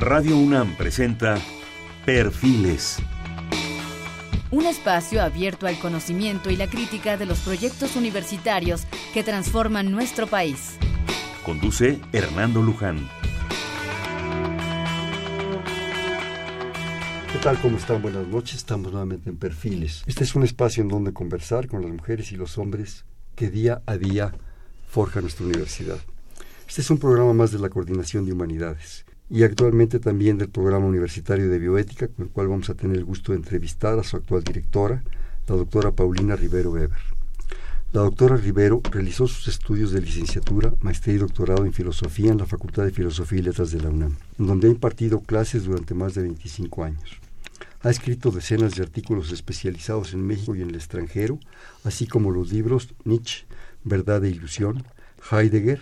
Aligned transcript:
Radio 0.00 0.38
UNAM 0.38 0.78
presenta 0.78 1.38
Perfiles. 2.06 2.96
Un 4.50 4.64
espacio 4.64 5.22
abierto 5.22 5.66
al 5.66 5.78
conocimiento 5.78 6.48
y 6.48 6.56
la 6.56 6.68
crítica 6.68 7.18
de 7.18 7.26
los 7.26 7.40
proyectos 7.40 7.96
universitarios 7.96 8.86
que 9.12 9.22
transforman 9.22 9.92
nuestro 9.92 10.26
país. 10.26 10.78
Conduce 11.44 12.00
Hernando 12.12 12.62
Luján. 12.62 13.10
¿Qué 17.30 17.38
tal? 17.42 17.60
¿Cómo 17.60 17.76
están? 17.76 18.00
Buenas 18.00 18.26
noches. 18.26 18.56
Estamos 18.56 18.92
nuevamente 18.92 19.28
en 19.28 19.36
Perfiles. 19.36 20.02
Este 20.06 20.24
es 20.24 20.34
un 20.34 20.44
espacio 20.44 20.82
en 20.82 20.88
donde 20.88 21.12
conversar 21.12 21.68
con 21.68 21.82
las 21.82 21.90
mujeres 21.90 22.32
y 22.32 22.36
los 22.36 22.56
hombres 22.56 23.04
que 23.36 23.50
día 23.50 23.82
a 23.84 23.98
día 23.98 24.32
forja 24.88 25.20
nuestra 25.20 25.44
universidad. 25.44 25.98
Este 26.66 26.80
es 26.80 26.88
un 26.88 26.96
programa 26.96 27.34
más 27.34 27.52
de 27.52 27.58
la 27.58 27.68
Coordinación 27.68 28.24
de 28.24 28.32
Humanidades 28.32 29.04
y 29.30 29.44
actualmente 29.44 30.00
también 30.00 30.38
del 30.38 30.48
Programa 30.48 30.86
Universitario 30.86 31.48
de 31.48 31.58
Bioética, 31.60 32.08
con 32.08 32.26
el 32.26 32.32
cual 32.32 32.48
vamos 32.48 32.68
a 32.68 32.74
tener 32.74 32.96
el 32.96 33.04
gusto 33.04 33.30
de 33.30 33.38
entrevistar 33.38 33.96
a 33.96 34.02
su 34.02 34.16
actual 34.16 34.42
directora, 34.42 35.04
la 35.46 35.54
doctora 35.54 35.92
Paulina 35.92 36.34
Rivero 36.34 36.72
Weber. 36.72 36.98
La 37.92 38.02
doctora 38.02 38.36
Rivero 38.36 38.80
realizó 38.90 39.28
sus 39.28 39.46
estudios 39.46 39.92
de 39.92 40.00
licenciatura, 40.00 40.74
maestría 40.80 41.14
y 41.14 41.18
doctorado 41.18 41.64
en 41.64 41.72
filosofía 41.72 42.32
en 42.32 42.38
la 42.38 42.46
Facultad 42.46 42.84
de 42.84 42.90
Filosofía 42.90 43.38
y 43.38 43.42
Letras 43.42 43.70
de 43.70 43.80
la 43.80 43.88
UNAM, 43.88 44.16
donde 44.36 44.66
ha 44.66 44.70
impartido 44.70 45.20
clases 45.20 45.64
durante 45.64 45.94
más 45.94 46.14
de 46.14 46.22
25 46.22 46.84
años. 46.84 47.20
Ha 47.82 47.90
escrito 47.90 48.32
decenas 48.32 48.74
de 48.74 48.82
artículos 48.82 49.30
especializados 49.32 50.12
en 50.12 50.26
México 50.26 50.56
y 50.56 50.62
en 50.62 50.70
el 50.70 50.74
extranjero, 50.74 51.38
así 51.84 52.06
como 52.06 52.32
los 52.32 52.52
libros 52.52 52.94
Nietzsche, 53.04 53.46
Verdad 53.84 54.24
e 54.24 54.30
Ilusión, 54.30 54.84
Heidegger, 55.30 55.80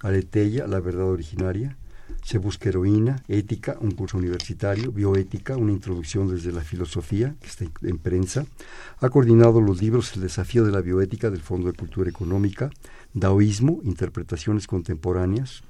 Aletheia, 0.00 0.66
La 0.66 0.80
Verdad 0.80 1.06
Originaria, 1.06 1.76
se 2.28 2.36
busca 2.36 2.68
heroína, 2.68 3.22
ética, 3.26 3.78
un 3.80 3.92
curso 3.92 4.18
universitario, 4.18 4.92
bioética, 4.92 5.56
una 5.56 5.72
introducción 5.72 6.28
desde 6.28 6.52
la 6.52 6.60
filosofía, 6.60 7.34
que 7.40 7.46
está 7.46 7.64
en 7.80 7.96
prensa. 7.96 8.44
Ha 9.00 9.08
coordinado 9.08 9.62
los 9.62 9.80
libros 9.80 10.14
El 10.14 10.20
desafío 10.20 10.62
de 10.66 10.70
la 10.70 10.82
bioética 10.82 11.30
del 11.30 11.40
Fondo 11.40 11.68
de 11.68 11.78
Cultura 11.78 12.10
Económica, 12.10 12.68
Daoísmo, 13.14 13.80
interpretaciones 13.82 14.66
contemporáneas 14.66 15.62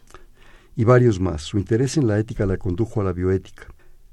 y 0.75 0.83
varios 0.83 1.21
más. 1.21 1.43
Su 1.43 1.59
interés 1.59 1.97
en 1.97 2.09
la 2.09 2.19
ética 2.19 2.45
la 2.45 2.57
condujo 2.57 3.01
a 3.01 3.05
la 3.05 3.13
bioética. 3.13 3.69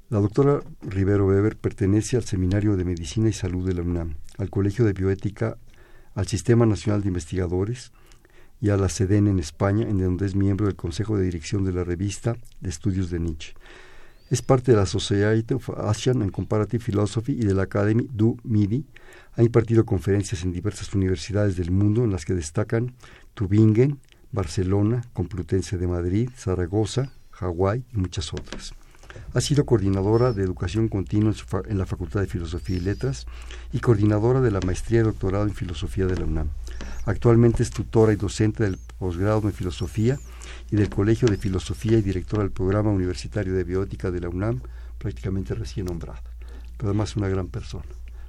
La 0.08 0.20
doctora 0.20 0.60
Rivero 0.82 1.26
Weber 1.26 1.56
pertenece 1.56 2.16
al 2.16 2.22
Seminario 2.22 2.76
de 2.76 2.84
Medicina 2.84 3.28
y 3.28 3.32
Salud 3.32 3.66
de 3.66 3.74
la 3.74 3.82
UNAM, 3.82 4.18
al 4.38 4.50
Colegio 4.50 4.84
de 4.84 4.92
Bioética, 4.92 5.58
al 6.14 6.28
Sistema 6.28 6.64
Nacional 6.64 7.02
de 7.02 7.08
Investigadores, 7.08 7.90
y 8.60 8.70
a 8.70 8.76
la 8.76 8.88
SEDEN 8.88 9.26
en 9.26 9.38
España, 9.38 9.88
en 9.88 9.98
donde 9.98 10.26
es 10.26 10.34
miembro 10.34 10.66
del 10.66 10.76
Consejo 10.76 11.16
de 11.16 11.24
Dirección 11.24 11.64
de 11.64 11.72
la 11.72 11.84
revista 11.84 12.36
de 12.60 12.70
Estudios 12.70 13.10
de 13.10 13.20
Nietzsche. 13.20 13.54
Es 14.30 14.42
parte 14.42 14.72
de 14.72 14.78
la 14.78 14.86
Society 14.86 15.54
of 15.54 15.70
Asian 15.70 16.22
and 16.22 16.32
Comparative 16.32 16.82
Philosophy 16.84 17.32
y 17.32 17.44
de 17.44 17.54
la 17.54 17.62
Academy 17.62 18.08
du 18.12 18.36
Midi. 18.42 18.84
Ha 19.34 19.42
impartido 19.42 19.84
conferencias 19.84 20.42
en 20.42 20.52
diversas 20.52 20.92
universidades 20.94 21.56
del 21.56 21.70
mundo, 21.70 22.02
en 22.02 22.10
las 22.10 22.24
que 22.24 22.34
destacan 22.34 22.94
Tübingen, 23.34 24.00
Barcelona, 24.32 25.04
Complutense 25.12 25.78
de 25.78 25.86
Madrid, 25.86 26.30
Zaragoza, 26.36 27.12
Hawái 27.30 27.84
y 27.92 27.98
muchas 27.98 28.32
otras. 28.32 28.74
Ha 29.34 29.40
sido 29.40 29.66
coordinadora 29.66 30.32
de 30.32 30.42
educación 30.42 30.88
continua 30.88 31.34
en 31.68 31.78
la 31.78 31.86
Facultad 31.86 32.20
de 32.20 32.26
Filosofía 32.26 32.76
y 32.76 32.80
Letras 32.80 33.26
y 33.72 33.80
coordinadora 33.80 34.40
de 34.40 34.50
la 34.50 34.60
maestría 34.60 35.00
y 35.00 35.04
doctorado 35.04 35.44
en 35.44 35.54
Filosofía 35.54 36.06
de 36.06 36.16
la 36.16 36.24
UNAM. 36.24 36.48
Actualmente 37.04 37.62
es 37.62 37.70
tutora 37.70 38.12
y 38.12 38.16
docente 38.16 38.64
del 38.64 38.78
posgrado 38.98 39.42
en 39.42 39.52
Filosofía 39.52 40.18
y 40.70 40.76
del 40.76 40.88
Colegio 40.88 41.28
de 41.28 41.36
Filosofía 41.36 41.98
y 41.98 42.02
directora 42.02 42.42
del 42.42 42.52
Programa 42.52 42.90
Universitario 42.90 43.54
de 43.54 43.64
Biótica 43.64 44.10
de 44.10 44.20
la 44.20 44.28
UNAM, 44.28 44.60
prácticamente 44.98 45.54
recién 45.54 45.86
nombrada. 45.86 46.22
Pero 46.76 46.90
además 46.90 47.16
una 47.16 47.28
gran 47.28 47.48
persona. 47.48 47.84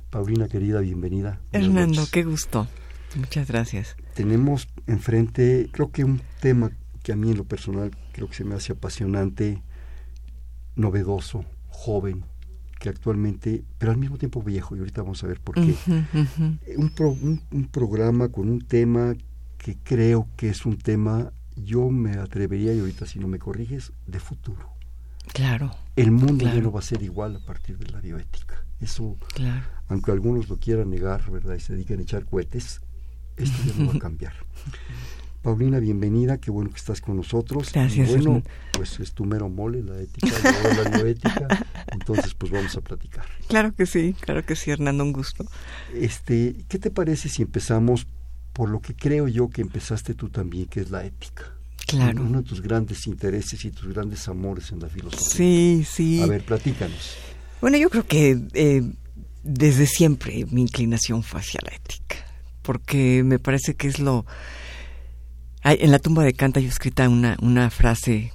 Paulina, 0.09 0.47
querida, 0.47 0.79
bienvenida. 0.79 1.39
Hernando, 1.51 2.05
qué 2.11 2.23
gusto. 2.23 2.67
Muchas 3.15 3.47
gracias. 3.47 3.95
Tenemos 4.13 4.67
enfrente, 4.85 5.69
creo 5.71 5.91
que 5.91 6.03
un 6.03 6.21
tema 6.39 6.71
que 7.03 7.13
a 7.13 7.15
mí 7.15 7.31
en 7.31 7.37
lo 7.37 7.45
personal 7.45 7.91
creo 8.11 8.27
que 8.27 8.35
se 8.35 8.43
me 8.43 8.55
hace 8.55 8.73
apasionante, 8.73 9.61
novedoso, 10.77 11.43
joven, 11.67 12.23
que 12.79 12.89
actualmente, 12.89 13.63
pero 13.77 13.91
al 13.91 13.97
mismo 13.97 14.17
tiempo 14.17 14.41
viejo, 14.41 14.75
y 14.75 14.79
ahorita 14.79 15.01
vamos 15.01 15.23
a 15.23 15.27
ver 15.27 15.41
por 15.41 15.55
qué. 15.55 15.75
Un, 16.77 17.41
un, 17.51 17.65
programa 17.65 18.29
con 18.29 18.49
un 18.49 18.61
tema 18.61 19.15
que 19.57 19.77
creo 19.83 20.27
que 20.37 20.49
es 20.49 20.65
un 20.65 20.77
tema, 20.77 21.33
yo 21.55 21.89
me 21.89 22.13
atrevería, 22.13 22.73
y 22.73 22.79
ahorita 22.79 23.05
si 23.05 23.19
no 23.19 23.27
me 23.27 23.39
corriges, 23.39 23.91
de 24.05 24.19
futuro. 24.19 24.69
Claro. 25.33 25.75
El 25.95 26.11
mundo 26.11 26.45
ya 26.45 26.61
no 26.61 26.71
va 26.71 26.79
a 26.79 26.83
ser 26.83 27.01
igual 27.01 27.35
a 27.35 27.45
partir 27.45 27.77
de 27.77 27.89
la 27.91 27.99
bioética. 27.99 28.63
Eso, 28.79 29.17
claro. 29.33 29.65
aunque 29.87 30.11
algunos 30.11 30.49
lo 30.49 30.57
quieran 30.57 30.91
negar, 30.91 31.29
¿verdad? 31.31 31.55
Y 31.55 31.59
se 31.59 31.73
dediquen 31.73 31.99
a 31.99 32.03
echar 32.03 32.25
cohetes, 32.25 32.81
esto 33.35 33.57
ya 33.65 33.73
no 33.75 33.87
va 33.89 33.95
a 33.95 33.99
cambiar. 34.07 34.33
Paulina, 35.41 35.79
bienvenida, 35.79 36.37
qué 36.37 36.51
bueno 36.51 36.69
que 36.69 36.77
estás 36.77 36.99
con 36.99 37.15
nosotros. 37.15 37.71
Gracias. 37.71 38.09
bueno, 38.09 38.43
pues 38.71 38.99
es 38.99 39.13
tu 39.13 39.25
mero 39.25 39.49
mole 39.49 39.83
la 39.83 39.99
ética, 39.99 40.35
la 40.83 40.89
bioética, 40.97 41.47
entonces 41.91 42.33
pues 42.33 42.51
vamos 42.51 42.75
a 42.75 42.81
platicar. 42.81 43.25
Claro 43.47 43.73
que 43.73 43.85
sí, 43.85 44.15
claro 44.19 44.45
que 44.45 44.55
sí, 44.55 44.71
Hernando, 44.71 45.03
un 45.03 45.13
gusto. 45.13 45.45
Este, 45.93 46.55
¿qué 46.67 46.79
te 46.79 46.91
parece 46.91 47.29
si 47.29 47.43
empezamos 47.43 48.07
por 48.53 48.69
lo 48.69 48.81
que 48.81 48.95
creo 48.95 49.27
yo 49.27 49.49
que 49.49 49.61
empezaste 49.61 50.13
tú 50.15 50.29
también, 50.29 50.65
que 50.65 50.81
es 50.81 50.89
la 50.89 51.05
ética? 51.05 51.53
Claro. 51.85 52.23
Uno 52.23 52.41
de 52.41 52.47
tus 52.47 52.61
grandes 52.61 53.07
intereses 53.07 53.63
y 53.63 53.71
tus 53.71 53.93
grandes 53.93 54.27
amores 54.27 54.71
en 54.73 54.81
la 54.81 54.89
filosofía. 54.89 55.29
Sí, 55.29 55.85
sí. 55.89 56.21
A 56.21 56.25
ver, 56.25 56.43
platícanos. 56.43 57.15
Bueno, 57.61 57.77
yo 57.77 57.89
creo 57.89 58.05
que 58.05 58.41
eh, 58.53 58.83
desde 59.43 59.87
siempre 59.87 60.45
mi 60.51 60.61
inclinación 60.61 61.23
fue 61.23 61.39
hacia 61.39 61.61
la 61.63 61.73
ética, 61.73 62.17
porque 62.61 63.23
me 63.23 63.39
parece 63.39 63.75
que 63.75 63.87
es 63.87 63.99
lo 63.99 64.25
en 65.73 65.91
la 65.91 65.99
tumba 65.99 66.23
de 66.23 66.33
Kant 66.33 66.57
hay 66.57 66.65
escrita 66.65 67.09
una, 67.09 67.37
una 67.41 67.69
frase 67.69 68.31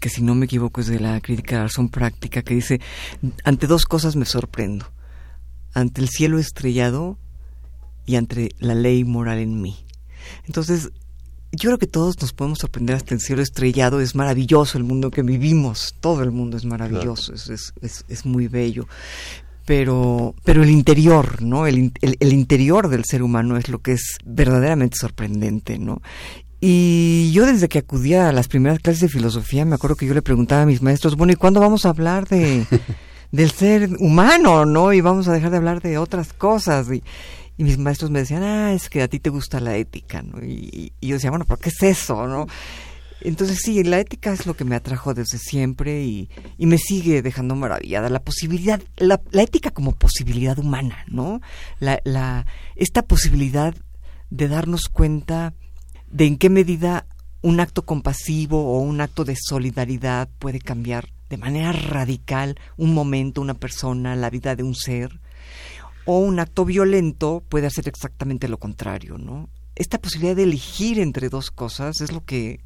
que 0.00 0.08
si 0.08 0.22
no 0.22 0.34
me 0.34 0.44
equivoco 0.44 0.80
es 0.80 0.86
de 0.86 1.00
la 1.00 1.20
crítica 1.20 1.56
de 1.56 1.60
la 1.60 1.66
razón 1.68 1.88
práctica 1.88 2.42
que 2.42 2.54
dice, 2.54 2.80
ante 3.44 3.66
dos 3.66 3.86
cosas 3.86 4.14
me 4.14 4.24
sorprendo, 4.24 4.86
ante 5.74 6.00
el 6.00 6.08
cielo 6.08 6.38
estrellado 6.38 7.18
y 8.04 8.16
ante 8.16 8.50
la 8.58 8.74
ley 8.74 9.04
moral 9.04 9.38
en 9.38 9.60
mí. 9.60 9.76
Entonces, 10.46 10.90
yo 11.52 11.70
creo 11.70 11.78
que 11.78 11.86
todos 11.86 12.20
nos 12.20 12.32
podemos 12.32 12.58
sorprender 12.58 12.96
hasta 12.96 13.14
el 13.14 13.20
cielo 13.20 13.42
estrellado, 13.42 14.00
es 14.00 14.14
maravilloso 14.14 14.78
el 14.78 14.84
mundo 14.84 15.10
que 15.10 15.22
vivimos, 15.22 15.94
todo 16.00 16.22
el 16.22 16.30
mundo 16.30 16.56
es 16.56 16.64
maravilloso, 16.64 17.32
es, 17.34 17.72
es, 17.80 18.04
es, 18.08 18.26
muy 18.26 18.48
bello. 18.48 18.86
Pero, 19.64 20.34
pero 20.44 20.62
el 20.62 20.70
interior, 20.70 21.42
¿no? 21.42 21.66
El, 21.66 21.92
el, 22.00 22.16
el, 22.20 22.32
interior 22.32 22.88
del 22.88 23.04
ser 23.04 23.22
humano 23.22 23.56
es 23.56 23.68
lo 23.68 23.80
que 23.80 23.92
es 23.92 24.18
verdaderamente 24.24 24.96
sorprendente, 24.96 25.78
¿no? 25.78 26.02
Y 26.60 27.32
yo 27.32 27.46
desde 27.46 27.68
que 27.68 27.78
acudía 27.78 28.28
a 28.28 28.32
las 28.32 28.48
primeras 28.48 28.78
clases 28.78 29.02
de 29.02 29.08
filosofía, 29.08 29.64
me 29.64 29.74
acuerdo 29.74 29.96
que 29.96 30.06
yo 30.06 30.14
le 30.14 30.22
preguntaba 30.22 30.62
a 30.62 30.66
mis 30.66 30.82
maestros, 30.82 31.16
bueno, 31.16 31.32
¿y 31.32 31.36
cuándo 31.36 31.60
vamos 31.60 31.84
a 31.84 31.90
hablar 31.90 32.26
de 32.28 32.66
del 33.32 33.50
ser 33.50 33.90
humano, 33.98 34.64
no? 34.64 34.92
Y 34.92 35.00
vamos 35.00 35.28
a 35.28 35.32
dejar 35.32 35.50
de 35.50 35.58
hablar 35.58 35.82
de 35.82 35.98
otras 35.98 36.32
cosas. 36.32 36.88
Y, 36.90 37.02
mis 37.58 37.78
maestros 37.78 38.10
me 38.10 38.18
decían, 38.18 38.42
ah, 38.42 38.74
es 38.74 38.90
que 38.90 39.02
a 39.02 39.08
ti 39.08 39.18
te 39.18 39.30
gusta 39.30 39.60
la 39.60 39.76
ética, 39.76 40.22
¿no? 40.22 40.44
Y, 40.44 40.92
yo 41.00 41.14
decía, 41.14 41.30
bueno, 41.30 41.46
¿por 41.46 41.58
qué 41.58 41.70
es 41.70 41.82
eso, 41.82 42.26
no? 42.26 42.46
Entonces 43.22 43.60
sí, 43.62 43.82
la 43.82 43.98
ética 43.98 44.32
es 44.32 44.46
lo 44.46 44.54
que 44.54 44.64
me 44.64 44.76
atrajo 44.76 45.14
desde 45.14 45.38
siempre 45.38 46.04
y, 46.04 46.28
y 46.58 46.66
me 46.66 46.76
sigue 46.76 47.22
dejando 47.22 47.56
maravillada. 47.56 48.10
La 48.10 48.20
posibilidad, 48.20 48.80
la, 48.98 49.20
la 49.30 49.42
ética 49.42 49.70
como 49.70 49.92
posibilidad 49.92 50.58
humana, 50.58 51.04
¿no? 51.08 51.40
La, 51.80 52.00
la, 52.04 52.46
esta 52.76 53.02
posibilidad 53.02 53.74
de 54.28 54.48
darnos 54.48 54.88
cuenta 54.92 55.54
de 56.16 56.24
en 56.24 56.38
qué 56.38 56.48
medida 56.48 57.04
un 57.42 57.60
acto 57.60 57.84
compasivo 57.84 58.72
o 58.74 58.80
un 58.80 59.02
acto 59.02 59.26
de 59.26 59.36
solidaridad 59.38 60.30
puede 60.38 60.60
cambiar 60.60 61.12
de 61.28 61.36
manera 61.36 61.72
radical 61.72 62.58
un 62.78 62.94
momento, 62.94 63.42
una 63.42 63.52
persona, 63.52 64.16
la 64.16 64.30
vida 64.30 64.56
de 64.56 64.62
un 64.62 64.74
ser, 64.74 65.20
o 66.06 66.18
un 66.20 66.40
acto 66.40 66.64
violento 66.64 67.44
puede 67.46 67.66
hacer 67.66 67.86
exactamente 67.86 68.48
lo 68.48 68.56
contrario, 68.56 69.18
¿no? 69.18 69.50
Esta 69.74 69.98
posibilidad 69.98 70.34
de 70.34 70.44
elegir 70.44 71.00
entre 71.00 71.28
dos 71.28 71.50
cosas 71.50 72.00
es 72.00 72.10
lo 72.10 72.24
que 72.24 72.64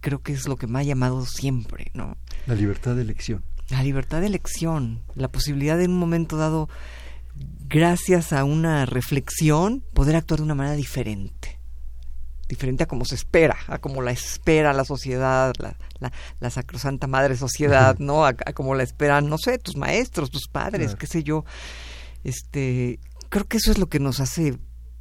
creo 0.00 0.22
que 0.22 0.32
es 0.32 0.46
lo 0.46 0.54
que 0.54 0.68
me 0.68 0.78
ha 0.78 0.84
llamado 0.84 1.26
siempre, 1.26 1.90
¿no? 1.94 2.16
La 2.46 2.54
libertad 2.54 2.94
de 2.94 3.02
elección. 3.02 3.42
La 3.68 3.82
libertad 3.82 4.20
de 4.20 4.28
elección, 4.28 5.02
la 5.16 5.26
posibilidad 5.26 5.76
de 5.76 5.84
en 5.84 5.90
un 5.90 5.98
momento 5.98 6.36
dado, 6.36 6.68
gracias 7.66 8.32
a 8.32 8.44
una 8.44 8.86
reflexión, 8.86 9.82
poder 9.92 10.14
actuar 10.14 10.38
de 10.38 10.44
una 10.44 10.54
manera 10.54 10.76
diferente 10.76 11.61
diferente 12.52 12.82
a 12.82 12.86
como 12.86 13.06
se 13.06 13.14
espera, 13.14 13.56
a 13.66 13.78
como 13.78 14.02
la 14.02 14.10
espera 14.10 14.74
la 14.74 14.84
sociedad, 14.84 15.54
la, 15.58 15.74
la, 16.38 16.50
sacrosanta 16.50 17.06
madre 17.06 17.34
sociedad, 17.34 17.96
¿no? 17.98 18.26
A, 18.26 18.34
como 18.34 18.74
la 18.74 18.82
esperan, 18.82 19.30
no 19.30 19.38
sé, 19.38 19.56
tus 19.56 19.74
maestros, 19.74 20.30
tus 20.30 20.48
padres, 20.48 20.94
qué 20.94 21.06
sé 21.06 21.22
yo. 21.22 21.46
Este, 22.24 23.00
creo 23.30 23.46
que 23.46 23.56
eso 23.56 23.70
es 23.70 23.78
lo 23.78 23.88
que 23.88 24.00
nos 24.00 24.20
hace 24.20 24.58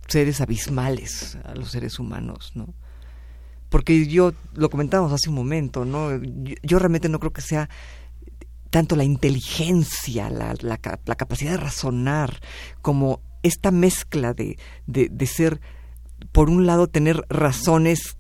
seres 0.08 0.40
abismales 0.40 1.38
a 1.44 1.54
los 1.56 1.72
seres 1.72 2.00
humanos, 2.00 2.54
¿no? 2.56 2.74
Porque 3.68 4.08
yo 4.08 4.32
lo 4.54 4.70
comentábamos 4.70 5.12
hace 5.12 5.28
un 5.28 5.36
momento, 5.36 5.84
¿no? 5.84 6.22
Yo, 6.64 6.80
realmente 6.80 7.10
no 7.10 7.20
creo 7.20 7.34
que 7.34 7.42
sea 7.42 7.70
tanto 8.70 8.96
la 8.96 9.04
inteligencia, 9.04 10.30
la, 10.30 10.54
la, 10.62 10.80
la 11.06 11.16
capacidad 11.16 11.52
de 11.52 11.58
razonar, 11.58 12.40
como 12.82 13.20
esta 13.44 13.72
mezcla 13.72 14.34
de, 14.34 14.58
de, 14.88 15.10
de 15.12 15.28
ser, 15.28 15.60
por 16.32 16.50
un 16.50 16.66
lado, 16.66 16.88
tener 16.88 17.26
razones 17.30 18.18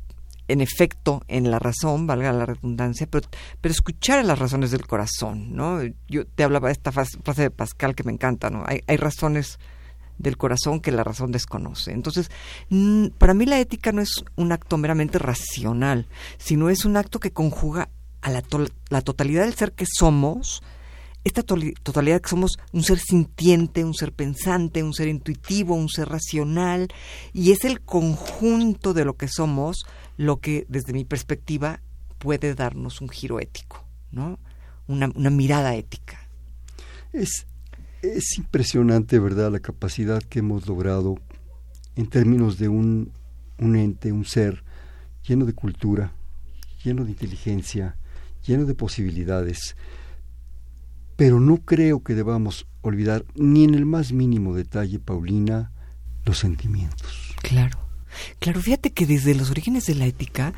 en 0.47 0.59
efecto 0.59 1.21
en 1.27 1.49
la 1.49 1.59
razón, 1.59 2.07
valga 2.07 2.33
la 2.33 2.45
redundancia, 2.45 3.07
pero, 3.09 3.27
pero 3.61 3.71
escuchar 3.71 4.25
las 4.25 4.39
razones 4.39 4.71
del 4.71 4.85
corazón, 4.85 5.55
¿no? 5.55 5.79
Yo 6.07 6.25
te 6.25 6.43
hablaba 6.43 6.67
de 6.67 6.73
esta 6.73 6.91
frase 6.91 7.41
de 7.41 7.51
Pascal 7.51 7.95
que 7.95 8.03
me 8.03 8.11
encanta, 8.11 8.49
¿no? 8.49 8.63
Hay, 8.65 8.81
hay 8.87 8.97
razones 8.97 9.59
del 10.17 10.37
corazón 10.37 10.79
que 10.79 10.91
la 10.91 11.03
razón 11.03 11.31
desconoce. 11.31 11.91
Entonces, 11.91 12.29
para 13.17 13.33
mí 13.33 13.45
la 13.45 13.59
ética 13.59 13.91
no 13.91 14.01
es 14.01 14.23
un 14.35 14.51
acto 14.51 14.77
meramente 14.77 15.19
racional, 15.19 16.07
sino 16.37 16.69
es 16.69 16.85
un 16.85 16.97
acto 16.97 17.19
que 17.19 17.31
conjuga 17.31 17.89
a 18.21 18.29
la, 18.29 18.41
to 18.41 18.65
la 18.89 19.01
totalidad 19.01 19.43
del 19.43 19.55
ser 19.55 19.71
que 19.71 19.85
somos, 19.87 20.61
esta 21.23 21.43
totalidad 21.43 22.21
que 22.21 22.29
somos 22.29 22.57
un 22.71 22.83
ser 22.83 22.99
sintiente, 22.99 23.85
un 23.85 23.93
ser 23.93 24.11
pensante, 24.11 24.83
un 24.83 24.93
ser 24.93 25.07
intuitivo, 25.07 25.75
un 25.75 25.89
ser 25.89 26.09
racional, 26.09 26.87
y 27.33 27.51
es 27.51 27.63
el 27.63 27.81
conjunto 27.81 28.93
de 28.93 29.05
lo 29.05 29.15
que 29.15 29.27
somos 29.27 29.85
lo 30.17 30.39
que 30.39 30.65
desde 30.69 30.93
mi 30.93 31.05
perspectiva 31.05 31.81
puede 32.17 32.53
darnos 32.53 33.01
un 33.01 33.09
giro 33.09 33.39
ético, 33.39 33.83
¿no? 34.11 34.39
Una, 34.87 35.11
una 35.15 35.29
mirada 35.29 35.75
ética. 35.75 36.27
Es, 37.13 37.47
es 38.01 38.37
impresionante, 38.37 39.19
¿verdad?, 39.19 39.51
la 39.51 39.59
capacidad 39.59 40.21
que 40.21 40.39
hemos 40.39 40.67
logrado 40.67 41.17
en 41.95 42.07
términos 42.07 42.57
de 42.57 42.67
un, 42.67 43.11
un 43.57 43.75
ente, 43.75 44.11
un 44.11 44.25
ser 44.25 44.63
lleno 45.27 45.45
de 45.45 45.53
cultura, 45.53 46.13
lleno 46.83 47.03
de 47.03 47.11
inteligencia, 47.11 47.95
lleno 48.45 48.65
de 48.65 48.73
posibilidades, 48.73 49.75
pero 51.21 51.39
no 51.39 51.57
creo 51.57 52.01
que 52.01 52.15
debamos 52.15 52.65
olvidar 52.81 53.25
ni 53.35 53.63
en 53.63 53.75
el 53.75 53.85
más 53.85 54.11
mínimo 54.11 54.55
detalle, 54.55 54.97
Paulina, 54.97 55.71
los 56.25 56.39
sentimientos. 56.39 57.35
Claro. 57.43 57.77
Claro, 58.39 58.59
fíjate 58.59 58.89
que 58.89 59.05
desde 59.05 59.35
los 59.35 59.51
orígenes 59.51 59.85
de 59.85 59.93
la 59.93 60.07
ética, 60.07 60.55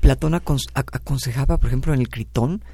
Platón 0.00 0.32
aconsejaba, 0.32 1.58
por 1.58 1.66
ejemplo, 1.66 1.92
en 1.92 2.00
el 2.00 2.08
Critón, 2.08 2.64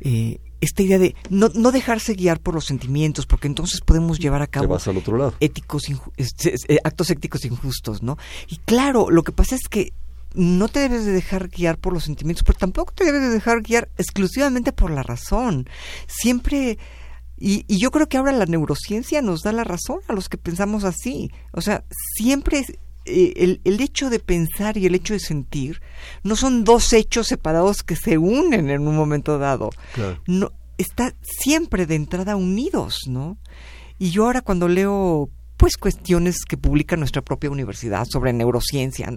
eh, 0.00 0.40
esta 0.60 0.82
idea 0.82 0.98
de 0.98 1.14
no, 1.28 1.48
no, 1.54 1.70
dejarse 1.70 2.14
guiar 2.14 2.40
por 2.40 2.54
los 2.54 2.64
sentimientos, 2.64 3.24
porque 3.24 3.46
entonces 3.46 3.82
podemos 3.82 4.18
llevar 4.18 4.42
a 4.42 4.48
cabo 4.48 4.76
al 4.76 4.96
otro 4.96 5.16
lado. 5.16 5.34
éticos 5.38 5.84
eh, 5.88 6.78
actos 6.82 7.10
éticos 7.10 7.44
injustos, 7.44 8.02
¿no? 8.02 8.18
Y 8.48 8.56
claro, 8.64 9.10
lo 9.10 9.22
que 9.22 9.30
pasa 9.30 9.54
es 9.54 9.68
que 9.70 9.92
no 10.34 10.68
te 10.68 10.80
debes 10.80 11.04
de 11.04 11.12
dejar 11.12 11.48
guiar 11.48 11.78
por 11.78 11.92
los 11.92 12.04
sentimientos, 12.04 12.44
pero 12.44 12.58
tampoco 12.58 12.92
te 12.92 13.04
debes 13.04 13.22
de 13.22 13.28
dejar 13.30 13.62
guiar 13.62 13.90
exclusivamente 13.98 14.72
por 14.72 14.90
la 14.90 15.02
razón. 15.02 15.68
Siempre 16.06 16.78
y, 17.36 17.64
y, 17.68 17.78
yo 17.78 17.90
creo 17.90 18.08
que 18.08 18.18
ahora 18.18 18.32
la 18.32 18.44
neurociencia 18.44 19.22
nos 19.22 19.42
da 19.42 19.52
la 19.52 19.64
razón 19.64 20.00
a 20.08 20.12
los 20.12 20.28
que 20.28 20.36
pensamos 20.36 20.84
así. 20.84 21.30
O 21.52 21.62
sea, 21.62 21.84
siempre 22.14 22.66
eh, 23.06 23.32
el, 23.36 23.60
el, 23.64 23.80
hecho 23.80 24.10
de 24.10 24.20
pensar 24.20 24.76
y 24.76 24.84
el 24.84 24.94
hecho 24.94 25.14
de 25.14 25.20
sentir 25.20 25.80
no 26.22 26.36
son 26.36 26.64
dos 26.64 26.92
hechos 26.92 27.28
separados 27.28 27.82
que 27.82 27.96
se 27.96 28.18
unen 28.18 28.68
en 28.68 28.86
un 28.86 28.94
momento 28.94 29.38
dado. 29.38 29.70
Claro. 29.94 30.22
No, 30.26 30.52
está 30.76 31.14
siempre 31.22 31.86
de 31.86 31.94
entrada 31.94 32.36
unidos, 32.36 33.00
¿no? 33.06 33.38
Y 33.98 34.10
yo 34.10 34.26
ahora 34.26 34.42
cuando 34.42 34.68
leo 34.68 35.30
pues 35.56 35.76
cuestiones 35.76 36.44
que 36.46 36.56
publica 36.56 36.96
nuestra 36.96 37.22
propia 37.22 37.50
universidad 37.50 38.06
sobre 38.10 38.32
neurociencia, 38.32 39.12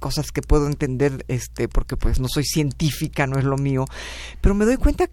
cosas 0.00 0.32
que 0.32 0.42
puedo 0.42 0.66
entender 0.66 1.24
este 1.28 1.68
porque 1.68 1.96
pues 1.96 2.18
no 2.18 2.26
soy 2.28 2.44
científica, 2.44 3.28
no 3.28 3.38
es 3.38 3.44
lo 3.44 3.56
mío, 3.56 3.84
pero 4.40 4.56
me 4.56 4.64
doy 4.64 4.76
cuenta 4.76 5.08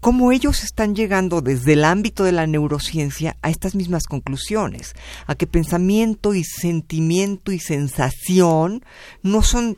cómo 0.00 0.32
ellos 0.32 0.62
están 0.62 0.94
llegando 0.94 1.40
desde 1.40 1.74
el 1.74 1.84
ámbito 1.84 2.24
de 2.24 2.32
la 2.32 2.46
neurociencia 2.46 3.36
a 3.42 3.50
estas 3.50 3.74
mismas 3.74 4.06
conclusiones, 4.06 4.94
a 5.26 5.34
que 5.34 5.46
pensamiento 5.46 6.34
y 6.34 6.44
sentimiento 6.44 7.52
y 7.52 7.58
sensación 7.58 8.84
no 9.22 9.42
son 9.42 9.76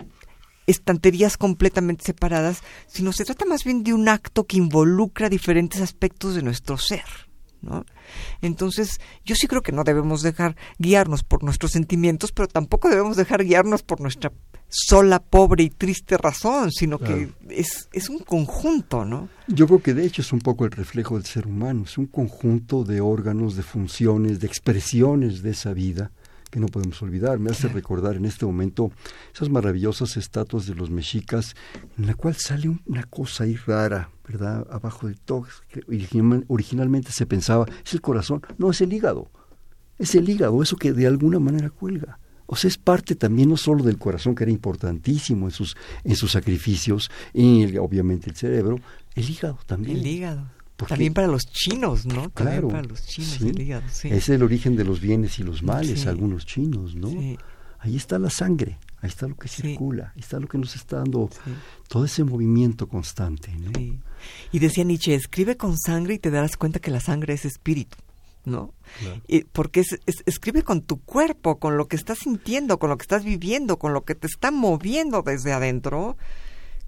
estanterías 0.66 1.36
completamente 1.36 2.04
separadas, 2.04 2.62
sino 2.86 3.12
se 3.12 3.24
trata 3.24 3.44
más 3.44 3.64
bien 3.64 3.82
de 3.82 3.94
un 3.94 4.08
acto 4.08 4.46
que 4.46 4.58
involucra 4.58 5.28
diferentes 5.28 5.80
aspectos 5.80 6.34
de 6.34 6.42
nuestro 6.42 6.78
ser. 6.78 7.29
¿No? 7.62 7.84
Entonces, 8.42 9.00
yo 9.24 9.34
sí 9.34 9.46
creo 9.46 9.62
que 9.62 9.72
no 9.72 9.84
debemos 9.84 10.22
dejar 10.22 10.56
guiarnos 10.78 11.22
por 11.22 11.42
nuestros 11.42 11.72
sentimientos, 11.72 12.32
pero 12.32 12.48
tampoco 12.48 12.88
debemos 12.88 13.16
dejar 13.16 13.44
guiarnos 13.44 13.82
por 13.82 14.00
nuestra 14.00 14.32
sola, 14.68 15.20
pobre 15.20 15.64
y 15.64 15.70
triste 15.70 16.16
razón, 16.16 16.70
sino 16.70 16.98
que 16.98 17.30
es, 17.48 17.88
es 17.92 18.08
un 18.08 18.20
conjunto, 18.20 19.04
¿no? 19.04 19.28
Yo 19.48 19.66
creo 19.66 19.82
que 19.82 19.94
de 19.94 20.06
hecho 20.06 20.22
es 20.22 20.32
un 20.32 20.38
poco 20.38 20.64
el 20.64 20.70
reflejo 20.70 21.16
del 21.16 21.26
ser 21.26 21.46
humano, 21.46 21.82
es 21.84 21.98
un 21.98 22.06
conjunto 22.06 22.84
de 22.84 23.00
órganos, 23.00 23.56
de 23.56 23.62
funciones, 23.62 24.38
de 24.40 24.46
expresiones 24.46 25.42
de 25.42 25.50
esa 25.50 25.72
vida 25.72 26.12
que 26.50 26.60
no 26.60 26.66
podemos 26.66 27.00
olvidar. 27.02 27.38
Me 27.38 27.50
hace 27.50 27.68
recordar 27.68 28.16
en 28.16 28.24
este 28.24 28.44
momento 28.44 28.90
esas 29.34 29.48
maravillosas 29.48 30.16
estatuas 30.16 30.66
de 30.66 30.74
los 30.74 30.90
mexicas, 30.90 31.54
en 31.96 32.06
la 32.06 32.14
cual 32.14 32.34
sale 32.34 32.68
una 32.86 33.04
cosa 33.04 33.44
ahí 33.44 33.56
rara, 33.56 34.10
¿verdad? 34.30 34.66
Abajo 34.70 35.08
de 35.08 35.14
todo, 35.14 35.46
que 35.68 35.82
originalmente 36.48 37.10
se 37.10 37.26
pensaba, 37.26 37.66
es 37.84 37.94
el 37.94 38.00
corazón, 38.00 38.42
no, 38.58 38.70
es 38.70 38.80
el 38.80 38.92
hígado. 38.92 39.28
Es 39.98 40.14
el 40.14 40.28
hígado, 40.28 40.62
eso 40.62 40.76
que 40.76 40.92
de 40.92 41.06
alguna 41.06 41.40
manera 41.40 41.68
cuelga. 41.68 42.18
O 42.46 42.56
sea, 42.56 42.68
es 42.68 42.78
parte 42.78 43.14
también 43.16 43.48
no 43.48 43.56
solo 43.56 43.84
del 43.84 43.98
corazón, 43.98 44.34
que 44.34 44.44
era 44.44 44.52
importantísimo 44.52 45.46
en 45.46 45.50
sus, 45.50 45.76
en 46.04 46.16
sus 46.16 46.32
sacrificios, 46.32 47.10
y 47.34 47.76
obviamente 47.76 48.30
el 48.30 48.36
cerebro, 48.36 48.78
el 49.14 49.28
hígado 49.28 49.58
también. 49.66 49.98
El 49.98 50.06
hígado. 50.06 50.46
También 50.88 51.12
para 51.12 51.26
los 51.26 51.42
chinos, 51.44 52.06
¿no? 52.06 52.30
Claro. 52.30 52.68
para 52.68 52.84
los 52.84 53.04
chinos, 53.04 53.36
sí. 53.38 53.48
el 53.48 53.60
hígado, 53.60 53.82
sí. 53.90 54.08
Es 54.08 54.28
el 54.30 54.42
origen 54.42 54.76
de 54.76 54.84
los 54.84 55.00
bienes 55.00 55.38
y 55.38 55.42
los 55.42 55.62
males, 55.62 56.00
Sí. 56.00 56.08
algunos 56.08 56.46
chinos, 56.46 56.94
¿no? 56.94 57.10
Ahí 57.80 57.96
está 57.96 58.18
la 58.18 58.30
sangre, 58.30 58.78
ahí 59.00 59.08
está 59.08 59.26
lo 59.26 59.36
que 59.36 59.48
circula, 59.48 60.12
ahí 60.14 60.20
está 60.20 60.38
lo 60.40 60.48
que 60.48 60.56
nos 60.58 60.76
está 60.76 60.98
dando 60.98 61.28
todo 61.88 62.04
ese 62.04 62.24
movimiento 62.24 62.88
constante, 62.88 63.54
¿no? 63.56 63.72
Y 64.52 64.58
decía 64.58 64.84
Nietzsche, 64.84 65.14
escribe 65.14 65.56
con 65.56 65.76
sangre 65.78 66.14
y 66.14 66.18
te 66.18 66.30
darás 66.30 66.56
cuenta 66.56 66.78
que 66.80 66.90
la 66.90 67.00
sangre 67.00 67.34
es 67.34 67.44
espíritu, 67.44 67.96
¿no? 68.44 68.72
Claro. 69.00 69.20
Y 69.28 69.44
porque 69.44 69.80
es, 69.80 69.98
es- 70.06 70.22
escribe 70.26 70.62
con 70.62 70.82
tu 70.82 71.00
cuerpo, 71.00 71.58
con 71.58 71.76
lo 71.76 71.88
que 71.88 71.96
estás 71.96 72.18
sintiendo, 72.18 72.78
con 72.78 72.90
lo 72.90 72.96
que 72.98 73.02
estás 73.02 73.24
viviendo, 73.24 73.78
con 73.78 73.92
lo 73.92 74.04
que 74.04 74.14
te 74.14 74.26
está 74.26 74.50
moviendo 74.50 75.22
desde 75.22 75.52
adentro, 75.52 76.16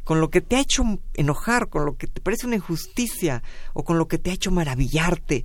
con 0.05 0.21
lo 0.21 0.31
que 0.31 0.41
te 0.41 0.57
ha 0.57 0.61
hecho 0.61 0.83
enojar, 1.15 1.69
con 1.69 1.85
lo 1.85 1.97
que 1.97 2.07
te 2.09 2.21
parece 2.21 2.47
una 2.47 2.57
injusticia 2.57 3.43
o 3.73 3.85
con 3.85 3.99
lo 3.99 4.09
que 4.09 4.19
te 4.19 4.31
ha 4.31 4.35
hecho 4.35 4.51
maravillarte. 4.51 5.45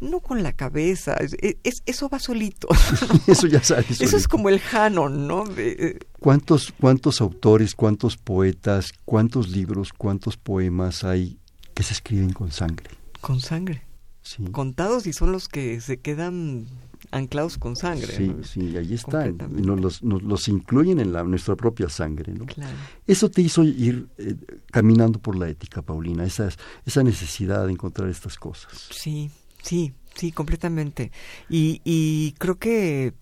No 0.00 0.20
con 0.20 0.42
la 0.42 0.52
cabeza, 0.52 1.14
es, 1.14 1.36
es- 1.62 1.82
eso 1.86 2.08
va 2.08 2.18
solito. 2.18 2.68
Eso 3.26 3.46
ya 3.46 3.62
sabes. 3.62 4.00
Eso 4.00 4.16
es 4.16 4.28
como 4.28 4.48
el 4.48 4.60
Hanon, 4.72 5.26
¿no? 5.26 5.44
De- 5.44 5.76
eh, 5.78 5.98
¿Cuántos, 6.20 6.72
¿Cuántos 6.78 7.20
autores, 7.20 7.74
cuántos 7.74 8.16
poetas, 8.16 8.92
cuántos 9.04 9.48
libros, 9.48 9.92
cuántos 9.92 10.36
poemas 10.36 11.04
hay 11.04 11.38
que 11.74 11.82
se 11.82 11.92
escriben 11.94 12.32
con 12.32 12.50
sangre? 12.50 12.90
con 13.20 13.40
sangre. 13.40 13.82
Sí, 14.20 14.44
Contados 14.52 15.06
y 15.06 15.12
son 15.12 15.32
los 15.32 15.48
que 15.48 15.80
se 15.80 15.98
quedan 15.98 16.66
anclados 17.10 17.56
con 17.58 17.76
sangre. 17.76 18.14
sí, 18.16 18.28
¿no? 18.28 18.44
sí, 18.44 18.76
ahí 18.76 18.94
están. 18.94 19.36
Nos 19.50 19.80
los, 19.80 20.02
nos 20.02 20.22
los 20.22 20.48
incluyen 20.48 20.98
en 20.98 21.12
la, 21.12 21.22
nuestra 21.24 21.56
propia 21.56 21.88
sangre, 21.88 22.32
¿no? 22.34 22.46
Claro. 22.46 22.74
Eso 23.06 23.30
te 23.30 23.42
hizo 23.42 23.62
ir 23.64 24.08
eh, 24.18 24.34
caminando 24.70 25.18
por 25.18 25.36
la 25.36 25.48
ética, 25.48 25.82
Paulina, 25.82 26.24
esa, 26.24 26.48
esa 26.86 27.02
necesidad 27.02 27.66
de 27.66 27.72
encontrar 27.72 28.08
estas 28.08 28.36
cosas. 28.36 28.88
Sí, 28.90 29.30
sí, 29.64 29.94
sí, 30.14 30.30
completamente. 30.30 31.10
Y, 31.48 31.80
y 31.84 32.32
creo 32.38 32.56
que 32.56 33.14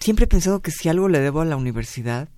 siempre 0.00 0.24
he 0.24 0.28
pensado 0.28 0.60
que 0.60 0.70
si 0.70 0.88
algo 0.88 1.08
le 1.08 1.20
debo 1.20 1.40
a 1.40 1.44
la 1.44 1.56
universidad 1.56 2.28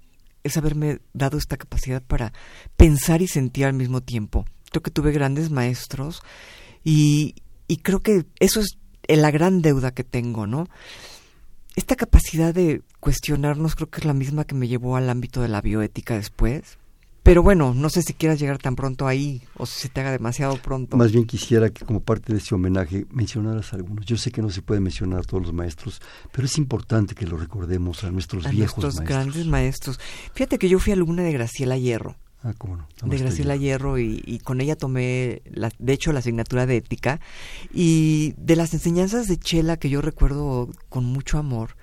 es 0.44 0.56
haberme 0.56 0.98
dado 1.12 1.38
esta 1.38 1.56
capacidad 1.56 2.02
para 2.02 2.32
pensar 2.76 3.22
y 3.22 3.28
sentir 3.28 3.64
al 3.64 3.74
mismo 3.74 4.00
tiempo. 4.02 4.44
Creo 4.70 4.82
que 4.82 4.90
tuve 4.90 5.12
grandes 5.12 5.50
maestros 5.50 6.22
y, 6.84 7.36
y 7.68 7.78
creo 7.78 8.00
que 8.00 8.26
eso 8.40 8.60
es 8.60 8.76
la 9.08 9.30
gran 9.30 9.62
deuda 9.62 9.92
que 9.92 10.04
tengo, 10.04 10.46
¿no? 10.46 10.68
Esta 11.76 11.96
capacidad 11.96 12.52
de 12.52 12.82
cuestionarnos 13.00 13.76
creo 13.76 13.88
que 13.88 14.00
es 14.00 14.04
la 14.04 14.12
misma 14.12 14.44
que 14.44 14.54
me 14.54 14.68
llevó 14.68 14.96
al 14.96 15.08
ámbito 15.08 15.40
de 15.40 15.48
la 15.48 15.60
bioética 15.60 16.14
después. 16.14 16.78
Pero 17.22 17.42
bueno, 17.44 17.72
no 17.72 17.88
sé 17.88 18.02
si 18.02 18.14
quieras 18.14 18.40
llegar 18.40 18.58
tan 18.58 18.74
pronto 18.74 19.06
ahí 19.06 19.42
o 19.56 19.64
si 19.64 19.78
se 19.80 19.88
te 19.88 20.00
haga 20.00 20.10
demasiado 20.10 20.56
pronto. 20.56 20.96
Más 20.96 21.12
bien 21.12 21.24
quisiera 21.24 21.70
que 21.70 21.84
como 21.84 22.00
parte 22.00 22.32
de 22.32 22.40
ese 22.40 22.54
homenaje 22.54 23.06
mencionaras 23.10 23.72
algunos. 23.72 24.04
Yo 24.06 24.16
sé 24.16 24.32
que 24.32 24.42
no 24.42 24.50
se 24.50 24.60
puede 24.60 24.80
mencionar 24.80 25.20
a 25.20 25.22
todos 25.22 25.44
los 25.44 25.52
maestros, 25.52 26.00
pero 26.32 26.46
es 26.46 26.58
importante 26.58 27.14
que 27.14 27.26
lo 27.26 27.36
recordemos 27.36 28.02
a 28.02 28.10
nuestros 28.10 28.44
a 28.46 28.50
viejos 28.50 28.78
nuestros 28.82 28.96
maestros. 28.96 29.08
grandes 29.26 29.46
maestros. 29.46 30.00
Fíjate 30.34 30.58
que 30.58 30.68
yo 30.68 30.80
fui 30.80 30.92
alumna 30.92 31.22
de 31.22 31.32
Graciela 31.32 31.76
Hierro, 31.78 32.16
Ah, 32.42 32.54
cómo 32.58 32.76
no. 32.76 32.88
de 33.02 33.06
Nada 33.06 33.18
Graciela. 33.20 33.54
Hierro 33.54 34.00
y, 34.00 34.20
y 34.26 34.40
con 34.40 34.60
ella 34.60 34.74
tomé, 34.74 35.42
la, 35.44 35.70
de 35.78 35.92
hecho, 35.92 36.12
la 36.12 36.18
asignatura 36.18 36.66
de 36.66 36.78
ética 36.78 37.20
y 37.72 38.34
de 38.36 38.56
las 38.56 38.74
enseñanzas 38.74 39.28
de 39.28 39.36
Chela 39.38 39.76
que 39.76 39.88
yo 39.90 40.00
recuerdo 40.00 40.70
con 40.88 41.04
mucho 41.04 41.38
amor 41.38 41.76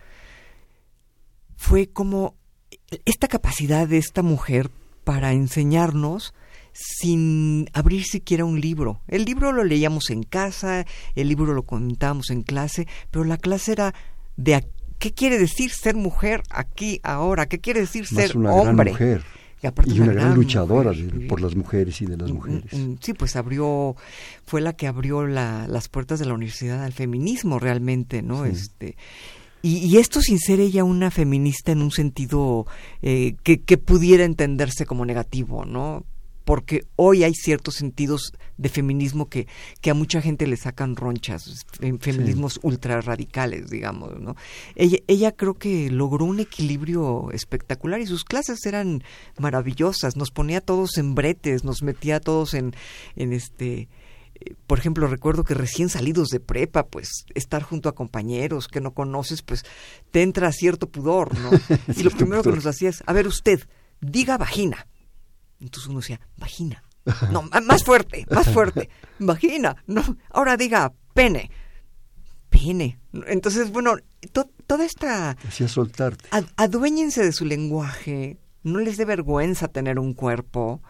fue 1.56 1.88
como 1.88 2.36
esta 3.06 3.30
capacidad 3.30 3.88
de 3.88 3.98
esta 4.00 4.22
mujer 4.22 4.70
para 5.10 5.34
enseñarnos 5.34 6.36
sin 6.72 7.68
abrir 7.74 8.04
siquiera 8.04 8.46
un 8.46 8.62
libro. 8.62 9.02
El 9.08 9.26
libro 9.26 9.52
lo 9.52 9.64
leíamos 9.64 10.12
en 10.12 10.22
casa, 10.22 10.86
el 11.16 11.30
libro 11.30 11.56
lo 11.56 11.64
comentábamos 11.64 12.30
en 12.30 12.44
clase, 12.44 12.88
pero 13.10 13.26
la 13.26 13.38
clase 13.38 13.72
era 13.72 13.96
de 14.38 14.64
qué 15.00 15.12
quiere 15.12 15.40
decir 15.40 15.72
ser 15.72 15.96
mujer 15.96 16.44
aquí, 16.52 17.00
ahora, 17.02 17.48
qué 17.48 17.58
quiere 17.58 17.80
decir 17.80 18.06
ser 18.06 18.38
una 18.38 18.52
hombre. 18.54 18.92
Gran 18.92 18.94
mujer. 18.94 19.24
Y, 19.88 20.00
una, 20.00 20.14
gran, 20.14 20.36
luchadora 20.36 20.92
por 21.28 21.42
las 21.42 21.56
mujeres 21.56 22.00
y 22.04 22.06
de 22.06 22.16
las 22.16 22.32
mujeres. 22.32 22.70
Sí, 23.02 23.14
pues 23.14 23.36
abrió, 23.36 23.96
fue 24.46 24.62
la 24.62 24.74
que 24.74 24.86
abrió 24.86 25.26
las 25.26 25.90
puertas 25.90 26.20
de 26.20 26.28
la 26.28 26.36
universidad 26.36 26.84
al 26.84 26.94
feminismo 26.94 27.58
realmente, 27.58 28.22
¿no? 28.22 28.46
Este 28.46 28.96
y, 29.62 29.98
esto 29.98 30.22
sin 30.22 30.40
ser 30.40 30.60
ella 30.60 30.84
una 30.84 31.12
feminista 31.12 31.72
en 31.72 31.82
un 31.82 31.92
sentido 31.92 32.66
eh, 33.02 33.36
que, 33.44 33.62
que 33.62 33.78
pudiera 33.78 34.24
entenderse 34.24 34.86
como 34.86 35.06
negativo, 35.06 35.66
¿no? 35.66 36.06
porque 36.50 36.88
hoy 36.96 37.24
hay 37.24 37.36
ciertos 37.36 37.76
sentidos 37.76 38.34
de 38.58 38.70
feminismo 38.70 39.30
que, 39.30 39.46
que 39.82 39.92
a 39.92 39.94
mucha 39.94 40.20
gente 40.20 40.48
le 40.48 40.58
sacan 40.58 40.96
ronchas, 40.96 41.68
feminismos 42.00 42.60
ultra 42.64 43.02
radicales, 43.02 43.70
digamos, 43.70 44.20
¿no? 44.20 44.36
Ella, 44.74 44.98
ella 45.06 45.32
creo 45.32 45.54
que 45.54 45.92
logró 45.92 46.26
un 46.26 46.40
equilibrio 46.40 47.30
espectacular 47.34 48.02
y 48.02 48.08
sus 48.08 48.24
clases 48.24 48.66
eran 48.66 49.04
maravillosas, 49.38 50.16
nos 50.16 50.32
ponía 50.32 50.58
a 50.58 50.62
todos 50.62 50.98
en 50.98 51.14
bretes, 51.14 51.64
nos 51.64 51.84
metía 51.84 52.16
a 52.16 52.20
todos 52.20 52.56
en, 52.56 52.74
en 53.16 53.32
este 53.32 53.88
por 54.68 54.80
ejemplo, 54.80 55.08
recuerdo 55.08 55.44
que 55.44 55.54
recién 55.54 55.90
salidos 55.90 56.30
de 56.30 56.40
prepa, 56.40 56.88
pues 56.88 57.26
estar 57.34 57.64
junto 57.64 57.90
a 57.90 57.96
compañeros 57.96 58.68
que 58.68 58.82
no 58.82 58.94
conoces, 58.94 59.42
pues 59.42 59.66
te 60.12 60.22
entra 60.22 60.52
cierto 60.52 60.90
pudor, 60.90 61.38
¿no? 61.38 61.50
y 61.96 62.04
lo 62.04 62.12
primero 62.12 62.44
que 62.44 62.52
nos 62.52 62.66
hacía 62.66 62.90
es, 62.90 63.04
a 63.06 63.14
ver 63.14 63.28
usted, 63.28 63.68
diga 64.02 64.38
vagina. 64.38 64.88
Entonces 65.60 65.90
uno 65.90 66.00
decía, 66.00 66.22
vagina. 66.38 66.84
No, 67.32 67.42
más 67.42 67.84
fuerte, 67.84 68.26
más 68.30 68.50
fuerte. 68.50 68.90
Vagina. 69.18 69.76
No, 69.88 70.04
ahora 70.30 70.58
diga 70.58 70.94
pene. 71.14 71.50
Pene. 72.50 73.00
Entonces, 73.28 73.72
bueno, 73.72 73.96
toda 74.68 74.86
esta... 74.86 75.32
Hacía 75.48 75.68
soltarte. 75.68 76.30
aduéñense 76.56 77.24
de 77.24 77.32
su 77.32 77.46
lenguaje. 77.46 78.38
No 78.64 78.80
les 78.80 78.98
dé 78.98 79.06
vergüenza 79.06 79.70
tener 79.70 79.98
un 79.98 80.14
cuerpo. 80.14 80.82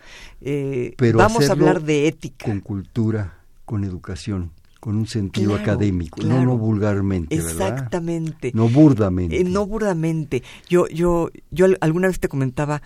Eh, 0.42 0.94
Pero 0.98 1.20
vamos 1.20 1.48
a 1.48 1.54
hablar 1.54 1.84
de 1.84 2.08
ética. 2.08 2.46
Con 2.46 2.60
cultura, 2.60 3.39
con 3.70 3.84
educación 3.84 4.52
con 4.80 4.96
un 4.96 5.06
sentido 5.06 5.54
académico, 5.54 6.24
no, 6.24 6.44
no 6.44 6.58
vulgarmente, 6.58 7.36
Exactamente. 7.36 8.52
No 8.56 8.68
burdamente. 8.68 9.40
Eh, 9.40 9.44
no 9.44 9.68
burdamente. 9.68 10.42
Yo, 10.68 10.88
yo, 10.88 11.30
yo 11.52 11.68
alguna 11.82 12.08
vez 12.08 12.20
te 12.20 12.30
comentaba 12.30 12.82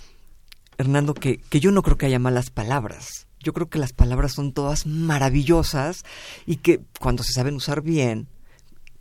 Hernando, 0.77 1.13
que, 1.13 1.37
que 1.37 1.61
yo 1.61 1.71
no 1.71 1.83
creo 1.83 1.97
que 1.97 2.07
haya 2.07 2.19
malas 2.19 2.49
palabras. 2.49 3.27
Yo 3.39 3.53
creo 3.53 3.69
que 3.69 3.79
las 3.79 3.93
palabras 3.93 4.33
son 4.33 4.51
todas 4.51 4.85
maravillosas 4.85 6.03
y 6.45 6.57
que 6.57 6.81
cuando 6.99 7.23
se 7.23 7.31
saben 7.31 7.55
usar 7.55 7.81
bien, 7.81 8.27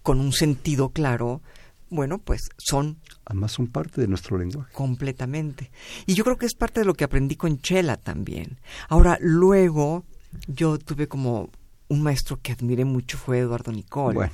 con 0.04 0.20
un 0.20 0.32
sentido 0.32 0.90
claro, 0.90 1.42
bueno, 1.90 2.18
pues 2.18 2.42
son... 2.58 2.98
Además 3.24 3.50
son 3.50 3.66
parte 3.66 4.00
de 4.00 4.06
nuestro 4.06 4.38
lenguaje. 4.38 4.72
Completamente. 4.72 5.72
Y 6.06 6.14
yo 6.14 6.22
creo 6.22 6.36
que 6.36 6.46
es 6.46 6.54
parte 6.54 6.78
de 6.78 6.86
lo 6.86 6.94
que 6.94 7.02
aprendí 7.02 7.34
con 7.34 7.58
Chela 7.58 7.96
también. 7.96 8.60
Ahora, 8.88 9.18
luego, 9.20 10.04
yo 10.46 10.78
tuve 10.78 11.08
como 11.08 11.50
un 11.92 12.02
maestro 12.02 12.40
que 12.40 12.52
admiré 12.52 12.84
mucho, 12.84 13.18
fue 13.18 13.38
Eduardo 13.38 13.70
Nicole. 13.70 14.14
Bueno. 14.14 14.32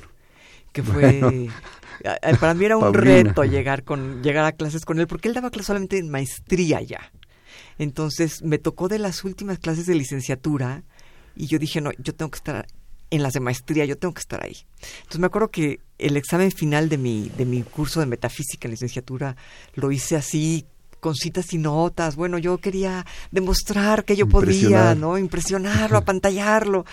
Que 0.72 0.82
fue... 0.82 1.48
Para 2.38 2.54
mí 2.54 2.64
era 2.64 2.76
un 2.76 2.94
reto 2.94 3.42
llegar, 3.44 3.82
con, 3.82 4.22
llegar 4.22 4.44
a 4.44 4.52
clases 4.52 4.84
con 4.84 5.00
él, 5.00 5.08
porque 5.08 5.26
él 5.26 5.34
daba 5.34 5.50
clases 5.50 5.66
solamente 5.66 5.98
en 5.98 6.08
maestría 6.08 6.80
ya. 6.80 7.10
Entonces 7.78 8.42
me 8.42 8.58
tocó 8.58 8.86
de 8.86 9.00
las 9.00 9.24
últimas 9.24 9.58
clases 9.58 9.86
de 9.86 9.96
licenciatura 9.96 10.84
y 11.34 11.46
yo 11.46 11.58
dije, 11.58 11.80
no, 11.80 11.90
yo 11.98 12.14
tengo 12.14 12.30
que 12.30 12.36
estar 12.36 12.66
en 13.10 13.22
las 13.22 13.32
de 13.32 13.40
maestría, 13.40 13.84
yo 13.84 13.98
tengo 13.98 14.14
que 14.14 14.20
estar 14.20 14.44
ahí. 14.44 14.56
Entonces 14.98 15.18
me 15.18 15.26
acuerdo 15.26 15.50
que 15.50 15.80
el 15.98 16.16
examen 16.16 16.52
final 16.52 16.88
de 16.88 16.98
mi, 16.98 17.28
de 17.30 17.44
mi 17.44 17.62
curso 17.62 17.98
de 17.98 18.06
metafísica 18.06 18.68
en 18.68 18.72
licenciatura 18.72 19.36
lo 19.74 19.90
hice 19.90 20.14
así 20.14 20.66
con 21.00 21.14
citas 21.14 21.52
y 21.52 21.58
notas. 21.58 22.16
Bueno, 22.16 22.38
yo 22.38 22.58
quería 22.58 23.06
demostrar 23.30 24.04
que 24.04 24.16
yo 24.16 24.28
podía, 24.28 24.94
¿no? 24.94 25.18
Impresionarlo, 25.18 25.98
apantallarlo. 25.98 26.84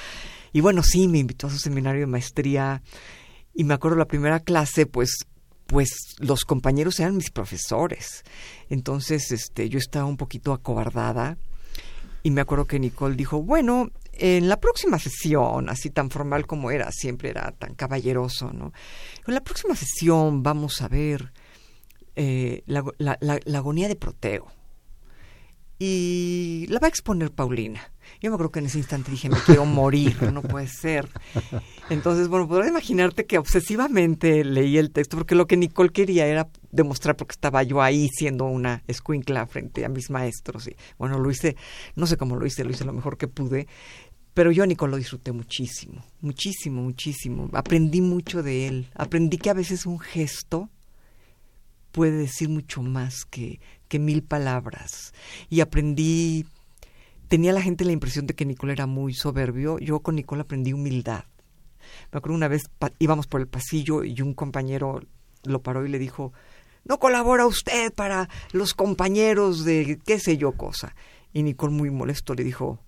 Y 0.55 0.61
bueno, 0.61 0.83
sí, 0.83 1.09
me 1.09 1.17
invitó 1.17 1.47
a 1.47 1.49
su 1.49 1.57
seminario 1.57 1.99
de 1.99 2.07
maestría. 2.07 2.81
Y 3.53 3.65
me 3.65 3.73
acuerdo 3.73 3.97
la 3.97 4.05
primera 4.05 4.39
clase, 4.39 4.85
pues 4.85 5.25
pues 5.65 6.15
los 6.19 6.45
compañeros 6.45 6.97
eran 7.01 7.17
mis 7.17 7.29
profesores. 7.29 8.23
Entonces, 8.69 9.33
este, 9.33 9.67
yo 9.67 9.79
estaba 9.79 10.05
un 10.05 10.15
poquito 10.15 10.53
acobardada 10.53 11.37
y 12.23 12.31
me 12.31 12.39
acuerdo 12.39 12.63
que 12.67 12.79
Nicole 12.79 13.17
dijo, 13.17 13.43
bueno, 13.43 13.91
en 14.13 14.47
la 14.47 14.57
próxima 14.57 14.97
sesión, 14.97 15.69
así 15.69 15.89
tan 15.89 16.09
formal 16.09 16.47
como 16.47 16.71
era, 16.71 16.89
siempre 16.89 17.31
era 17.31 17.51
tan 17.51 17.75
caballeroso, 17.75 18.53
¿no? 18.53 18.71
En 19.27 19.33
la 19.33 19.41
próxima 19.41 19.75
sesión 19.75 20.41
vamos 20.41 20.81
a 20.81 20.87
ver 20.87 21.33
eh, 22.15 22.63
la, 22.65 22.85
la 22.97 23.57
agonía 23.57 23.89
de 23.89 23.97
Proteo. 23.97 24.47
Y 25.77 26.67
la 26.69 26.79
va 26.79 26.87
a 26.87 26.89
exponer 26.89 27.31
Paulina. 27.31 27.91
Yo 28.21 28.29
me 28.29 28.35
acuerdo 28.35 28.51
que 28.51 28.59
en 28.59 28.67
ese 28.67 28.77
instante 28.77 29.11
dije, 29.11 29.29
me 29.29 29.37
quiero 29.45 29.65
morir, 29.65 30.31
no 30.31 30.41
puede 30.41 30.67
ser. 30.67 31.09
Entonces, 31.89 32.29
bueno, 32.29 32.47
podrás 32.47 32.69
imaginarte 32.69 33.25
que 33.25 33.37
obsesivamente 33.37 34.45
leí 34.45 34.77
el 34.77 34.91
texto, 34.91 35.17
porque 35.17 35.35
lo 35.35 35.47
que 35.47 35.57
Nicole 35.57 35.89
quería 35.89 36.25
era 36.27 36.47
demostrar 36.71 37.17
porque 37.17 37.33
estaba 37.33 37.63
yo 37.63 37.81
ahí 37.81 38.09
siendo 38.09 38.45
una 38.45 38.83
escuincla 38.87 39.45
frente 39.47 39.83
a 39.83 39.89
mis 39.89 40.09
maestros. 40.09 40.67
Y 40.67 40.75
bueno, 40.97 41.19
lo 41.19 41.29
hice, 41.29 41.57
no 41.95 42.07
sé 42.07 42.15
cómo 42.15 42.37
lo 42.37 42.45
hice, 42.45 42.63
lo 42.63 42.71
hice 42.71 42.85
lo 42.85 42.93
mejor 42.93 43.17
que 43.17 43.27
pude. 43.27 43.67
Pero 44.33 44.51
yo 44.51 44.63
a 44.63 44.67
Nicole 44.67 44.91
lo 44.91 44.97
disfruté 44.97 45.31
muchísimo, 45.31 46.05
muchísimo, 46.21 46.81
muchísimo. 46.81 47.49
Aprendí 47.53 48.01
mucho 48.01 48.43
de 48.43 48.67
él. 48.67 48.87
Aprendí 48.95 49.37
que 49.37 49.49
a 49.49 49.53
veces 49.53 49.85
un 49.85 49.99
gesto 49.99 50.69
puede 51.95 52.17
decir 52.17 52.49
mucho 52.49 52.81
más 52.81 53.23
que, 53.23 53.61
mil 53.99 54.23
palabras. 54.23 55.13
Y 55.49 55.61
aprendí 55.61 56.45
tenía 57.27 57.53
la 57.53 57.61
gente 57.61 57.85
la 57.85 57.91
impresión 57.91 58.27
de 58.27 58.35
que 58.35 58.45
Nicole 58.45 58.73
era 58.73 58.85
muy 58.85 59.13
soberbio. 59.13 59.79
Yo 59.79 59.99
con 59.99 60.15
Nicole 60.15 60.41
aprendí 60.41 60.73
humildad. 60.73 61.25
Me 62.11 62.17
acuerdo 62.17 62.35
una 62.35 62.47
vez 62.47 62.69
íbamos 62.99 63.27
por 63.27 63.41
el 63.41 63.47
pasillo 63.47 64.03
y 64.03 64.21
un 64.21 64.33
compañero 64.33 65.01
lo 65.43 65.61
paró 65.61 65.85
y 65.85 65.89
le 65.89 65.99
dijo, 65.99 66.33
no 66.83 66.99
colabora 66.99 67.45
usted 67.45 67.93
para 67.93 68.29
los 68.51 68.73
compañeros 68.73 69.65
de 69.65 69.99
qué 70.05 70.19
sé 70.19 70.37
yo 70.37 70.53
cosa. 70.53 70.95
Y 71.33 71.43
Nicole 71.43 71.73
muy 71.73 71.89
molesto 71.89 72.33
le 72.33 72.43
dijo, 72.43 72.79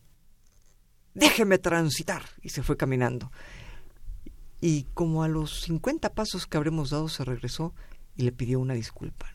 déjeme 1.14 1.58
transitar. 1.58 2.24
Y 2.42 2.50
se 2.50 2.64
fue 2.64 2.78
caminando. 2.78 3.32
Y 4.62 4.84
como 4.94 5.24
a 5.24 5.28
los 5.28 5.62
50 5.62 6.14
pasos 6.14 6.48
que 6.48 6.58
habremos 6.58 6.90
dado 6.90 7.10
se 7.10 7.24
regresó 7.24 7.74
y 8.16 8.24
le 8.24 8.32
pidió 8.32 8.60
una 8.60 8.74
disculpa. 8.74 9.32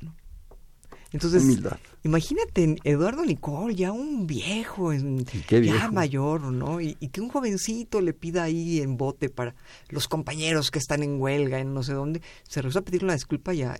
Entonces, 1.13 1.61
imagínate 2.05 2.77
Eduardo 2.85 3.25
Nicol, 3.25 3.75
ya 3.75 3.93
un 3.93 4.27
viejo, 4.27 4.93
ya 4.93 5.91
mayor, 5.91 6.41
¿no? 6.53 6.81
Y, 6.81 6.95
que 6.95 7.21
un 7.21 7.29
jovencito 7.29 8.01
le 8.01 8.15
pida 8.15 8.45
ahí 8.45 8.81
en 8.81 8.97
bote 8.97 9.29
para 9.29 9.55
los 9.91 10.09
compañeros 10.09 10.71
que 10.71 10.79
están 10.79 11.03
en 11.03 11.21
huelga, 11.21 11.59
en 11.59 11.75
no 11.75 11.83
sé 11.83 11.93
dónde, 11.93 12.23
se 12.49 12.63
rehusó 12.63 12.79
a 12.79 12.83
pedir 12.83 13.05
una 13.05 13.13
disculpa 13.13 13.53
y 13.53 13.63
a, 13.63 13.77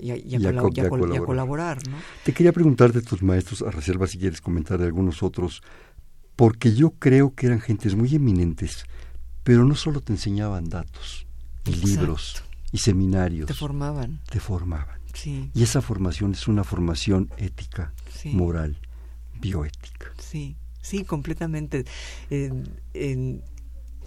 colaborar. 1.25 1.79
¿no? 1.89 1.97
Te 2.25 2.33
quería 2.35 2.53
preguntar 2.53 2.93
de 2.93 3.01
tus 3.01 3.23
maestros, 3.23 3.63
a 3.63 3.71
reserva 3.71 4.07
si 4.07 4.19
quieres 4.19 4.43
comentar 4.43 4.79
de 4.79 4.87
algunos 4.87 5.23
otros, 5.23 5.63
porque 6.37 6.75
yo 6.75 6.91
creo 6.91 7.35
que 7.35 7.47
eran 7.47 7.61
gentes 7.61 7.95
muy 7.95 8.15
eminentes, 8.15 8.85
pero 9.43 9.65
no 9.65 9.75
solo 9.75 10.01
te 10.01 10.13
enseñaban 10.13 10.69
datos, 10.69 11.27
y 11.65 11.73
libros, 11.87 12.45
y 12.73 12.79
seminarios. 12.79 13.47
Te 13.47 13.55
formaban. 13.55 14.21
Te 14.31 14.39
formaban 14.39 15.02
y 15.25 15.63
esa 15.63 15.83
formación 15.83 16.33
es 16.33 16.49
una 16.49 16.65
formación 16.65 17.31
ética, 17.37 17.93
moral, 18.25 18.79
bioética. 19.41 20.13
Sí, 20.19 20.57
sí, 20.81 21.05
completamente. 21.05 21.85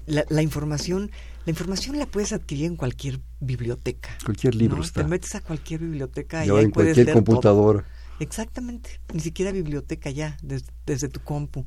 la, 0.07 0.41
información, 0.41 1.12
la 1.45 1.50
información 1.51 1.97
la 2.00 2.05
puedes 2.05 2.33
adquirir 2.33 2.65
en 2.65 2.75
cualquier 2.75 3.19
biblioteca. 3.39 4.17
Cualquier 4.24 4.55
libro 4.55 4.81
está. 4.81 5.03
Te 5.03 5.07
metes 5.07 5.35
a 5.35 5.41
cualquier 5.41 5.81
biblioteca 5.81 6.45
y, 6.45 6.50
ahí 6.50 6.65
en 6.65 6.71
puedes 6.71 6.95
cualquier 6.95 7.13
computadora. 7.13 7.85
Exactamente, 8.19 9.01
ni 9.13 9.19
siquiera 9.19 9.51
biblioteca 9.51 10.09
ya, 10.09 10.38
desde 10.85 11.09
tu 11.09 11.19
compu. 11.19 11.65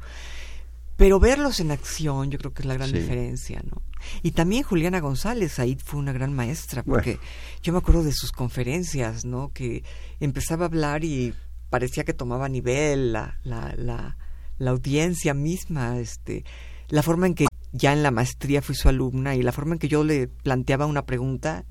Pero 0.98 1.20
verlos 1.20 1.60
en 1.60 1.70
acción, 1.70 2.28
yo 2.28 2.38
creo 2.38 2.52
que 2.52 2.62
es 2.62 2.66
la 2.66 2.74
gran 2.74 2.90
diferencia, 2.90 3.62
¿no? 3.64 3.82
Y 4.20 4.32
también 4.32 4.64
Juliana 4.64 4.98
González, 4.98 5.60
ahí 5.60 5.78
fue 5.80 6.00
una 6.00 6.12
gran 6.12 6.32
maestra, 6.32 6.82
porque 6.82 7.20
yo 7.62 7.72
me 7.72 7.78
acuerdo 7.78 8.02
de 8.02 8.10
sus 8.10 8.32
conferencias, 8.32 9.24
¿no? 9.24 9.52
Que 9.52 9.84
empezaba 10.18 10.64
a 10.64 10.66
hablar 10.66 11.04
y 11.04 11.34
parecía 11.70 12.02
que 12.02 12.14
tomaba 12.14 12.48
nivel 12.48 13.12
la, 13.12 13.38
la, 13.44 13.72
la, 13.76 14.16
la 14.58 14.70
audiencia 14.72 15.34
misma, 15.34 16.00
este, 16.00 16.44
la 16.88 17.04
forma 17.04 17.28
en 17.28 17.36
que 17.36 17.46
ya 17.70 17.92
en 17.92 18.02
la 18.02 18.10
maestría 18.10 18.60
fui 18.60 18.74
su 18.74 18.88
alumna 18.88 19.36
y 19.36 19.42
la 19.42 19.52
forma 19.52 19.74
en 19.74 19.78
que 19.78 19.86
yo 19.86 20.02
le 20.02 20.26
planteaba 20.26 20.86
una 20.86 21.06
pregunta 21.06 21.64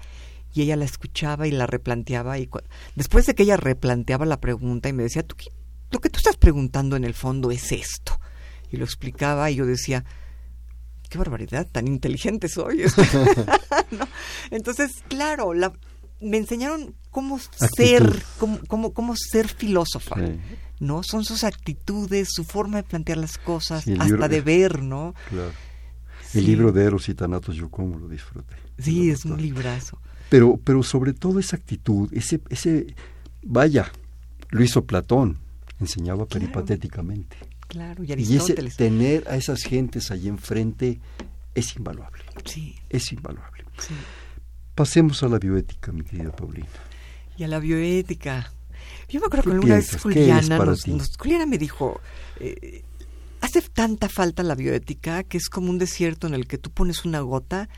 y 0.54 0.62
ella 0.62 0.78
la 0.78 0.86
escuchaba 0.86 1.48
y 1.48 1.52
la 1.52 1.68
replanteaba 1.68 2.40
y 2.40 2.50
después 2.96 3.26
de 3.26 3.36
que 3.36 3.44
ella 3.44 3.58
replanteaba 3.58 4.26
la 4.26 4.40
pregunta 4.40 4.88
y 4.88 4.94
me 4.94 5.04
decía, 5.04 5.24
tú, 5.24 5.36
lo 5.92 6.00
que 6.00 6.10
tú 6.10 6.20
estás 6.20 6.38
preguntando 6.38 6.96
en 6.96 7.04
el 7.04 7.14
fondo 7.14 7.52
es 7.52 7.74
esto 7.74 8.22
y 8.72 8.78
lo 8.78 8.86
explicaba 8.86 9.50
y 9.52 9.56
yo 9.56 9.66
decía, 9.66 10.04
qué 11.10 11.18
barbaridad, 11.18 11.68
tan 11.72 11.88
inteligente 11.88 12.50
soy. 12.50 12.84
Entonces, 14.52 15.04
claro, 15.08 15.54
la, 15.54 15.74
me 16.22 16.38
enseñaron 16.38 16.96
cómo 17.12 17.40
ser, 17.40 18.24
cómo, 18.38 18.60
cómo, 18.68 18.94
cómo, 18.94 19.16
ser 19.16 19.48
filósofa. 19.48 20.16
¿no? 20.80 21.04
Son 21.04 21.24
sus 21.24 21.44
actitudes, 21.44 22.30
su 22.32 22.44
forma 22.44 22.78
de 22.78 22.84
plantear 22.84 23.18
las 23.18 23.38
cosas, 23.38 23.88
hasta 23.88 24.28
de 24.28 24.42
ver, 24.42 24.82
¿no? 24.82 25.14
Claro. 25.30 25.52
El 26.34 26.46
libro 26.46 26.72
de 26.72 26.84
Eros 26.84 27.08
y 27.10 27.14
Tanatos 27.14 27.56
yo 27.56 27.70
como 27.70 27.98
lo 27.98 28.10
disfruté. 28.10 28.56
Sí, 28.78 29.10
es 29.10 29.26
un 29.26 29.42
librazo. 29.42 30.00
Pero, 30.30 30.60
pero 30.64 30.84
sobre 30.84 31.14
todo 31.14 31.40
esa 31.40 31.56
actitud, 31.56 32.10
ese, 32.14 32.42
ese, 32.50 32.96
vaya, 33.44 33.92
lo 34.50 34.62
hizo 34.62 34.86
Platón, 34.86 35.38
enseñaba 35.80 36.26
peripatéticamente. 36.26 37.38
Claro, 37.68 38.04
y 38.04 38.12
Aristóteles. 38.12 38.64
Y 38.64 38.68
ese, 38.68 38.78
tener 38.78 39.28
a 39.28 39.36
esas 39.36 39.64
gentes 39.64 40.12
allí 40.12 40.28
enfrente 40.28 41.00
es 41.54 41.76
invaluable. 41.76 42.24
Sí. 42.46 42.76
Es 42.90 43.12
invaluable. 43.12 43.66
Sí. 43.80 43.94
Pasemos 44.76 45.24
a 45.24 45.28
la 45.28 45.40
bioética, 45.40 45.92
mi 45.92 46.04
querida 46.04 46.36
Paulina. 46.36 46.68
Y 47.38 47.44
a 47.44 47.48
la 47.48 47.60
bioética. 47.60 48.52
Yo 49.10 49.20
me 49.20 49.28
acuerdo 49.28 49.46
que 49.46 49.56
alguna 49.56 49.76
vez 49.76 49.98
Juliana, 50.02 50.76
Juliana 51.18 51.46
me 51.46 51.58
dijo, 51.58 52.00
eh, 52.40 52.84
hace 53.42 53.62
tanta 53.62 54.10
falta 54.10 54.44
la 54.44 54.56
bioética 54.56 55.24
que 55.24 55.38
es 55.38 55.50
como 55.50 55.70
un 55.70 55.78
desierto 55.78 56.28
en 56.28 56.34
el 56.34 56.48
que 56.48 56.58
tú 56.58 56.72
pones 56.72 57.06
una 57.06 57.22
gota 57.22 57.70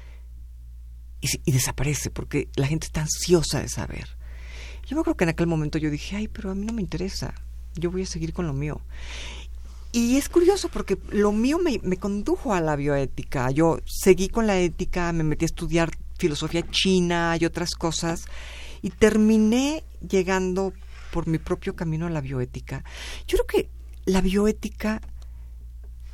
y, 1.21 1.51
desaparece 1.51 2.09
porque 2.09 2.47
la 2.55 2.67
gente 2.67 2.87
está 2.87 3.01
ansiosa 3.01 3.61
de 3.61 3.69
saber. 3.69 4.17
Yo 4.87 4.95
me 4.95 5.01
acuerdo 5.01 5.17
que 5.17 5.25
en 5.25 5.29
aquel 5.29 5.47
momento 5.47 5.77
yo 5.77 5.91
dije, 5.91 6.15
ay, 6.15 6.27
pero 6.27 6.51
a 6.51 6.55
mí 6.55 6.65
no 6.65 6.73
me 6.73 6.81
interesa, 6.81 7.35
yo 7.75 7.91
voy 7.91 8.03
a 8.03 8.05
seguir 8.05 8.33
con 8.33 8.47
lo 8.47 8.53
mío. 8.53 8.81
Y 9.91 10.17
es 10.17 10.29
curioso 10.29 10.69
porque 10.69 10.97
lo 11.09 11.31
mío 11.31 11.57
me, 11.57 11.79
me 11.83 11.97
condujo 11.97 12.53
a 12.53 12.61
la 12.61 12.75
bioética. 12.75 13.49
Yo 13.51 13.79
seguí 13.85 14.29
con 14.29 14.45
la 14.45 14.59
ética, 14.59 15.11
me 15.13 15.23
metí 15.23 15.45
a 15.45 15.47
estudiar 15.47 15.91
filosofía 16.17 16.63
china 16.69 17.37
y 17.39 17.45
otras 17.45 17.71
cosas 17.71 18.25
y 18.81 18.91
terminé 18.91 19.83
llegando 20.07 20.73
por 21.11 21.27
mi 21.27 21.39
propio 21.39 21.75
camino 21.75 22.05
a 22.05 22.09
la 22.09 22.21
bioética. 22.21 22.83
Yo 23.27 23.37
creo 23.37 23.47
que 23.47 23.69
la 24.05 24.21
bioética, 24.21 25.01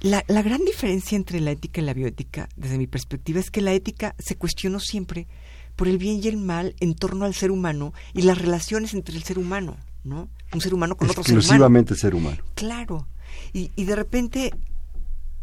la, 0.01 0.23
la, 0.27 0.41
gran 0.41 0.63
diferencia 0.63 1.15
entre 1.15 1.41
la 1.41 1.51
ética 1.51 1.81
y 1.81 1.85
la 1.85 1.93
bioética, 1.93 2.47
desde 2.55 2.77
mi 2.77 2.87
perspectiva, 2.87 3.39
es 3.39 3.51
que 3.51 3.61
la 3.61 3.73
ética 3.73 4.15
se 4.19 4.37
cuestionó 4.37 4.79
siempre 4.79 5.27
por 5.75 5.87
el 5.87 5.97
bien 5.97 6.21
y 6.23 6.27
el 6.27 6.37
mal 6.37 6.75
en 6.79 6.95
torno 6.95 7.25
al 7.25 7.33
ser 7.33 7.51
humano 7.51 7.93
y 8.13 8.21
las 8.21 8.37
relaciones 8.37 8.93
entre 8.93 9.15
el 9.15 9.23
ser 9.23 9.37
humano, 9.37 9.77
¿no? 10.03 10.29
Un 10.53 10.61
ser 10.61 10.73
humano 10.73 10.95
con 10.95 11.09
otro 11.09 11.23
ser 11.23 11.33
humano. 11.33 11.41
Exclusivamente 11.41 11.95
ser 11.95 12.15
humano. 12.15 12.37
Claro. 12.53 13.07
Y, 13.53 13.71
y 13.75 13.85
de 13.85 13.95
repente, 13.95 14.51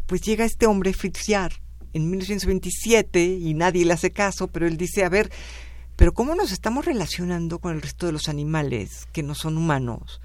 pues 0.07 0.21
llega 0.21 0.45
este 0.45 0.65
hombre, 0.65 0.93
Fritz 0.93 1.25
Jahr, 1.25 1.53
en 1.93 2.09
1927, 2.09 3.23
y 3.23 3.53
nadie 3.53 3.85
le 3.85 3.93
hace 3.93 4.11
caso, 4.11 4.47
pero 4.47 4.67
él 4.67 4.77
dice, 4.77 5.03
a 5.03 5.09
ver, 5.09 5.31
pero 5.95 6.13
¿cómo 6.13 6.35
nos 6.35 6.51
estamos 6.51 6.85
relacionando 6.85 7.59
con 7.59 7.73
el 7.73 7.81
resto 7.81 8.07
de 8.07 8.11
los 8.11 8.29
animales 8.29 9.07
que 9.11 9.23
no 9.23 9.35
son 9.35 9.57
humanos? 9.57 10.21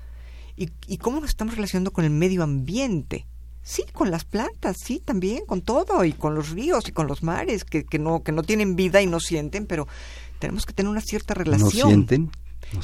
¿Y, 0.56 0.98
cómo 0.98 1.20
nos 1.20 1.30
estamos 1.30 1.54
relacionando 1.54 1.92
con 1.92 2.04
el 2.04 2.10
medio 2.10 2.42
ambiente? 2.42 3.26
Sí, 3.62 3.84
con 3.92 4.10
las 4.10 4.24
plantas, 4.24 4.76
sí, 4.82 5.00
también, 5.04 5.44
con 5.46 5.62
todo, 5.62 6.04
y 6.04 6.12
con 6.12 6.34
los 6.34 6.50
ríos 6.50 6.88
y 6.88 6.92
con 6.92 7.06
los 7.06 7.22
mares, 7.22 7.64
que, 7.64 7.84
que, 7.84 8.00
no, 8.00 8.24
que 8.24 8.32
no 8.32 8.42
tienen 8.42 8.74
vida 8.74 9.00
y 9.00 9.06
no 9.06 9.20
sienten, 9.20 9.66
pero 9.66 9.86
tenemos 10.40 10.66
que 10.66 10.72
tener 10.72 10.90
una 10.90 11.00
cierta 11.00 11.34
relación. 11.34 11.68
¿No 11.68 11.88
sienten? 11.90 12.30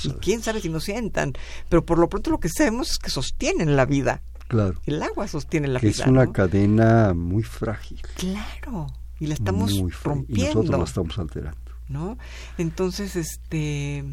y 0.03 0.11
quién 0.21 0.43
sabe 0.43 0.61
si 0.61 0.69
no 0.69 0.81
sientan. 0.81 1.33
Pero 1.69 1.85
por 1.85 1.99
lo 1.99 2.09
pronto 2.09 2.31
lo 2.31 2.39
que 2.39 2.49
sabemos 2.49 2.93
es 2.93 2.99
que 2.99 3.11
sostienen 3.11 3.77
la 3.77 3.87
vida. 3.87 4.23
Claro. 4.49 4.81
El 4.87 5.03
agua 5.03 5.27
sostiene 5.29 5.69
la 5.69 5.81
que 5.81 5.89
vida. 5.89 6.05
Es 6.05 6.07
una 6.09 6.33
cadena 6.33 7.15
muy 7.15 7.43
frágil. 7.43 8.01
Claro. 8.17 8.87
Y 9.21 9.27
la 9.27 9.35
estamos 9.35 9.73
rompiendo. 10.03 10.45
Y 10.45 10.55
nosotros 10.55 10.79
la 10.79 10.85
estamos 10.85 11.19
alterando. 11.19 11.65
¿no? 11.89 12.19
Entonces, 12.59 13.17
este, 13.17 14.05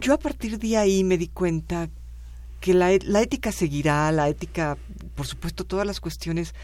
yo 0.00 0.14
a 0.14 0.18
partir 0.18 0.58
de 0.58 0.76
ahí 0.76 1.04
me 1.04 1.18
di 1.18 1.28
cuenta 1.28 1.88
que 2.60 2.74
la, 2.74 2.90
la 3.04 3.22
ética 3.22 3.52
seguirá, 3.52 4.10
la 4.12 4.28
ética, 4.28 4.76
por 5.14 5.26
supuesto, 5.26 5.64
todas 5.64 5.86
las 5.86 6.00
cuestiones 6.00 6.54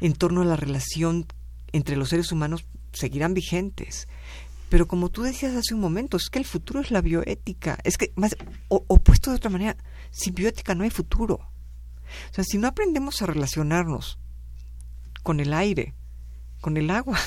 en 0.00 0.12
torno 0.14 0.42
a 0.42 0.44
la 0.44 0.56
relación 0.56 1.26
entre 1.72 1.96
los 1.96 2.08
seres 2.08 2.32
humanos 2.32 2.64
seguirán 2.92 3.34
vigentes. 3.34 4.08
Pero 4.70 4.86
como 4.86 5.08
tú 5.08 5.22
decías 5.22 5.54
hace 5.56 5.74
un 5.74 5.80
momento, 5.80 6.16
es 6.16 6.30
que 6.30 6.38
el 6.38 6.44
futuro 6.44 6.80
es 6.80 6.92
la 6.92 7.02
bioética. 7.02 7.78
Es 7.82 7.98
que, 7.98 8.12
más, 8.14 8.36
opuesto 8.68 9.30
de 9.30 9.36
otra 9.36 9.50
manera, 9.50 9.76
sin 10.12 10.32
bioética 10.32 10.76
no 10.76 10.84
hay 10.84 10.90
futuro. 10.90 11.34
O 11.34 12.34
sea, 12.34 12.44
si 12.44 12.56
no 12.56 12.68
aprendemos 12.68 13.20
a 13.20 13.26
relacionarnos 13.26 14.20
con 15.24 15.40
el 15.40 15.52
aire, 15.54 15.94
con 16.60 16.76
el 16.76 16.90
agua, 16.90 17.18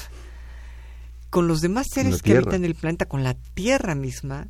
con 1.29 1.49
los 1.49 1.60
demás 1.60 1.88
seres 1.91 2.21
que 2.21 2.38
habitan 2.38 2.63
el 2.63 2.75
planeta, 2.75 3.06
con 3.08 3.23
la 3.23 3.34
Tierra 3.34 3.93
misma, 3.93 4.47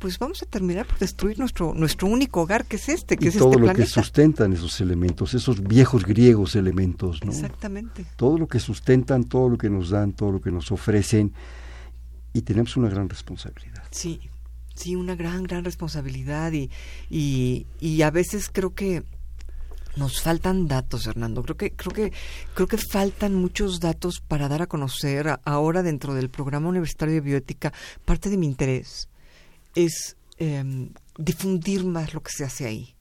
pues 0.00 0.18
vamos 0.18 0.42
a 0.42 0.46
terminar 0.46 0.86
por 0.86 0.98
destruir 0.98 1.38
nuestro 1.38 1.72
nuestro 1.72 2.08
único 2.08 2.42
hogar 2.42 2.66
que 2.66 2.76
es 2.76 2.88
este, 2.88 3.16
que 3.16 3.28
es 3.28 3.38
todo 3.38 3.52
este 3.52 3.66
lo 3.66 3.72
que 3.72 3.86
sustentan 3.86 4.52
esos 4.52 4.80
elementos, 4.80 5.34
esos 5.34 5.62
viejos 5.62 6.04
griegos 6.04 6.56
elementos, 6.56 7.24
¿no? 7.24 7.30
Exactamente. 7.30 8.04
Todo 8.16 8.38
lo 8.38 8.48
que 8.48 8.58
sustentan, 8.58 9.24
todo 9.24 9.48
lo 9.48 9.56
que 9.56 9.70
nos 9.70 9.90
dan, 9.90 10.12
todo 10.12 10.32
lo 10.32 10.40
que 10.40 10.50
nos 10.50 10.72
ofrecen 10.72 11.32
y 12.34 12.42
tenemos 12.42 12.76
una 12.76 12.90
gran 12.90 13.08
responsabilidad. 13.08 13.84
Sí, 13.90 14.20
sí, 14.74 14.94
una 14.96 15.14
gran 15.14 15.44
gran 15.44 15.64
responsabilidad 15.64 16.52
y 16.52 16.70
y, 17.08 18.02
a 18.02 18.10
veces 18.10 18.50
creo 18.52 18.74
que 18.74 19.04
nos 19.96 20.20
faltan 20.20 20.66
datos, 20.66 21.06
Hernando. 21.06 21.44
Creo 21.44 21.56
que, 21.56 21.70
creo 21.70 21.92
que, 21.92 22.12
creo 22.54 22.66
que 22.66 22.78
faltan 22.78 23.34
muchos 23.36 23.78
datos 23.78 24.20
para 24.20 24.48
dar 24.48 24.60
a 24.62 24.66
conocer 24.66 25.38
ahora 25.44 25.84
dentro 25.84 26.14
del 26.14 26.30
programa 26.30 26.68
universitario 26.68 27.14
de 27.14 27.20
bioética. 27.20 27.72
Parte 28.04 28.28
de 28.28 28.36
mi 28.36 28.46
interés 28.46 29.08
es 29.76 30.16
em, 30.38 30.90
difundir 31.16 31.84
más 31.84 32.12
lo 32.12 32.24
que 32.24 32.32
se 32.32 32.42
hace 32.42 32.66
ahí. 32.66 32.96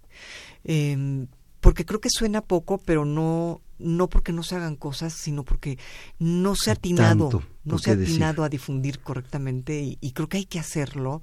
Em, 0.63 1.25
porque 1.61 1.83
creo 1.83 1.99
que 1.99 2.09
suena 2.11 2.41
poco, 2.41 2.77
pero 2.77 3.05
no, 3.05 3.61
no 3.79 4.09
porque 4.09 4.31
no 4.31 4.43
se 4.43 4.55
hagan 4.55 4.75
cosas, 4.75 5.13
sino 5.13 5.43
porque 5.43 5.77
no 6.19 6.55
se 6.55 6.69
ha 6.69 6.73
atinado, 6.73 7.43
no 7.63 7.77
se 7.79 7.91
ha 7.91 7.93
atinado 7.93 8.43
a 8.43 8.49
difundir 8.49 8.99
correctamente 8.99 9.97
y, 9.99 10.11
creo 10.11 10.29
que 10.29 10.37
hay 10.37 10.45
que 10.45 10.59
hacerlo. 10.59 11.21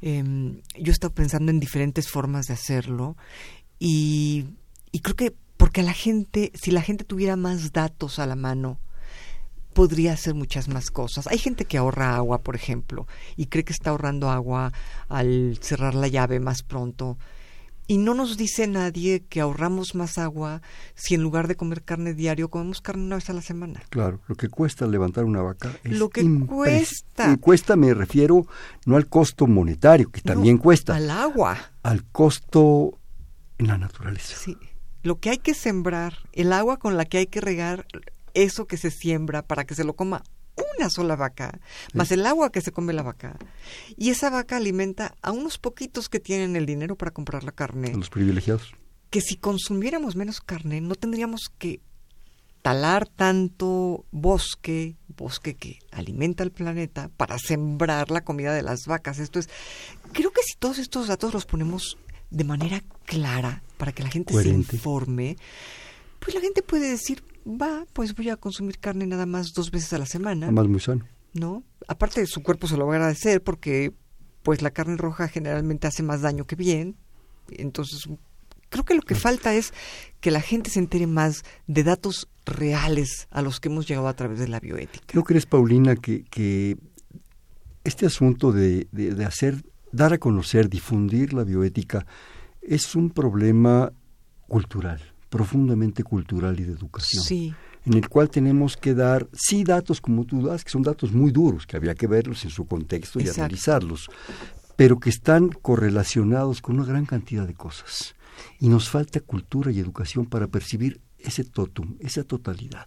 Em, 0.00 0.60
yo 0.78 0.90
he 0.90 0.94
estado 0.94 1.14
pensando 1.14 1.50
en 1.50 1.60
diferentes 1.60 2.08
formas 2.08 2.46
de 2.46 2.54
hacerlo 2.54 3.16
y 3.78 4.46
y 4.92 5.00
creo 5.00 5.16
que 5.16 5.34
porque 5.56 5.80
a 5.80 5.84
la 5.84 5.92
gente, 5.92 6.52
si 6.54 6.70
la 6.70 6.82
gente 6.82 7.04
tuviera 7.04 7.36
más 7.36 7.72
datos 7.72 8.18
a 8.18 8.26
la 8.26 8.36
mano, 8.36 8.78
podría 9.74 10.12
hacer 10.12 10.34
muchas 10.34 10.68
más 10.68 10.90
cosas. 10.90 11.26
Hay 11.26 11.38
gente 11.38 11.64
que 11.64 11.78
ahorra 11.78 12.16
agua, 12.16 12.42
por 12.42 12.54
ejemplo, 12.54 13.06
y 13.36 13.46
cree 13.46 13.64
que 13.64 13.72
está 13.72 13.90
ahorrando 13.90 14.30
agua 14.30 14.72
al 15.08 15.58
cerrar 15.60 15.94
la 15.94 16.08
llave 16.08 16.40
más 16.40 16.62
pronto. 16.62 17.18
Y 17.88 17.98
no 17.98 18.14
nos 18.14 18.36
dice 18.36 18.68
nadie 18.68 19.24
que 19.28 19.40
ahorramos 19.40 19.96
más 19.96 20.18
agua 20.18 20.62
si 20.94 21.16
en 21.16 21.22
lugar 21.22 21.48
de 21.48 21.56
comer 21.56 21.82
carne 21.82 22.14
diario 22.14 22.48
comemos 22.48 22.80
carne 22.80 23.02
una 23.02 23.16
vez 23.16 23.28
a 23.30 23.32
la 23.32 23.42
semana. 23.42 23.82
Claro, 23.90 24.20
lo 24.28 24.36
que 24.36 24.48
cuesta 24.48 24.86
levantar 24.86 25.24
una 25.24 25.42
vaca 25.42 25.72
es 25.82 25.98
lo 25.98 26.08
que 26.10 26.22
cuesta. 26.46 27.32
Y 27.32 27.38
cuesta 27.38 27.74
me 27.74 27.92
refiero 27.94 28.46
no 28.86 28.96
al 28.96 29.08
costo 29.08 29.46
monetario, 29.46 30.10
que 30.10 30.20
también 30.20 30.58
cuesta. 30.58 30.94
Al 30.94 31.10
agua. 31.10 31.58
Al 31.82 32.04
costo 32.04 32.98
en 33.58 33.66
la 33.66 33.78
naturaleza. 33.78 34.36
Sí 34.36 34.56
lo 35.02 35.20
que 35.20 35.30
hay 35.30 35.38
que 35.38 35.54
sembrar, 35.54 36.18
el 36.32 36.52
agua 36.52 36.78
con 36.78 36.96
la 36.96 37.04
que 37.04 37.18
hay 37.18 37.26
que 37.26 37.40
regar 37.40 37.86
eso 38.34 38.66
que 38.66 38.76
se 38.76 38.90
siembra 38.90 39.42
para 39.42 39.64
que 39.64 39.74
se 39.74 39.84
lo 39.84 39.94
coma 39.94 40.22
una 40.76 40.90
sola 40.90 41.16
vaca, 41.16 41.58
más 41.94 42.10
el 42.12 42.26
agua 42.26 42.50
que 42.50 42.60
se 42.60 42.72
come 42.72 42.92
la 42.92 43.02
vaca. 43.02 43.36
Y 43.96 44.10
esa 44.10 44.30
vaca 44.30 44.56
alimenta 44.56 45.14
a 45.22 45.32
unos 45.32 45.58
poquitos 45.58 46.08
que 46.08 46.20
tienen 46.20 46.56
el 46.56 46.66
dinero 46.66 46.96
para 46.96 47.10
comprar 47.10 47.44
la 47.44 47.52
carne. 47.52 47.92
A 47.92 47.96
los 47.96 48.10
privilegiados. 48.10 48.72
Que 49.10 49.20
si 49.20 49.36
consumiéramos 49.36 50.16
menos 50.16 50.40
carne, 50.40 50.80
no 50.80 50.94
tendríamos 50.94 51.50
que 51.58 51.80
talar 52.62 53.06
tanto 53.08 54.04
bosque, 54.10 54.96
bosque 55.16 55.54
que 55.54 55.78
alimenta 55.90 56.42
el 56.42 56.50
planeta, 56.50 57.10
para 57.16 57.38
sembrar 57.38 58.10
la 58.10 58.22
comida 58.22 58.52
de 58.52 58.62
las 58.62 58.86
vacas. 58.86 59.18
Esto 59.18 59.38
es, 59.38 59.48
creo 60.12 60.32
que 60.32 60.42
si 60.42 60.56
todos 60.58 60.78
estos 60.78 61.08
datos 61.08 61.32
los 61.32 61.46
ponemos 61.46 61.96
de 62.30 62.44
manera 62.44 62.82
clara 63.06 63.62
para 63.76 63.92
que 63.92 64.02
la 64.02 64.10
gente 64.10 64.34
se 64.34 64.48
informe, 64.48 65.36
pues 66.18 66.34
la 66.34 66.40
gente 66.40 66.62
puede 66.62 66.90
decir, 66.90 67.22
va, 67.48 67.86
pues 67.92 68.14
voy 68.14 68.30
a 68.30 68.36
consumir 68.36 68.78
carne 68.78 69.06
nada 69.06 69.26
más 69.26 69.52
dos 69.52 69.70
veces 69.70 69.92
a 69.92 69.98
la 69.98 70.06
semana. 70.06 70.50
Más 70.50 70.68
muy 70.68 70.80
sano. 70.80 71.06
¿No? 71.34 71.62
Aparte, 71.86 72.26
su 72.26 72.42
cuerpo 72.42 72.66
se 72.66 72.76
lo 72.76 72.86
va 72.86 72.94
a 72.94 72.96
agradecer 72.96 73.42
porque 73.42 73.92
pues 74.42 74.62
la 74.62 74.70
carne 74.70 74.96
roja 74.96 75.28
generalmente 75.28 75.86
hace 75.86 76.02
más 76.02 76.22
daño 76.22 76.46
que 76.46 76.56
bien. 76.56 76.96
Entonces, 77.50 78.08
creo 78.68 78.84
que 78.84 78.94
lo 78.94 79.02
que 79.02 79.14
falta 79.14 79.54
es 79.54 79.72
que 80.20 80.30
la 80.30 80.40
gente 80.40 80.70
se 80.70 80.78
entere 80.78 81.06
más 81.06 81.44
de 81.66 81.84
datos 81.84 82.28
reales 82.44 83.28
a 83.30 83.42
los 83.42 83.60
que 83.60 83.68
hemos 83.68 83.86
llegado 83.86 84.08
a 84.08 84.14
través 84.14 84.38
de 84.38 84.48
la 84.48 84.60
bioética. 84.60 85.14
¿No 85.14 85.22
crees, 85.22 85.46
Paulina, 85.46 85.96
que, 85.96 86.24
que 86.24 86.76
este 87.84 88.06
asunto 88.06 88.52
de, 88.52 88.88
de 88.90 89.24
hacer 89.24 89.62
dar 89.92 90.12
a 90.12 90.18
conocer, 90.18 90.68
difundir 90.68 91.32
la 91.32 91.44
bioética 91.44 92.06
es 92.62 92.94
un 92.94 93.10
problema 93.10 93.92
cultural, 94.46 95.00
profundamente 95.28 96.02
cultural 96.02 96.58
y 96.60 96.64
de 96.64 96.72
educación. 96.72 97.22
Sí. 97.24 97.54
En 97.84 97.94
el 97.94 98.08
cual 98.08 98.28
tenemos 98.28 98.76
que 98.76 98.94
dar, 98.94 99.28
sí, 99.32 99.64
datos 99.64 100.00
como 100.00 100.24
tú 100.24 100.42
das, 100.42 100.64
que 100.64 100.70
son 100.70 100.82
datos 100.82 101.12
muy 101.12 101.30
duros, 101.30 101.66
que 101.66 101.76
había 101.76 101.94
que 101.94 102.06
verlos 102.06 102.44
en 102.44 102.50
su 102.50 102.66
contexto 102.66 103.18
y 103.18 103.22
Exacto. 103.22 103.42
analizarlos, 103.42 104.10
pero 104.76 104.98
que 104.98 105.10
están 105.10 105.48
correlacionados 105.48 106.60
con 106.60 106.76
una 106.76 106.84
gran 106.84 107.06
cantidad 107.06 107.46
de 107.46 107.54
cosas. 107.54 108.14
Y 108.60 108.68
nos 108.68 108.88
falta 108.88 109.20
cultura 109.20 109.72
y 109.72 109.80
educación 109.80 110.26
para 110.26 110.48
percibir 110.48 111.00
ese 111.18 111.44
totum, 111.44 111.96
esa 112.00 112.24
totalidad. 112.24 112.86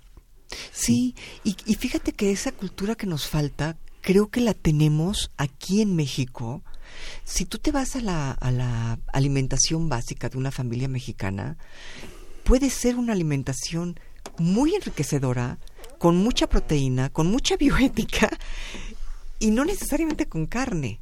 Sí, 0.72 1.16
y, 1.44 1.56
y 1.66 1.76
fíjate 1.76 2.14
que 2.14 2.32
esa 2.32 2.52
cultura 2.52 2.96
que 2.96 3.08
nos 3.08 3.28
falta, 3.28 3.78
creo 4.02 4.30
que 4.30 4.42
la 4.42 4.54
tenemos 4.54 5.32
aquí 5.38 5.82
en 5.82 5.96
México. 5.96 6.64
Si 7.24 7.46
tú 7.46 7.58
te 7.58 7.72
vas 7.72 7.96
a 7.96 8.02
la, 8.02 8.32
a 8.32 8.52
la 8.52 9.00
alimentación 9.14 9.88
básica 9.90 10.30
de 10.30 10.38
una 10.38 10.52
familia 10.52 10.88
mexicana, 10.88 11.58
puede 12.52 12.70
ser 12.70 12.98
una 12.98 13.14
alimentación 13.14 13.98
muy 14.38 14.76
enriquecedora, 14.76 15.58
con 15.98 16.18
mucha 16.18 16.50
proteína, 16.50 17.10
con 17.10 17.28
mucha 17.28 17.56
bioética 17.64 18.30
y 19.40 19.52
no 19.52 19.64
necesariamente 19.64 20.28
con 20.28 20.48
carne. 20.48 21.00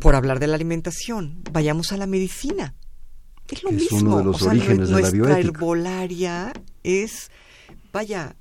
Por 0.00 0.14
hablar 0.14 0.40
de 0.40 0.46
la 0.46 0.54
alimentación, 0.54 1.42
vayamos 1.52 1.92
a 1.92 1.98
la 1.98 2.06
medicina. 2.06 2.74
Es 3.50 3.62
lo 3.64 3.68
es 3.68 3.76
mismo. 3.76 3.98
uno 3.98 4.16
de 4.16 4.24
los 4.24 4.36
o 4.36 4.38
sea, 4.38 4.52
orígenes 4.52 4.88
de 4.88 4.94
la 4.94 5.00
nuestra 5.00 5.12
bioética. 5.12 5.40
herbolaria 5.40 6.52
es, 6.82 7.30
vaya, 7.92 8.34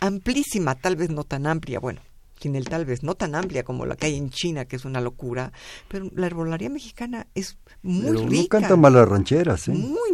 amplísima, 0.00 0.74
tal 0.74 0.96
vez 0.96 1.08
no 1.08 1.24
tan 1.24 1.46
amplia, 1.46 1.80
bueno, 1.80 2.02
sin 2.40 2.54
el 2.54 2.68
tal 2.68 2.84
vez 2.84 3.02
no 3.02 3.14
tan 3.14 3.34
amplia 3.34 3.64
como 3.64 3.86
la 3.86 3.96
que 3.96 4.06
hay 4.06 4.16
en 4.16 4.30
China, 4.30 4.66
que 4.66 4.76
es 4.76 4.84
una 4.84 5.00
locura, 5.00 5.52
pero 5.88 6.10
la 6.14 6.26
herbolaria 6.26 6.68
mexicana 6.68 7.26
es 7.34 7.58
muy 7.82 8.04
Pero 8.06 8.28
rica. 8.28 8.58
no 8.58 8.62
cantan 8.62 8.80
mal 8.80 8.92
las 8.92 9.08
rancheras, 9.08 9.68
¿eh? 9.68 9.72
Muy, 9.72 10.05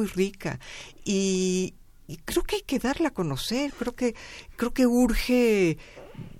muy, 0.00 0.06
rica. 0.06 0.58
Y, 1.04 1.74
y 2.06 2.16
creo 2.18 2.42
que 2.42 2.56
hay 2.56 2.62
que 2.62 2.78
darla 2.78 3.08
a 3.08 3.14
conocer, 3.14 3.72
creo 3.78 3.94
que, 3.94 4.14
creo 4.56 4.72
que 4.72 4.86
urge 4.86 5.78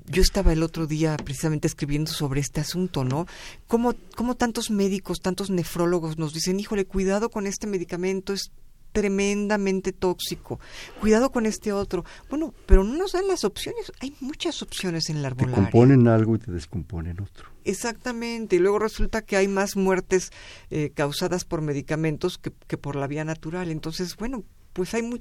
yo 0.06 0.22
estaba 0.22 0.52
el 0.52 0.62
otro 0.62 0.86
día 0.86 1.16
precisamente 1.16 1.68
escribiendo 1.68 2.10
sobre 2.10 2.40
este 2.40 2.60
asunto, 2.60 3.04
¿no? 3.04 3.26
Cómo, 3.68 3.94
cómo 4.16 4.34
tantos 4.34 4.70
médicos, 4.70 5.20
tantos 5.20 5.50
nefrólogos 5.50 6.18
nos 6.18 6.34
dicen, 6.34 6.58
híjole, 6.58 6.84
cuidado 6.84 7.30
con 7.30 7.46
este 7.46 7.68
medicamento, 7.68 8.32
es 8.32 8.50
tremendamente 8.92 9.92
tóxico, 9.92 10.58
cuidado 11.00 11.30
con 11.30 11.46
este 11.46 11.72
otro. 11.72 12.04
Bueno, 12.28 12.52
pero 12.66 12.82
no 12.82 12.96
nos 12.96 13.12
dan 13.12 13.28
las 13.28 13.44
opciones, 13.44 13.92
hay 14.00 14.14
muchas 14.20 14.62
opciones 14.62 15.10
en 15.10 15.22
la 15.22 15.30
Te 15.30 15.44
herbolaria. 15.44 15.70
componen 15.70 16.08
algo 16.08 16.34
y 16.34 16.38
te 16.40 16.50
descomponen 16.50 17.20
otro. 17.20 17.49
Exactamente, 17.64 18.56
y 18.56 18.58
luego 18.58 18.78
resulta 18.78 19.22
que 19.22 19.36
hay 19.36 19.48
más 19.48 19.76
muertes 19.76 20.30
eh, 20.70 20.90
causadas 20.94 21.44
por 21.44 21.62
medicamentos 21.62 22.38
que, 22.38 22.52
que 22.66 22.76
por 22.78 22.96
la 22.96 23.06
vía 23.06 23.24
natural. 23.24 23.70
Entonces, 23.70 24.16
bueno, 24.16 24.44
pues 24.72 24.94
hay 24.94 25.02
muy, 25.02 25.20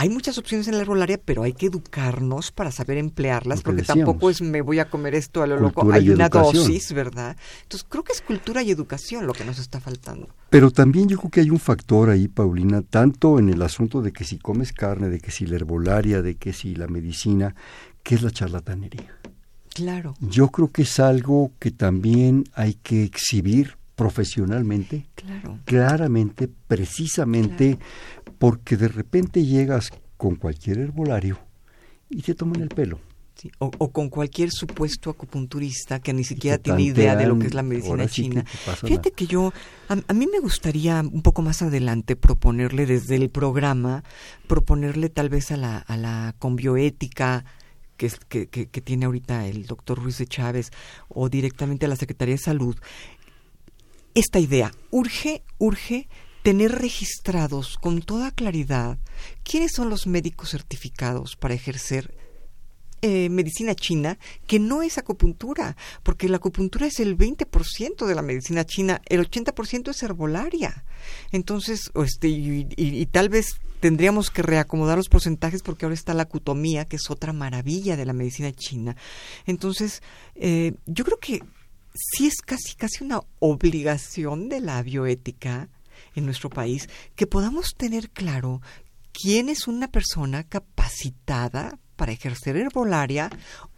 hay 0.00 0.10
muchas 0.10 0.38
opciones 0.38 0.68
en 0.68 0.76
la 0.76 0.82
herbolaria, 0.82 1.18
pero 1.18 1.42
hay 1.42 1.52
que 1.52 1.66
educarnos 1.66 2.52
para 2.52 2.70
saber 2.70 2.98
emplearlas, 2.98 3.62
porque 3.62 3.80
decíamos. 3.80 4.04
tampoco 4.04 4.30
es 4.30 4.40
me 4.40 4.62
voy 4.62 4.78
a 4.78 4.88
comer 4.88 5.16
esto 5.16 5.42
a 5.42 5.46
lo 5.48 5.58
loco. 5.58 5.90
Hay 5.92 6.10
una 6.10 6.26
educación. 6.26 6.66
dosis, 6.66 6.92
¿verdad? 6.92 7.36
Entonces, 7.62 7.86
creo 7.88 8.04
que 8.04 8.12
es 8.12 8.20
cultura 8.20 8.62
y 8.62 8.70
educación 8.70 9.26
lo 9.26 9.32
que 9.32 9.44
nos 9.44 9.58
está 9.58 9.80
faltando. 9.80 10.28
Pero 10.50 10.70
también 10.70 11.08
yo 11.08 11.18
creo 11.18 11.30
que 11.30 11.40
hay 11.40 11.50
un 11.50 11.58
factor 11.58 12.10
ahí, 12.10 12.28
Paulina, 12.28 12.82
tanto 12.82 13.40
en 13.40 13.48
el 13.48 13.60
asunto 13.60 14.00
de 14.00 14.12
que 14.12 14.22
si 14.22 14.38
comes 14.38 14.72
carne, 14.72 15.08
de 15.08 15.18
que 15.18 15.32
si 15.32 15.46
la 15.46 15.56
herbolaria, 15.56 16.22
de 16.22 16.36
que 16.36 16.52
si 16.52 16.76
la 16.76 16.86
medicina, 16.86 17.56
que 18.04 18.14
es 18.14 18.22
la 18.22 18.30
charlatanería. 18.30 19.17
Claro. 19.78 20.14
Yo 20.20 20.48
creo 20.48 20.70
que 20.70 20.82
es 20.82 21.00
algo 21.00 21.52
que 21.58 21.70
también 21.70 22.44
hay 22.54 22.74
que 22.74 23.02
exhibir 23.02 23.76
profesionalmente, 23.96 25.06
Claro. 25.14 25.58
claramente, 25.64 26.48
precisamente, 26.68 27.78
porque 28.38 28.76
de 28.76 28.88
repente 28.88 29.44
llegas 29.44 29.90
con 30.16 30.36
cualquier 30.36 30.78
herbolario 30.78 31.38
y 32.10 32.22
te 32.22 32.34
toman 32.34 32.60
el 32.62 32.68
pelo. 32.68 33.00
Sí, 33.36 33.52
O, 33.60 33.70
o 33.78 33.90
con 33.92 34.08
cualquier 34.08 34.50
supuesto 34.50 35.10
acupunturista 35.10 36.00
que 36.00 36.12
ni 36.12 36.24
siquiera 36.24 36.58
tiene 36.58 36.82
idea 36.82 37.14
de 37.14 37.26
lo 37.28 37.38
que 37.38 37.46
es 37.46 37.54
la 37.54 37.62
medicina 37.62 38.08
sí 38.08 38.22
china. 38.22 38.44
Fíjate 38.84 39.12
que 39.12 39.28
yo, 39.28 39.52
a, 39.88 39.96
a 40.08 40.12
mí 40.12 40.26
me 40.26 40.40
gustaría 40.40 41.00
un 41.00 41.22
poco 41.22 41.40
más 41.42 41.62
adelante 41.62 42.16
proponerle 42.16 42.84
desde 42.84 43.14
el 43.14 43.30
programa, 43.30 44.02
proponerle 44.48 45.08
tal 45.08 45.28
vez 45.28 45.52
a 45.52 45.56
la, 45.56 45.78
a 45.78 45.96
la 45.96 46.34
conbioética 46.40 47.44
que, 47.98 48.48
que, 48.48 48.68
que 48.68 48.80
tiene 48.80 49.04
ahorita 49.04 49.46
el 49.46 49.66
doctor 49.66 50.02
Ruiz 50.02 50.16
de 50.16 50.26
Chávez 50.26 50.70
o 51.08 51.28
directamente 51.28 51.84
a 51.84 51.88
la 51.90 51.96
Secretaría 51.96 52.36
de 52.36 52.40
Salud, 52.40 52.76
esta 54.14 54.38
idea. 54.38 54.72
Urge, 54.90 55.42
urge 55.58 56.08
tener 56.42 56.72
registrados 56.72 57.76
con 57.76 58.00
toda 58.00 58.30
claridad 58.30 58.98
quiénes 59.42 59.72
son 59.74 59.90
los 59.90 60.06
médicos 60.06 60.50
certificados 60.50 61.36
para 61.36 61.54
ejercer 61.54 62.16
eh, 63.02 63.28
medicina 63.28 63.74
china 63.74 64.18
que 64.46 64.58
no 64.58 64.82
es 64.82 64.98
acupuntura, 64.98 65.76
porque 66.02 66.28
la 66.28 66.36
acupuntura 66.36 66.86
es 66.86 67.00
el 67.00 67.16
20% 67.16 68.06
de 68.06 68.14
la 68.14 68.22
medicina 68.22 68.64
china, 68.64 69.00
el 69.06 69.28
80% 69.28 69.90
es 69.90 70.02
herbolaria. 70.02 70.84
Entonces, 71.32 71.90
este, 71.94 72.28
y 72.28 73.06
tal 73.06 73.28
vez 73.28 73.60
tendríamos 73.80 74.30
que 74.30 74.42
reacomodar 74.42 74.96
los 74.96 75.08
porcentajes 75.08 75.62
porque 75.62 75.84
ahora 75.84 75.94
está 75.94 76.14
la 76.14 76.24
acutomía, 76.24 76.86
que 76.86 76.96
es 76.96 77.10
otra 77.10 77.32
maravilla 77.32 77.96
de 77.96 78.06
la 78.06 78.12
medicina 78.12 78.52
china. 78.52 78.96
Entonces, 79.46 80.02
eh, 80.34 80.74
yo 80.86 81.04
creo 81.04 81.18
que 81.18 81.42
sí 81.94 82.26
es 82.26 82.40
casi, 82.42 82.74
casi 82.74 83.04
una 83.04 83.20
obligación 83.38 84.48
de 84.48 84.60
la 84.60 84.82
bioética 84.82 85.68
en 86.14 86.24
nuestro 86.24 86.50
país 86.50 86.88
que 87.16 87.26
podamos 87.26 87.74
tener 87.76 88.10
claro 88.10 88.60
quién 89.12 89.48
es 89.48 89.66
una 89.66 89.88
persona 89.88 90.44
capacitada 90.44 91.78
para 91.98 92.12
ejercer 92.12 92.56
herbolaria 92.56 93.28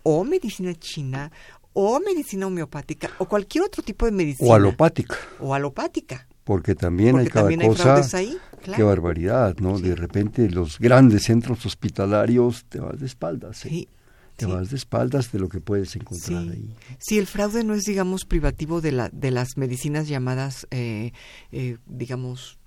o 0.05 0.23
medicina 0.25 0.73
china 0.75 1.33
o 1.73 1.99
medicina 2.01 2.47
homeopática 2.47 3.11
o 3.19 3.25
cualquier 3.27 3.65
otro 3.65 3.83
tipo 3.83 4.05
de 4.07 4.13
medicina 4.13 4.49
O 4.51 4.55
alopática, 4.55 5.17
o 5.41 5.55
alopática 5.55 6.27
porque 6.45 6.75
también 6.75 7.13
porque 7.13 7.27
hay 7.27 7.31
cada 7.31 7.43
también 7.49 7.63
hay 7.63 7.69
cosa. 7.69 8.19
ahí 8.19 8.37
claro. 8.63 8.77
Qué 8.77 8.83
barbaridad, 8.83 9.57
¿no? 9.61 9.77
Sí. 9.79 9.83
De 9.85 9.95
repente 9.95 10.49
los 10.51 10.79
grandes 10.79 11.23
centros 11.25 11.65
hospitalarios 11.67 12.65
te 12.69 12.79
vas 12.81 12.99
de 13.01 13.07
espaldas. 13.07 13.65
¿eh? 13.65 13.69
sí 13.69 13.89
Te 14.37 14.47
sí. 14.47 14.53
vas 14.53 14.71
de 14.71 14.77
espaldas 14.77 15.31
de 15.33 15.39
lo 15.39 15.49
que 15.49 15.61
puedes 15.61 15.95
encontrar 15.97 16.43
Sí. 16.45 16.51
ahí. 16.51 16.75
Sí, 16.99 17.19
el 17.19 17.27
fraude 17.27 17.63
no 17.63 17.75
es, 17.75 17.85
digamos, 17.85 18.25
privativo 18.25 18.81
de, 18.81 18.93
la, 18.93 19.09
de 19.13 19.31
las 19.31 19.57
medicinas 19.57 20.09
llamadas, 20.09 20.67
eh, 20.71 21.13
eh, 21.53 21.77
digamos, 21.87 22.59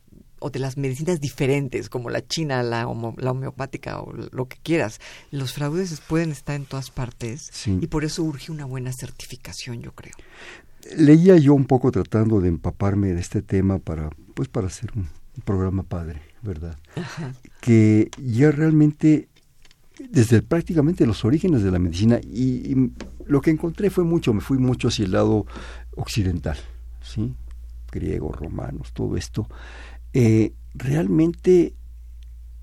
o 0.44 0.50
de 0.50 0.60
las 0.60 0.78
medicinas 0.78 1.20
diferentes, 1.22 1.90
como 1.90 2.10
la 2.10 2.26
china, 2.28 2.62
la, 2.64 2.88
homo- 2.88 3.16
la 3.18 3.32
homeopática 3.32 4.00
o 4.02 4.12
lo 4.14 4.46
que 4.48 4.58
quieras. 4.62 5.00
Los 5.32 5.54
fraudes 5.54 6.02
pueden 6.02 6.32
estar 6.32 6.56
en 6.56 6.66
todas 6.66 6.92
partes 6.92 7.50
Sí. 7.54 7.78
y 7.82 7.88
por 7.88 8.04
eso 8.04 8.24
urge 8.24 8.52
una 8.52 8.66
buena 8.66 8.92
certificación, 8.92 9.82
yo 9.82 9.94
creo. 9.94 10.14
Leía 10.98 11.38
yo 11.38 11.54
un 11.54 11.66
poco 11.66 11.92
tratando 11.92 12.42
de 12.42 12.50
empaparme 12.50 13.14
de 13.14 13.22
este 13.22 13.42
tema 13.42 13.80
para, 13.80 14.10
pues, 14.34 14.50
para 14.50 14.68
hacer 14.68 14.92
un, 14.96 15.04
un 15.04 15.44
programa 15.46 15.84
padre, 15.84 16.22
¿verdad? 16.42 16.78
Ajá. 16.98 17.34
Que 17.62 18.10
ya 18.22 18.52
realmente 18.52 19.30
desde 20.10 20.42
prácticamente 20.42 21.06
los 21.06 21.24
orígenes 21.24 21.64
de 21.64 21.72
la 21.72 21.80
medicina 21.80 22.20
y, 22.22 22.74
y 22.74 22.92
lo 23.26 23.40
que 23.40 23.52
encontré 23.52 23.90
fue 23.90 24.04
mucho, 24.04 24.34
me 24.34 24.42
fui 24.42 24.58
mucho 24.58 24.90
hacia 24.90 25.06
el 25.06 25.12
lado 25.14 25.46
occidental, 25.96 26.58
¿sí? 27.02 27.34
Griegos, 27.92 28.36
romanos, 28.36 28.92
todo 28.92 29.16
esto. 29.16 29.48
Eh, 30.14 30.54
realmente 30.74 31.76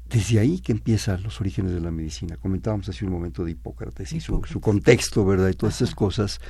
desde 0.08 0.40
ahí 0.40 0.58
que 0.60 0.72
empiezan 0.72 1.22
los 1.22 1.40
orígenes 1.40 1.72
de 1.72 1.80
la 1.80 1.92
medicina. 1.92 2.36
Comentábamos 2.36 2.88
hace 2.88 3.04
un 3.04 3.12
momento 3.12 3.44
de 3.44 3.52
Hipócrates 3.52 4.12
y 4.12 4.20
su, 4.20 4.42
su 4.44 4.60
contexto, 4.60 5.24
¿verdad? 5.24 5.48
Y 5.48 5.54
todas 5.54 5.76
Ajá. 5.76 5.84
esas 5.84 5.94
cosas. 5.94 6.40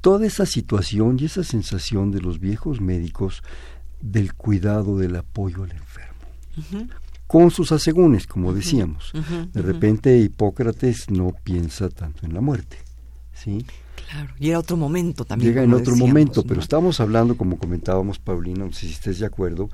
Toda 0.00 0.26
esa 0.26 0.46
situación 0.46 1.18
y 1.20 1.26
esa 1.26 1.44
sensación 1.44 2.10
de 2.12 2.20
los 2.20 2.38
viejos 2.38 2.80
médicos 2.80 3.42
del 4.00 4.32
cuidado, 4.34 4.96
del 4.96 5.16
apoyo 5.16 5.64
al 5.64 5.72
enfermo 5.72 6.18
con 7.28 7.50
sus 7.50 7.72
asegúnes, 7.72 8.26
como 8.26 8.52
decíamos. 8.52 9.12
De 9.52 9.62
repente 9.62 10.18
Hipócrates 10.18 11.10
no 11.10 11.34
piensa 11.44 11.90
tanto 11.90 12.24
en 12.26 12.32
la 12.32 12.40
muerte, 12.40 12.78
¿sí? 13.34 13.64
Claro, 14.08 14.32
y 14.38 14.48
era 14.48 14.58
otro 14.58 14.78
momento 14.78 15.26
también. 15.26 15.50
Llega 15.50 15.62
en 15.62 15.74
otro 15.74 15.92
decíamos, 15.92 16.08
momento, 16.08 16.40
¿no? 16.40 16.48
pero 16.48 16.60
estamos 16.62 16.98
hablando, 17.00 17.36
como 17.36 17.58
comentábamos, 17.58 18.18
Paulina, 18.18 18.64
no 18.64 18.72
sé 18.72 18.86
si 18.86 18.92
estés 18.92 19.18
de 19.18 19.26
acuerdo, 19.26 19.68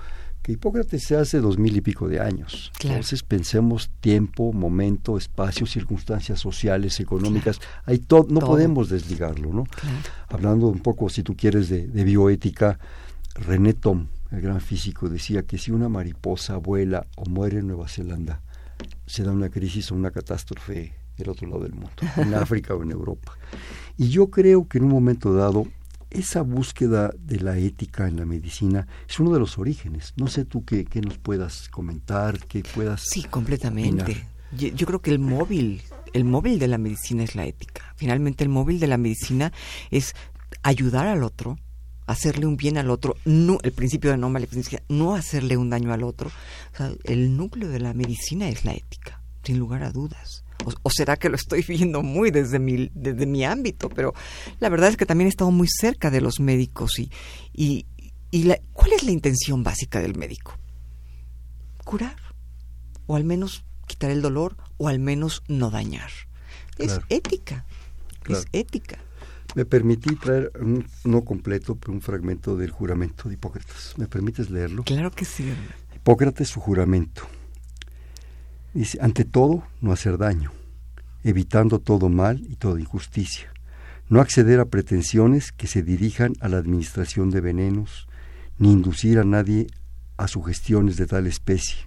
que 0.45 0.53
Hipócrates 0.53 1.03
se 1.03 1.17
hace 1.17 1.41
dos 1.41 1.57
mil 1.59 1.75
y 1.75 1.81
pico 1.81 2.07
de 2.07 2.21
años. 2.21 2.71
Claro. 2.79 2.97
Entonces 2.97 3.23
pensemos 3.23 3.91
tiempo, 4.01 4.53
momento, 4.53 5.17
espacio, 5.17 5.67
circunstancias 5.67 6.39
sociales, 6.39 7.01
económicas, 7.01 7.59
hay 7.87 7.99
to- 7.99 8.27
no 8.29 8.41
Todo. 8.41 8.51
podemos 8.51 8.91
desligarlo, 8.91 9.55
¿no? 9.55 9.65
Claro. 9.65 9.97
Hablando 10.29 10.69
un 10.69 10.81
poco, 10.81 11.09
si 11.09 11.23
tú 11.23 11.35
quieres, 11.35 11.71
de, 11.71 11.87
de 11.89 12.05
bioética, 12.05 12.79
René 13.35 13.73
Tom, 13.73 14.07
el 14.31 14.43
gran 14.43 14.61
físico, 14.61 15.09
decía 15.09 15.45
que 15.45 15.57
si 15.57 15.71
una 15.71 15.89
mariposa 15.89 16.59
vuela 16.59 17.07
o 17.17 17.25
muere 17.25 17.61
en 17.61 17.67
Nueva 17.69 17.89
Zelanda, 17.89 18.43
se 19.07 19.23
da 19.23 19.33
una 19.33 19.49
crisis 19.49 19.91
o 19.93 19.95
una 19.95 20.11
catástrofe 20.11 20.93
del 21.17 21.31
otro 21.31 21.49
lado 21.49 21.63
del 21.63 21.73
mundo, 21.73 21.91
en 22.19 22.35
África 22.35 22.75
o 22.75 22.83
en 22.83 22.91
Europa. 22.91 23.33
Y 23.97 24.09
yo 24.11 24.29
creo 24.29 24.69
que 24.69 24.77
en 24.77 24.85
un 24.85 24.91
momento 24.91 25.33
dado 25.33 25.67
esa 26.15 26.43
búsqueda 26.43 27.13
de 27.19 27.41
la 27.41 27.59
ética 27.59 28.09
en 28.09 28.17
la 28.17 28.25
medicina 28.25 28.87
es 29.09 29.19
uno 29.21 29.33
de 29.33 29.41
los 29.41 29.59
orígenes. 29.59 30.15
No 30.17 30.29
sé 30.29 30.45
tú 30.45 30.65
qué, 30.65 30.85
qué 30.85 31.01
nos 31.01 31.19
puedas 31.19 31.69
comentar, 31.69 32.39
qué 32.47 32.63
puedas... 32.63 33.03
Sí, 33.11 33.25
completamente. 33.25 34.27
Yo, 34.57 34.69
yo, 34.69 34.87
creo 34.87 35.03
que 35.03 35.11
el 35.11 35.19
móvil, 35.19 35.83
el 36.13 36.25
móvil 36.25 36.59
de 36.59 36.69
la 36.69 36.79
medicina 36.79 37.25
es 37.25 37.35
la 37.35 37.45
ética. 37.45 37.93
Finalmente 37.97 38.45
el 38.45 38.51
móvil 38.51 38.79
de 38.79 38.87
la 38.87 38.97
medicina 38.97 39.53
es 39.91 40.15
ayudar 40.63 41.09
al 41.09 41.25
otro, 41.25 41.59
hacerle 42.07 42.47
un 42.47 42.57
bien 42.57 42.79
al 42.79 42.91
otro, 42.91 43.17
no, 43.25 43.59
el 43.63 43.73
principio 43.73 44.11
de 44.11 44.17
no 44.17 44.31
maleficencia, 44.31 44.83
no 44.89 45.15
hacerle 45.15 45.57
un 45.57 45.71
daño 45.71 45.93
al 45.93 46.05
otro. 46.05 46.31
O 46.73 46.77
sea, 46.77 46.93
el 47.05 47.37
núcleo 47.37 47.69
de 47.69 47.81
la 47.81 47.93
medicina 47.93 48.49
es 48.49 48.65
la 48.65 48.73
ética, 48.73 49.21
sin 49.43 49.59
lugar 49.59 49.83
a 49.83 49.91
dudas. 49.91 50.44
O, 50.83 50.91
será 50.91 51.17
que 51.17 51.29
lo 51.29 51.37
estoy 51.37 51.63
viendo 51.63 52.03
muy 52.03 52.31
desde 52.31 52.59
mi, 52.59 52.91
desde 52.95 53.27
mi 53.27 53.45
ámbito, 53.45 53.89
pero 53.89 54.15
la 54.61 54.69
verdad 54.69 54.91
es 54.91 54.97
que 54.97 55.07
también 55.07 55.27
he 55.27 55.31
estado 55.31 55.51
muy 55.51 55.69
cerca 55.69 56.11
de 56.11 56.21
los 56.21 56.41
médicos 56.41 56.99
y, 56.99 57.11
y, 57.53 57.87
y 58.31 58.45
la, 58.45 58.59
¿cuál 58.73 58.93
es 58.93 59.03
la 59.03 59.11
intención 59.11 59.63
básica 59.63 60.01
del 60.01 60.17
médico? 60.17 60.59
Curar, 61.85 62.17
o 63.07 63.17
al 63.17 63.25
menos 63.25 63.65
quitar 63.87 64.11
el 64.11 64.23
dolor, 64.23 64.57
o 64.79 64.89
al 64.89 64.99
menos 64.99 65.43
no 65.49 65.71
dañar. 65.71 66.11
Es 66.79 67.01
ética, 67.09 67.67
es 68.29 68.47
ética. 68.53 68.99
Me 69.55 69.65
permití 69.65 70.17
traer, 70.17 70.51
un, 70.61 70.85
no 71.05 71.25
completo, 71.25 71.77
pero 71.77 71.93
un 71.93 72.01
fragmento 72.01 72.57
del 72.57 72.71
juramento 72.71 73.29
de 73.29 73.35
Hipócrates. 73.35 73.95
¿Me 73.97 74.09
permites 74.09 74.51
leerlo? 74.51 74.83
Claro 74.83 75.13
que 75.13 75.25
sí. 75.25 75.45
Hipócrates, 75.95 76.49
su 76.49 76.61
juramento. 76.61 77.23
Dice, 78.75 78.99
ante 79.01 79.25
todo, 79.25 79.63
no 79.81 79.93
hacer 79.93 80.19
daño, 80.19 80.51
evitando 81.23 81.79
todo 81.79 82.09
mal 82.09 82.45
y 82.49 82.57
toda 82.57 82.81
injusticia. 82.81 83.53
No 84.09 84.21
acceder 84.21 84.59
a 84.59 84.65
pretensiones 84.65 85.53
que 85.53 85.69
se 85.69 85.83
dirijan 85.83 86.33
a 86.41 86.49
la 86.49 86.59
administración 86.59 87.31
de 87.31 87.41
venenos, 87.41 88.09
ni 88.59 88.73
inducir 88.73 89.21
a 89.21 89.25
nadie 89.25 89.69
a 90.17 90.27
sugestiones 90.27 90.97
de 90.97 91.07
tal 91.07 91.29
especie, 91.29 91.87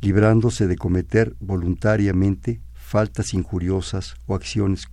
librándose 0.00 0.66
de 0.66 0.76
cometer 0.76 1.36
voluntariamente 1.38 2.62
faltas 2.72 3.34
injuriosas 3.34 4.16
o 4.26 4.34
acciones 4.34 4.88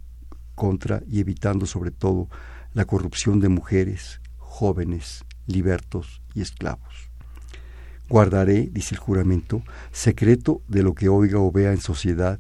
contra 0.56 1.02
y 1.08 1.22
evitando 1.22 1.66
sobre 1.66 1.92
todo 1.92 2.28
la 2.74 2.84
corrupción 2.84 3.40
de 3.40 3.48
mujeres, 3.48 4.20
jóvenes, 4.38 5.24
libertos 5.46 6.22
y 6.36 6.42
esclavos. 6.42 7.07
Guardaré, 8.10 8.70
dice 8.72 8.96
el 8.96 9.00
juramento, 9.00 9.64
secreto 9.92 10.62
de 10.68 10.84
lo 10.84 10.94
que 10.94 11.10
oiga 11.10 11.40
o 11.40 11.52
vea 11.52 11.72
en 11.72 11.82
sociedad 11.82 12.40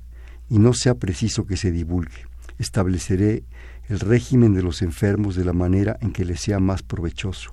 y 0.49 0.60
no 0.60 0.73
sea 0.73 0.95
preciso 0.95 1.45
que 1.45 1.58
se 1.58 1.71
divulgue. 1.71 2.25
Estableceré 2.58 3.43
el 3.89 3.99
régimen 3.99 4.53
de 4.53 4.63
los 4.63 4.82
enfermos 4.82 5.36
de 5.36 5.45
la 5.45 5.53
manera 5.53 5.97
en 6.01 6.12
que 6.12 6.25
les 6.25 6.41
sea 6.41 6.60
más 6.60 6.84
provechoso. 6.84 7.51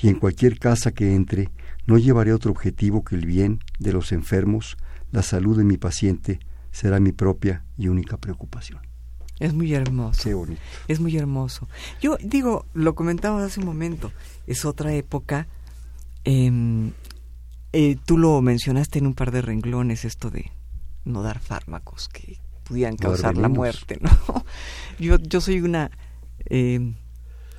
Y 0.00 0.08
en 0.08 0.18
cualquier 0.18 0.58
casa 0.58 0.92
que 0.92 1.14
entre, 1.14 1.50
no 1.86 1.98
llevaré 1.98 2.32
otro 2.32 2.50
objetivo 2.52 3.02
que 3.02 3.16
el 3.16 3.26
bien 3.26 3.60
de 3.78 3.92
los 3.92 4.12
enfermos, 4.12 4.76
la 5.10 5.22
salud 5.22 5.56
de 5.56 5.64
mi 5.64 5.76
paciente 5.76 6.40
será 6.70 7.00
mi 7.00 7.12
propia 7.12 7.64
y 7.76 7.88
única 7.88 8.16
preocupación. 8.16 8.80
Es 9.40 9.54
muy 9.54 9.72
hermoso. 9.72 10.46
Es 10.88 11.00
muy 11.00 11.16
hermoso. 11.16 11.68
Yo 12.00 12.16
digo, 12.22 12.66
lo 12.74 12.94
comentaba 12.94 13.44
hace 13.44 13.60
un 13.60 13.66
momento, 13.66 14.12
es 14.46 14.64
otra 14.64 14.92
época. 14.94 15.46
Em, 16.24 16.92
eh, 17.72 17.96
tú 18.04 18.18
lo 18.18 18.40
mencionaste 18.40 18.98
en 18.98 19.06
un 19.06 19.14
par 19.14 19.30
de 19.30 19.42
renglones, 19.42 20.04
esto 20.04 20.30
de 20.30 20.50
no 21.04 21.22
dar 21.22 21.38
fármacos 21.38 22.08
que 22.08 22.38
pudieran 22.64 22.96
causar 22.96 23.36
la 23.36 23.48
muerte, 23.48 23.98
¿no? 24.00 24.10
Yo, 24.98 25.16
yo 25.16 25.40
soy 25.40 25.60
una 25.60 25.90
em, 26.46 26.96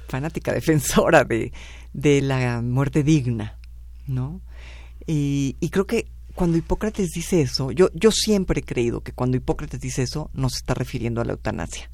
fanática 0.07 0.51
defensora 0.51 1.23
de, 1.23 1.53
de 1.93 2.21
la 2.21 2.61
muerte 2.61 3.01
digna, 3.01 3.57
¿no? 4.07 4.41
Y, 5.07 5.55
y 5.59 5.69
creo 5.69 5.87
que 5.87 6.11
cuando 6.35 6.57
Hipócrates 6.57 7.09
dice 7.09 7.41
eso, 7.41 7.71
yo, 7.71 7.89
yo 7.93 8.11
siempre 8.11 8.59
he 8.59 8.63
creído 8.63 9.01
que 9.01 9.13
cuando 9.13 9.37
Hipócrates 9.37 9.79
dice 9.79 10.03
eso, 10.03 10.29
no 10.33 10.49
se 10.49 10.57
está 10.57 10.73
refiriendo 10.73 11.21
a 11.21 11.25
la 11.25 11.33
eutanasia. 11.33 11.89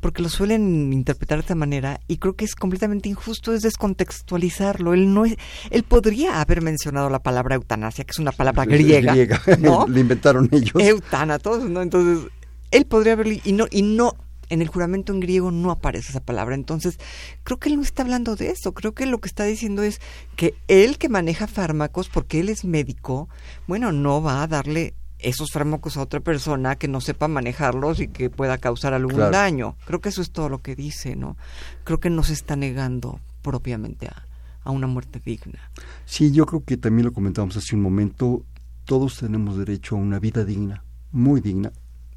Porque 0.00 0.22
lo 0.22 0.28
suelen 0.28 0.92
interpretar 0.92 1.38
de 1.38 1.42
esta 1.42 1.54
manera 1.54 2.00
y 2.06 2.18
creo 2.18 2.34
que 2.34 2.44
es 2.44 2.54
completamente 2.54 3.08
injusto 3.08 3.52
es 3.52 3.62
descontextualizarlo. 3.62 4.94
Él 4.94 5.12
no 5.12 5.24
es, 5.24 5.36
él 5.70 5.82
podría 5.82 6.40
haber 6.40 6.62
mencionado 6.62 7.10
la 7.10 7.18
palabra 7.18 7.56
eutanasia, 7.56 8.04
que 8.04 8.12
es 8.12 8.18
una 8.18 8.32
palabra 8.32 8.64
griega, 8.64 9.14
¿no? 9.58 9.86
Le 9.88 10.00
inventaron 10.00 10.48
ellos. 10.52 10.74
Eutánatos, 10.78 11.68
¿no? 11.68 11.82
Entonces, 11.82 12.30
él 12.70 12.86
podría 12.86 13.14
haberlo 13.14 13.34
y 13.44 13.52
no 13.52 13.66
y 13.70 13.82
no 13.82 14.14
en 14.50 14.62
el 14.62 14.68
juramento 14.68 15.12
en 15.12 15.20
griego 15.20 15.50
no 15.50 15.70
aparece 15.70 16.10
esa 16.10 16.20
palabra. 16.20 16.54
Entonces, 16.54 16.98
creo 17.44 17.58
que 17.58 17.68
él 17.68 17.76
no 17.76 17.82
está 17.82 18.02
hablando 18.02 18.36
de 18.36 18.50
eso. 18.50 18.72
Creo 18.72 18.92
que 18.92 19.06
lo 19.06 19.18
que 19.18 19.28
está 19.28 19.44
diciendo 19.44 19.82
es 19.82 20.00
que 20.36 20.54
él 20.68 20.98
que 20.98 21.08
maneja 21.08 21.46
fármacos, 21.46 22.08
porque 22.08 22.40
él 22.40 22.48
es 22.48 22.64
médico, 22.64 23.28
bueno, 23.66 23.92
no 23.92 24.22
va 24.22 24.42
a 24.42 24.46
darle 24.46 24.94
esos 25.18 25.50
fármacos 25.50 25.96
a 25.96 26.02
otra 26.02 26.20
persona 26.20 26.76
que 26.76 26.88
no 26.88 27.00
sepa 27.00 27.28
manejarlos 27.28 28.00
y 28.00 28.08
que 28.08 28.30
pueda 28.30 28.58
causar 28.58 28.94
algún 28.94 29.18
daño. 29.18 29.76
Creo 29.84 30.00
que 30.00 30.08
eso 30.10 30.22
es 30.22 30.30
todo 30.30 30.48
lo 30.48 30.58
que 30.58 30.76
dice, 30.76 31.16
¿no? 31.16 31.36
Creo 31.84 31.98
que 32.00 32.10
no 32.10 32.22
se 32.22 32.32
está 32.32 32.56
negando 32.56 33.20
propiamente 33.42 34.06
a, 34.06 34.26
a 34.62 34.70
una 34.70 34.86
muerte 34.86 35.20
digna. 35.24 35.58
Sí, 36.04 36.32
yo 36.32 36.46
creo 36.46 36.62
que 36.64 36.76
también 36.76 37.06
lo 37.06 37.12
comentamos 37.12 37.56
hace 37.56 37.74
un 37.74 37.82
momento, 37.82 38.44
todos 38.84 39.18
tenemos 39.18 39.58
derecho 39.58 39.96
a 39.96 39.98
una 39.98 40.18
vida 40.18 40.44
digna, 40.44 40.84
muy 41.10 41.40
digna, 41.40 41.72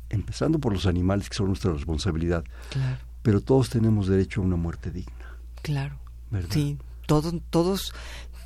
empezando 0.09 0.59
por 0.59 0.73
los 0.73 0.85
animales 0.85 1.29
que 1.29 1.35
son 1.35 1.47
nuestra 1.47 1.71
responsabilidad. 1.71 2.43
Claro. 2.69 2.97
Pero 3.21 3.41
todos 3.41 3.69
tenemos 3.69 4.07
derecho 4.07 4.41
a 4.41 4.43
una 4.43 4.55
muerte 4.55 4.91
digna. 4.91 5.37
Claro. 5.61 6.01
¿verdad? 6.31 6.49
Sí, 6.51 6.77
todos, 7.05 7.33
todos. 7.49 7.93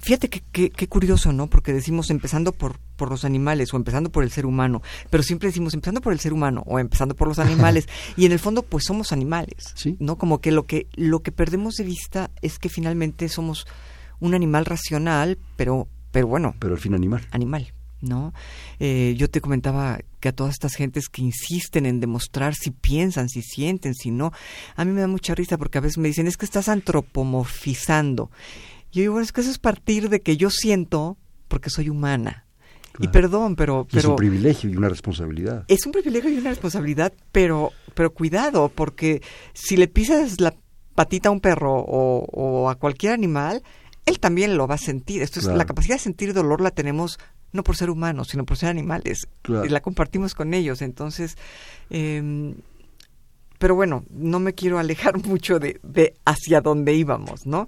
Fíjate 0.06 0.30
que, 0.30 0.70
qué 0.70 0.88
curioso, 0.88 1.34
¿no? 1.34 1.48
Porque 1.48 1.74
decimos 1.74 2.12
empezando 2.12 2.52
por, 2.52 2.78
por 2.96 3.10
los 3.10 3.26
animales 3.26 3.74
o 3.74 3.78
empezando 3.78 4.12
por 4.12 4.24
el 4.24 4.30
ser 4.30 4.46
humano, 4.46 4.84
pero 5.10 5.24
siempre 5.24 5.50
decimos 5.50 5.74
empezando 5.74 6.00
por 6.00 6.14
el 6.14 6.20
ser 6.20 6.32
humano 6.32 6.62
o 6.68 6.78
empezando 6.78 7.16
por 7.16 7.28
los 7.28 7.40
animales 7.48 7.88
y 8.16 8.28
en 8.28 8.32
el 8.32 8.38
fondo 8.38 8.62
pues 8.62 8.84
somos 8.86 9.12
animales, 9.12 9.74
¿Sí? 9.74 9.98
¿no? 10.00 10.18
Como 10.18 10.42
que 10.42 10.52
lo 10.52 10.68
que 10.68 10.86
lo 10.94 11.22
que 11.22 11.32
perdemos 11.32 11.74
de 11.78 11.86
vista 11.86 12.30
es 12.44 12.60
que 12.60 12.70
finalmente 12.70 13.30
somos 13.30 13.66
un 14.20 14.36
animal 14.36 14.66
racional, 14.66 15.40
pero 15.56 15.88
pero 16.12 16.28
bueno, 16.28 16.54
pero 16.60 16.76
al 16.76 16.80
fin 16.80 16.94
animal. 16.94 17.28
Animal. 17.32 17.74
¿no? 18.02 18.34
Eh, 18.80 19.16
yo 19.18 19.32
te 19.32 19.42
comentaba 19.42 20.00
que 20.20 20.30
a 20.30 20.32
todas 20.32 20.54
estas 20.54 20.76
gentes 20.76 21.10
que 21.10 21.24
insisten 21.24 21.88
en 21.88 22.00
demostrar 22.00 22.54
si 22.54 22.70
piensan, 22.70 23.30
si 23.30 23.42
sienten, 23.42 23.96
si 23.96 24.12
no, 24.12 24.32
a 24.76 24.86
mí 24.86 24.92
me 24.92 25.02
da 25.02 25.08
mucha 25.08 25.34
risa 25.34 25.58
porque 25.58 25.80
a 25.80 25.82
veces 25.82 25.98
me 25.98 26.08
dicen, 26.08 26.28
es 26.28 26.38
que 26.38 26.46
estás 26.46 26.70
antropomorfizando. 26.70 28.30
Yo 28.96 29.02
digo, 29.02 29.14
bueno, 29.14 29.26
es 29.26 29.34
que 29.34 29.42
eso 29.42 29.52
es 29.52 29.60
partir 29.60 30.08
de 30.08 30.22
que 30.22 30.38
yo 30.38 30.50
siento 30.50 31.18
porque 31.50 31.70
soy 31.70 31.90
humana. 31.90 32.46
Y 32.98 33.10
perdón, 33.10 33.58
pero, 33.58 33.86
pero... 33.92 34.00
es 34.00 34.06
un 34.06 34.16
privilegio 34.16 34.70
y 34.70 34.78
una 34.78 34.88
responsabilidad. 34.88 35.66
Es 35.68 35.86
un 35.86 35.92
privilegio 35.92 36.32
y 36.32 36.38
una 36.38 36.52
responsabilidad, 36.52 37.12
pero, 37.34 37.74
pero 37.94 38.14
cuidado, 38.14 38.72
porque 38.74 39.22
si 39.54 39.76
le 39.76 39.90
pisas 39.90 40.40
la 40.40 40.56
patita 40.94 41.28
a 41.28 41.34
un 41.34 41.42
perro 41.42 41.74
o, 41.74 42.26
o 42.32 42.70
a 42.70 42.76
cualquier 42.76 43.12
animal, 43.12 43.64
él 44.06 44.22
también 44.22 44.56
lo 44.56 44.66
va 44.66 44.76
a 44.76 44.78
sentir. 44.78 45.22
Esto 45.22 45.42
es, 45.42 45.46
la 45.48 45.66
capacidad 45.66 45.96
de 45.96 46.00
sentir 46.00 46.34
dolor 46.34 46.62
la 46.62 46.72
tenemos 46.72 47.20
no 47.52 47.64
por 47.66 47.76
ser 47.76 47.90
humanos, 47.90 48.30
sino 48.30 48.46
por 48.46 48.56
ser 48.56 48.70
animales. 48.70 49.28
Y 49.46 49.68
la 49.68 49.82
compartimos 49.82 50.36
con 50.36 50.54
ellos. 50.54 50.82
Entonces, 50.82 51.38
eh, 51.90 52.56
pero 53.60 53.76
bueno, 53.76 54.06
no 54.10 54.40
me 54.40 54.54
quiero 54.54 54.80
alejar 54.80 55.18
mucho 55.28 55.60
de, 55.60 55.82
de 55.84 56.14
hacia 56.24 56.62
dónde 56.62 56.94
íbamos, 56.94 57.46
¿no? 57.46 57.68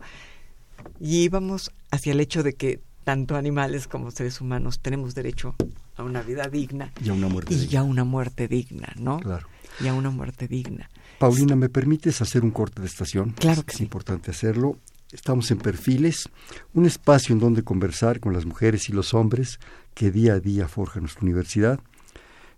Y 1.00 1.24
íbamos 1.24 1.72
hacia 1.92 2.14
el 2.14 2.20
hecho 2.20 2.44
de 2.44 2.54
que 2.54 2.82
tanto 3.04 3.36
animales 3.36 3.88
como 3.88 4.12
seres 4.12 4.42
humanos 4.42 4.80
tenemos 4.82 5.16
derecho 5.16 5.56
a 5.96 6.04
una 6.04 6.22
vida 6.22 6.48
digna. 6.50 6.92
Y 7.04 7.10
a 7.10 7.14
una 7.14 7.28
muerte 7.28 7.54
y 7.54 7.58
digna. 7.58 7.80
a 7.80 7.84
una 7.84 8.04
muerte 8.04 8.48
digna, 8.48 8.94
¿no? 8.98 9.20
Claro. 9.20 9.48
Y 9.80 9.88
a 9.88 9.94
una 9.94 10.10
muerte 10.10 10.48
digna. 10.48 10.90
Paulina, 11.20 11.56
¿me 11.56 11.70
permites 11.70 12.22
hacer 12.22 12.44
un 12.44 12.52
corte 12.52 12.82
de 12.82 12.88
estación? 12.88 13.32
Claro 13.32 13.64
que 13.64 13.72
es 13.72 13.78
sí. 13.78 13.84
importante 13.84 14.32
hacerlo. 14.32 14.78
Estamos 15.12 15.50
en 15.52 15.58
Perfiles, 15.60 16.28
un 16.74 16.86
espacio 16.86 17.32
en 17.34 17.40
donde 17.40 17.64
conversar 17.64 18.20
con 18.20 18.34
las 18.34 18.46
mujeres 18.46 18.90
y 18.90 18.94
los 18.94 19.14
hombres 19.14 19.60
que 19.94 20.12
día 20.12 20.34
a 20.34 20.40
día 20.40 20.68
forjan 20.68 21.04
nuestra 21.04 21.24
universidad. 21.24 21.80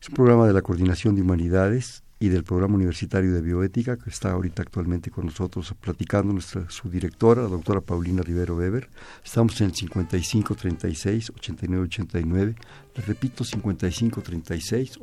Es 0.01 0.09
un 0.09 0.15
programa 0.15 0.47
de 0.47 0.53
la 0.53 0.63
Coordinación 0.63 1.15
de 1.15 1.21
Humanidades 1.21 2.03
y 2.19 2.29
del 2.29 2.43
Programa 2.43 2.75
Universitario 2.75 3.33
de 3.33 3.41
Bioética, 3.41 3.97
que 3.97 4.09
está 4.09 4.31
ahorita 4.31 4.61
actualmente 4.61 5.09
con 5.09 5.25
nosotros 5.27 5.73
platicando 5.79 6.33
nuestra 6.33 6.69
su 6.69 6.89
directora, 6.89 7.43
la 7.43 7.47
doctora 7.47 7.79
Paulina 7.79 8.21
Rivero 8.21 8.57
Weber. 8.57 8.89
Estamos 9.23 9.59
en 9.61 9.67
el 9.67 9.75
5536 9.75 11.29
8989. 11.29 12.55
Les 12.95 13.07
repito, 13.07 13.43
5536 13.43 14.99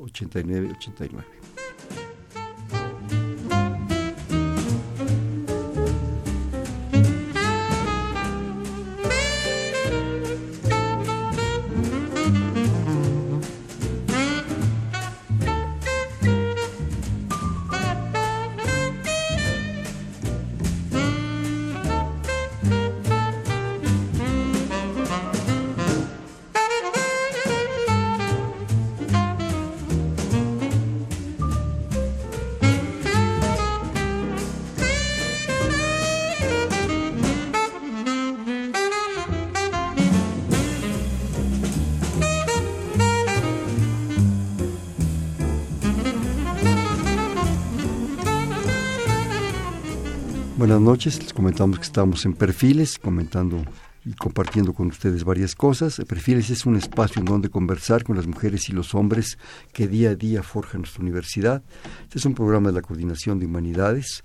Buenas 50.67 50.83
noches, 50.83 51.23
les 51.23 51.33
comentamos 51.33 51.79
que 51.79 51.85
estamos 51.85 52.25
en 52.25 52.33
Perfiles, 52.33 52.99
comentando 52.99 53.65
y 54.05 54.15
compartiendo 54.15 54.75
con 54.75 54.89
ustedes 54.89 55.23
varias 55.23 55.55
cosas. 55.55 56.03
Perfiles 56.09 56.51
es 56.51 56.67
un 56.67 56.75
espacio 56.75 57.21
en 57.21 57.25
donde 57.25 57.51
conversar 57.51 58.03
con 58.03 58.17
las 58.17 58.27
mujeres 58.27 58.69
y 58.69 58.73
los 58.73 58.93
hombres 58.93 59.39
que 59.73 59.87
día 59.87 60.11
a 60.11 60.17
día 60.17 60.43
forjan 60.43 60.81
nuestra 60.81 61.03
universidad. 61.03 61.63
Este 62.03 62.19
es 62.19 62.25
un 62.25 62.35
programa 62.35 62.71
de 62.71 62.75
la 62.75 62.83
Coordinación 62.83 63.39
de 63.39 63.47
Humanidades 63.47 64.25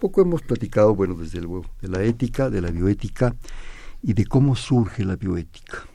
poco 0.02 0.22
hemos 0.22 0.42
platicado, 0.42 0.96
bueno, 0.96 1.14
desde 1.14 1.40
luego, 1.40 1.64
de 1.80 1.88
la 1.88 2.04
ética, 2.04 2.50
de 2.50 2.60
la 2.60 2.72
bioética 2.72 3.36
y 4.02 4.14
de 4.14 4.26
cómo 4.26 4.56
surge 4.56 5.06
la 5.06 5.16
bioética. 5.16 5.86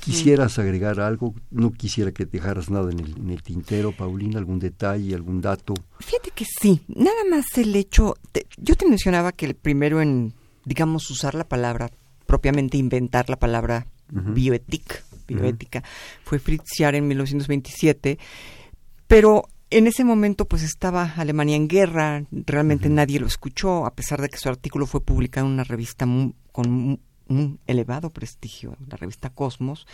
¿Quisieras 0.00 0.58
agregar 0.58 1.00
algo? 1.00 1.34
No 1.50 1.72
quisiera 1.72 2.12
que 2.12 2.26
dejaras 2.26 2.68
nada 2.68 2.90
en 2.90 3.30
el, 3.30 3.42
tintero, 3.42 3.92
Paulina, 3.92 4.38
algún 4.38 4.58
detalle, 4.58 5.14
algún 5.14 5.40
dato. 5.40 5.72
Fíjate 6.00 6.32
que 6.32 6.44
sí, 6.44 6.82
nada 6.88 7.24
más 7.30 7.46
el 7.56 7.74
hecho, 7.74 8.16
yo 8.58 8.74
te 8.74 8.86
mencionaba 8.86 9.32
que 9.32 9.46
el 9.46 9.54
primero 9.54 10.02
en, 10.02 10.34
digamos, 10.66 11.08
usar 11.10 11.34
la 11.34 11.48
palabra, 11.48 11.90
propiamente 12.26 12.76
inventar 12.76 13.30
la 13.30 13.38
palabra 13.38 13.86
bioética, 14.10 14.96
bioética, 15.28 15.82
fue 16.24 16.40
Fritz 16.40 16.72
Jaar 16.76 16.96
en 16.96 17.06
1927, 17.08 18.18
pero 19.06 19.48
en 19.70 19.86
ese 19.86 20.04
momento 20.04 20.46
pues 20.46 20.62
estaba 20.62 21.14
Alemania 21.16 21.56
en 21.56 21.68
guerra, 21.68 22.24
realmente 22.30 22.88
nadie 22.88 23.20
lo 23.20 23.26
escuchó, 23.26 23.86
a 23.86 23.94
pesar 23.94 24.20
de 24.20 24.28
que 24.28 24.38
su 24.38 24.48
artículo 24.48 24.86
fue 24.86 25.00
publicado 25.00 25.46
en 25.46 25.52
una 25.52 25.64
revista 25.64 26.06
con 26.52 27.00
un 27.28 27.60
elevado 27.66 28.10
prestigio, 28.10 28.76
la 28.88 28.96
revista 28.96 29.30
Cosmos. 29.30 29.86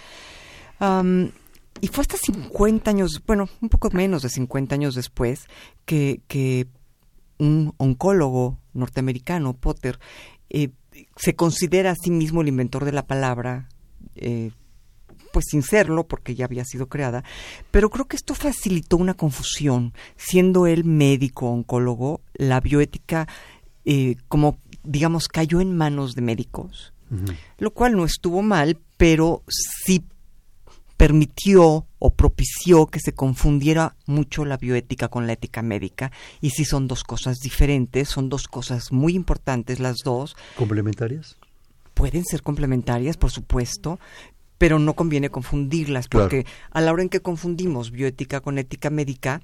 y 0.80 1.88
fue 1.88 2.02
hasta 2.02 2.16
50 2.16 2.90
años, 2.90 3.22
bueno, 3.26 3.48
un 3.60 3.68
poco 3.68 3.90
menos 3.90 4.22
de 4.22 4.30
50 4.30 4.74
años 4.74 4.94
después, 4.94 5.46
que, 5.84 6.22
que 6.26 6.66
un 7.38 7.74
oncólogo 7.76 8.58
norteamericano, 8.72 9.52
Potter, 9.54 9.98
eh, 10.48 10.70
se 11.16 11.36
considera 11.36 11.90
a 11.90 11.96
sí 11.96 12.10
mismo 12.10 12.40
el 12.40 12.48
inventor 12.48 12.86
de 12.86 12.92
la 12.92 13.06
palabra, 13.06 13.68
eh, 14.14 14.52
pues 15.36 15.48
sin 15.50 15.62
serlo, 15.62 16.06
porque 16.08 16.34
ya 16.34 16.46
había 16.46 16.64
sido 16.64 16.88
creada, 16.88 17.22
pero 17.70 17.90
creo 17.90 18.06
que 18.06 18.16
esto 18.16 18.34
facilitó 18.34 18.96
una 18.96 19.12
confusión. 19.12 19.92
Siendo 20.16 20.66
él 20.66 20.86
médico, 20.86 21.50
oncólogo, 21.50 22.22
la 22.32 22.58
bioética, 22.60 23.28
eh, 23.84 24.16
como 24.28 24.56
digamos, 24.82 25.28
cayó 25.28 25.60
en 25.60 25.76
manos 25.76 26.14
de 26.14 26.22
médicos, 26.22 26.94
lo 27.58 27.70
cual 27.72 27.96
no 27.96 28.06
estuvo 28.06 28.40
mal, 28.40 28.78
pero 28.96 29.42
sí 29.46 30.06
permitió 30.96 31.86
o 31.98 32.10
propició 32.14 32.86
que 32.86 32.98
se 32.98 33.12
confundiera 33.12 33.94
mucho 34.06 34.46
la 34.46 34.56
bioética 34.56 35.08
con 35.08 35.26
la 35.26 35.34
ética 35.34 35.60
médica 35.60 36.12
y 36.40 36.48
sí 36.48 36.64
son 36.64 36.88
dos 36.88 37.04
cosas 37.04 37.36
diferentes, 37.40 38.08
son 38.08 38.30
dos 38.30 38.48
cosas 38.48 38.90
muy 38.90 39.14
importantes 39.14 39.80
las 39.80 39.96
dos. 40.02 40.34
¿Complementarias? 40.56 41.36
Pueden 41.92 42.24
ser 42.24 42.42
complementarias, 42.42 43.18
por 43.18 43.30
supuesto, 43.30 43.98
pero 44.58 44.78
no 44.78 44.94
conviene 44.94 45.30
confundirlas, 45.30 46.08
porque 46.08 46.46
a 46.70 46.80
la 46.80 46.92
hora 46.92 47.02
en 47.02 47.08
que 47.08 47.20
confundimos 47.20 47.90
bioética 47.90 48.40
con 48.40 48.58
ética 48.58 48.90
médica, 48.90 49.42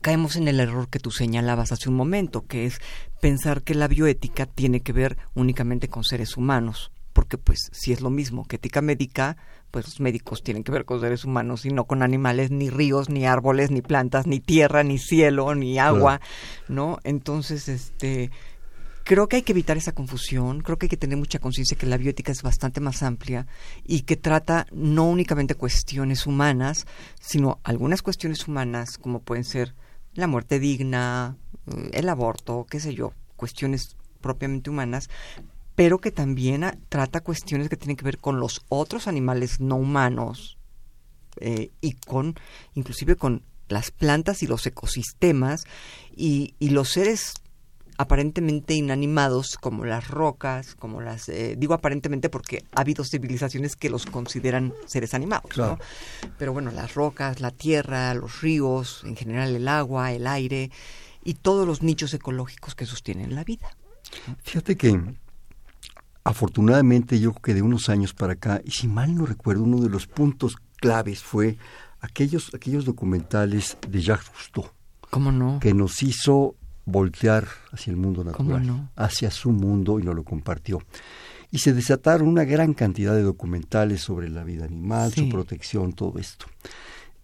caemos 0.00 0.36
en 0.36 0.48
el 0.48 0.60
error 0.60 0.88
que 0.88 0.98
tú 0.98 1.10
señalabas 1.10 1.72
hace 1.72 1.88
un 1.88 1.96
momento, 1.96 2.46
que 2.46 2.66
es 2.66 2.78
pensar 3.20 3.62
que 3.62 3.74
la 3.74 3.88
bioética 3.88 4.46
tiene 4.46 4.80
que 4.80 4.92
ver 4.92 5.16
únicamente 5.34 5.88
con 5.88 6.04
seres 6.04 6.36
humanos, 6.36 6.90
porque 7.12 7.38
pues 7.38 7.70
si 7.72 7.92
es 7.92 8.00
lo 8.00 8.10
mismo 8.10 8.44
que 8.44 8.56
ética 8.56 8.82
médica, 8.82 9.36
pues 9.70 9.86
los 9.86 10.00
médicos 10.00 10.42
tienen 10.42 10.62
que 10.62 10.72
ver 10.72 10.84
con 10.84 11.00
seres 11.00 11.24
humanos 11.24 11.64
y 11.64 11.70
no 11.70 11.84
con 11.84 12.02
animales, 12.02 12.50
ni 12.50 12.70
ríos, 12.70 13.08
ni 13.08 13.26
árboles, 13.26 13.70
ni 13.70 13.82
plantas, 13.82 14.26
ni 14.26 14.40
tierra, 14.40 14.84
ni 14.84 14.98
cielo, 14.98 15.54
ni 15.54 15.78
agua, 15.78 16.20
¿no? 16.68 16.98
Entonces, 17.02 17.68
este 17.68 18.30
Creo 19.04 19.28
que 19.28 19.36
hay 19.36 19.42
que 19.42 19.52
evitar 19.52 19.76
esa 19.76 19.92
confusión, 19.92 20.62
creo 20.62 20.78
que 20.78 20.86
hay 20.86 20.90
que 20.90 20.96
tener 20.96 21.18
mucha 21.18 21.38
conciencia 21.38 21.76
que 21.76 21.84
la 21.84 21.98
bioética 21.98 22.32
es 22.32 22.42
bastante 22.42 22.80
más 22.80 23.02
amplia 23.02 23.46
y 23.84 24.02
que 24.02 24.16
trata 24.16 24.66
no 24.72 25.04
únicamente 25.04 25.56
cuestiones 25.56 26.26
humanas, 26.26 26.86
sino 27.20 27.60
algunas 27.64 28.00
cuestiones 28.00 28.48
humanas 28.48 28.96
como 28.96 29.20
pueden 29.20 29.44
ser 29.44 29.74
la 30.14 30.26
muerte 30.26 30.58
digna, 30.58 31.36
eh, 31.66 31.90
el 31.92 32.08
aborto, 32.08 32.66
qué 32.70 32.80
sé 32.80 32.94
yo, 32.94 33.12
cuestiones 33.36 33.94
propiamente 34.22 34.70
humanas, 34.70 35.10
pero 35.74 35.98
que 35.98 36.10
también 36.10 36.64
trata 36.88 37.20
cuestiones 37.20 37.68
que 37.68 37.76
tienen 37.76 37.96
que 37.96 38.06
ver 38.06 38.16
con 38.16 38.40
los 38.40 38.64
otros 38.70 39.06
animales 39.06 39.60
no 39.60 39.76
humanos 39.76 40.56
eh, 41.40 41.72
y 41.82 41.92
con, 41.92 42.36
inclusive 42.74 43.16
con 43.16 43.42
las 43.68 43.90
plantas 43.90 44.42
y 44.42 44.46
los 44.46 44.66
ecosistemas 44.66 45.64
y, 46.16 46.54
y 46.58 46.70
los 46.70 46.90
seres 46.90 47.34
aparentemente 47.96 48.74
inanimados 48.74 49.56
como 49.56 49.84
las 49.84 50.08
rocas, 50.08 50.74
como 50.74 51.00
las 51.00 51.28
eh, 51.28 51.54
digo 51.56 51.74
aparentemente 51.74 52.28
porque 52.28 52.64
ha 52.74 52.80
habido 52.80 53.04
civilizaciones 53.04 53.76
que 53.76 53.90
los 53.90 54.06
consideran 54.06 54.72
seres 54.86 55.14
animados, 55.14 55.56
¿no? 55.56 55.78
Pero 56.38 56.52
bueno, 56.52 56.70
las 56.70 56.94
rocas, 56.94 57.40
la 57.40 57.50
tierra, 57.50 58.14
los 58.14 58.40
ríos, 58.40 59.02
en 59.04 59.16
general 59.16 59.54
el 59.54 59.68
agua, 59.68 60.12
el 60.12 60.26
aire 60.26 60.70
y 61.22 61.34
todos 61.34 61.66
los 61.66 61.82
nichos 61.82 62.12
ecológicos 62.14 62.74
que 62.74 62.86
sostienen 62.86 63.34
la 63.34 63.44
vida. 63.44 63.76
Fíjate 64.42 64.76
que 64.76 65.00
afortunadamente 66.24 67.20
yo 67.20 67.32
creo 67.32 67.42
que 67.42 67.54
de 67.54 67.62
unos 67.62 67.88
años 67.88 68.12
para 68.14 68.34
acá, 68.34 68.60
y 68.64 68.72
si 68.72 68.88
mal 68.88 69.14
no 69.14 69.26
recuerdo, 69.26 69.62
uno 69.62 69.80
de 69.80 69.88
los 69.88 70.06
puntos 70.06 70.56
claves 70.76 71.22
fue 71.22 71.56
aquellos 72.00 72.52
aquellos 72.54 72.84
documentales 72.84 73.78
de 73.88 74.02
Jacques 74.02 74.28
Cousteau. 74.30 74.70
¿Cómo 75.10 75.30
no? 75.30 75.60
Que 75.60 75.72
nos 75.74 76.02
hizo 76.02 76.56
voltear 76.84 77.46
hacia 77.72 77.90
el 77.90 77.96
mundo 77.96 78.24
natural, 78.24 78.90
hacia 78.96 79.30
su 79.30 79.50
mundo 79.50 79.98
y 79.98 80.02
no 80.02 80.12
lo 80.12 80.24
compartió. 80.24 80.82
Y 81.50 81.58
se 81.58 81.72
desataron 81.72 82.28
una 82.28 82.44
gran 82.44 82.74
cantidad 82.74 83.14
de 83.14 83.22
documentales 83.22 84.00
sobre 84.00 84.28
la 84.28 84.44
vida 84.44 84.64
animal, 84.64 85.12
su 85.12 85.28
protección, 85.28 85.92
todo 85.92 86.18
esto. 86.18 86.46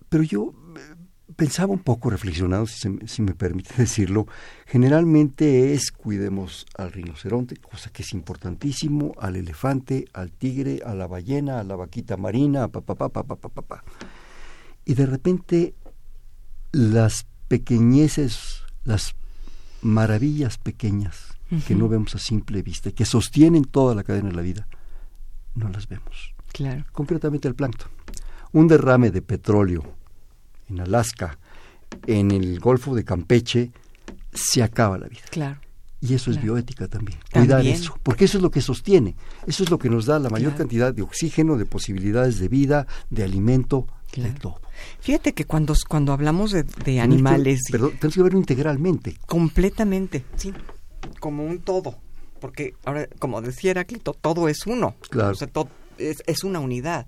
Pero 0.09 0.23
yo 0.23 0.55
eh, 0.77 0.94
pensaba 1.37 1.73
un 1.73 1.81
poco, 1.81 2.11
reflexionado, 2.11 2.66
si, 2.66 3.23
me 3.23 3.35
permite 3.35 3.75
decirlo, 3.79 4.27
generalmente 4.66 5.75
es 5.75 5.90
cuidemos 5.90 6.66
al 6.77 6.92
rinoceronte, 6.92 7.57
cosa 7.57 7.90
que 7.90 8.03
es 8.03 8.12
importantísimo, 8.12 9.12
al 9.18 9.37
elefante, 9.37 10.07
al 10.12 10.31
tigre, 10.33 10.81
a 10.85 10.94
la 10.94 11.07
ballena, 11.07 11.61
a 11.61 11.64
la 11.64 11.77
vaquita 11.77 12.16
marina, 12.16 12.68
pa, 12.68 12.81
pa, 12.83 12.94
pa, 12.94 13.09
pa, 13.09 13.25
pa, 13.25 13.37
pa, 13.37 13.62
pa. 13.62 13.85
Y 14.85 14.94
de 14.94 15.07
repente 15.07 15.75
las 16.73 17.27
pequeñeces, 17.49 18.62
las 18.85 19.14
maravillas 19.83 20.59
pequeñas 20.59 21.37
que 21.66 21.75
no 21.75 21.89
vemos 21.89 22.14
a 22.14 22.18
simple 22.18 22.62
vista, 22.62 22.93
que 22.93 23.05
sostienen 23.05 23.64
toda 23.64 23.95
la 23.95 24.05
cadena 24.05 24.28
de 24.28 24.37
la 24.37 24.43
vida, 24.43 24.68
no 25.57 25.68
las 25.68 25.89
vemos. 25.89 26.35
Claro. 26.53 26.85
Concretamente 26.93 27.49
el 27.49 27.55
plancton. 27.55 27.89
Un 28.53 28.68
derrame 28.68 29.11
de 29.11 29.22
petróleo 29.22 29.83
en 30.68 30.81
Alaska, 30.81 31.39
en 32.07 32.31
el 32.31 32.61
Golfo 32.61 32.95
de 32.95 33.05
Campeche, 33.05 33.72
se 34.33 34.62
acaba 34.62 34.99
la 34.99 35.09
vida. 35.09 35.22
Claro. 35.31 35.61
Y 36.01 36.14
eso 36.14 36.31
es 36.31 36.41
bioética 36.41 36.89
también. 36.89 37.18
Cuidar 37.31 37.66
eso, 37.66 37.99
porque 38.03 38.24
eso 38.24 38.39
es 38.39 38.43
lo 38.43 38.51
que 38.51 38.62
sostiene, 38.62 39.16
eso 39.47 39.62
es 39.62 39.70
lo 39.70 39.78
que 39.78 39.91
nos 39.91 40.07
da 40.07 40.18
la 40.18 40.31
mayor 40.31 40.55
cantidad 40.55 40.95
de 40.95 41.03
oxígeno, 41.03 41.59
de 41.59 41.66
posibilidades 41.66 42.39
de 42.39 42.49
vida, 42.49 42.87
de 43.11 43.22
alimento, 43.22 43.87
de 44.17 44.31
todo. 44.33 44.61
Fíjate 45.01 45.33
que 45.33 45.45
cuando, 45.45 45.75
cuando 45.89 46.13
hablamos 46.13 46.53
de, 46.53 47.01
animales... 47.01 47.63
perdón, 47.71 47.93
tenemos 47.93 48.15
que 48.15 48.23
verlo 48.23 48.39
integralmente. 48.39 49.17
Completamente, 49.27 50.25
sí, 50.37 50.53
como 51.21 51.45
un 51.45 51.61
todo. 51.61 51.99
Porque 52.41 52.75
ahora, 52.85 53.09
como 53.19 53.43
decía 53.43 53.73
Heráclito, 53.73 54.15
todo 54.15 54.49
es 54.49 54.67
uno. 54.67 54.95
Claro. 55.11 55.33
O 55.33 55.35
sea, 55.35 55.47
todo 55.47 55.69
es, 55.99 56.23
es 56.27 56.45
una 56.45 56.59
unidad. 56.59 57.07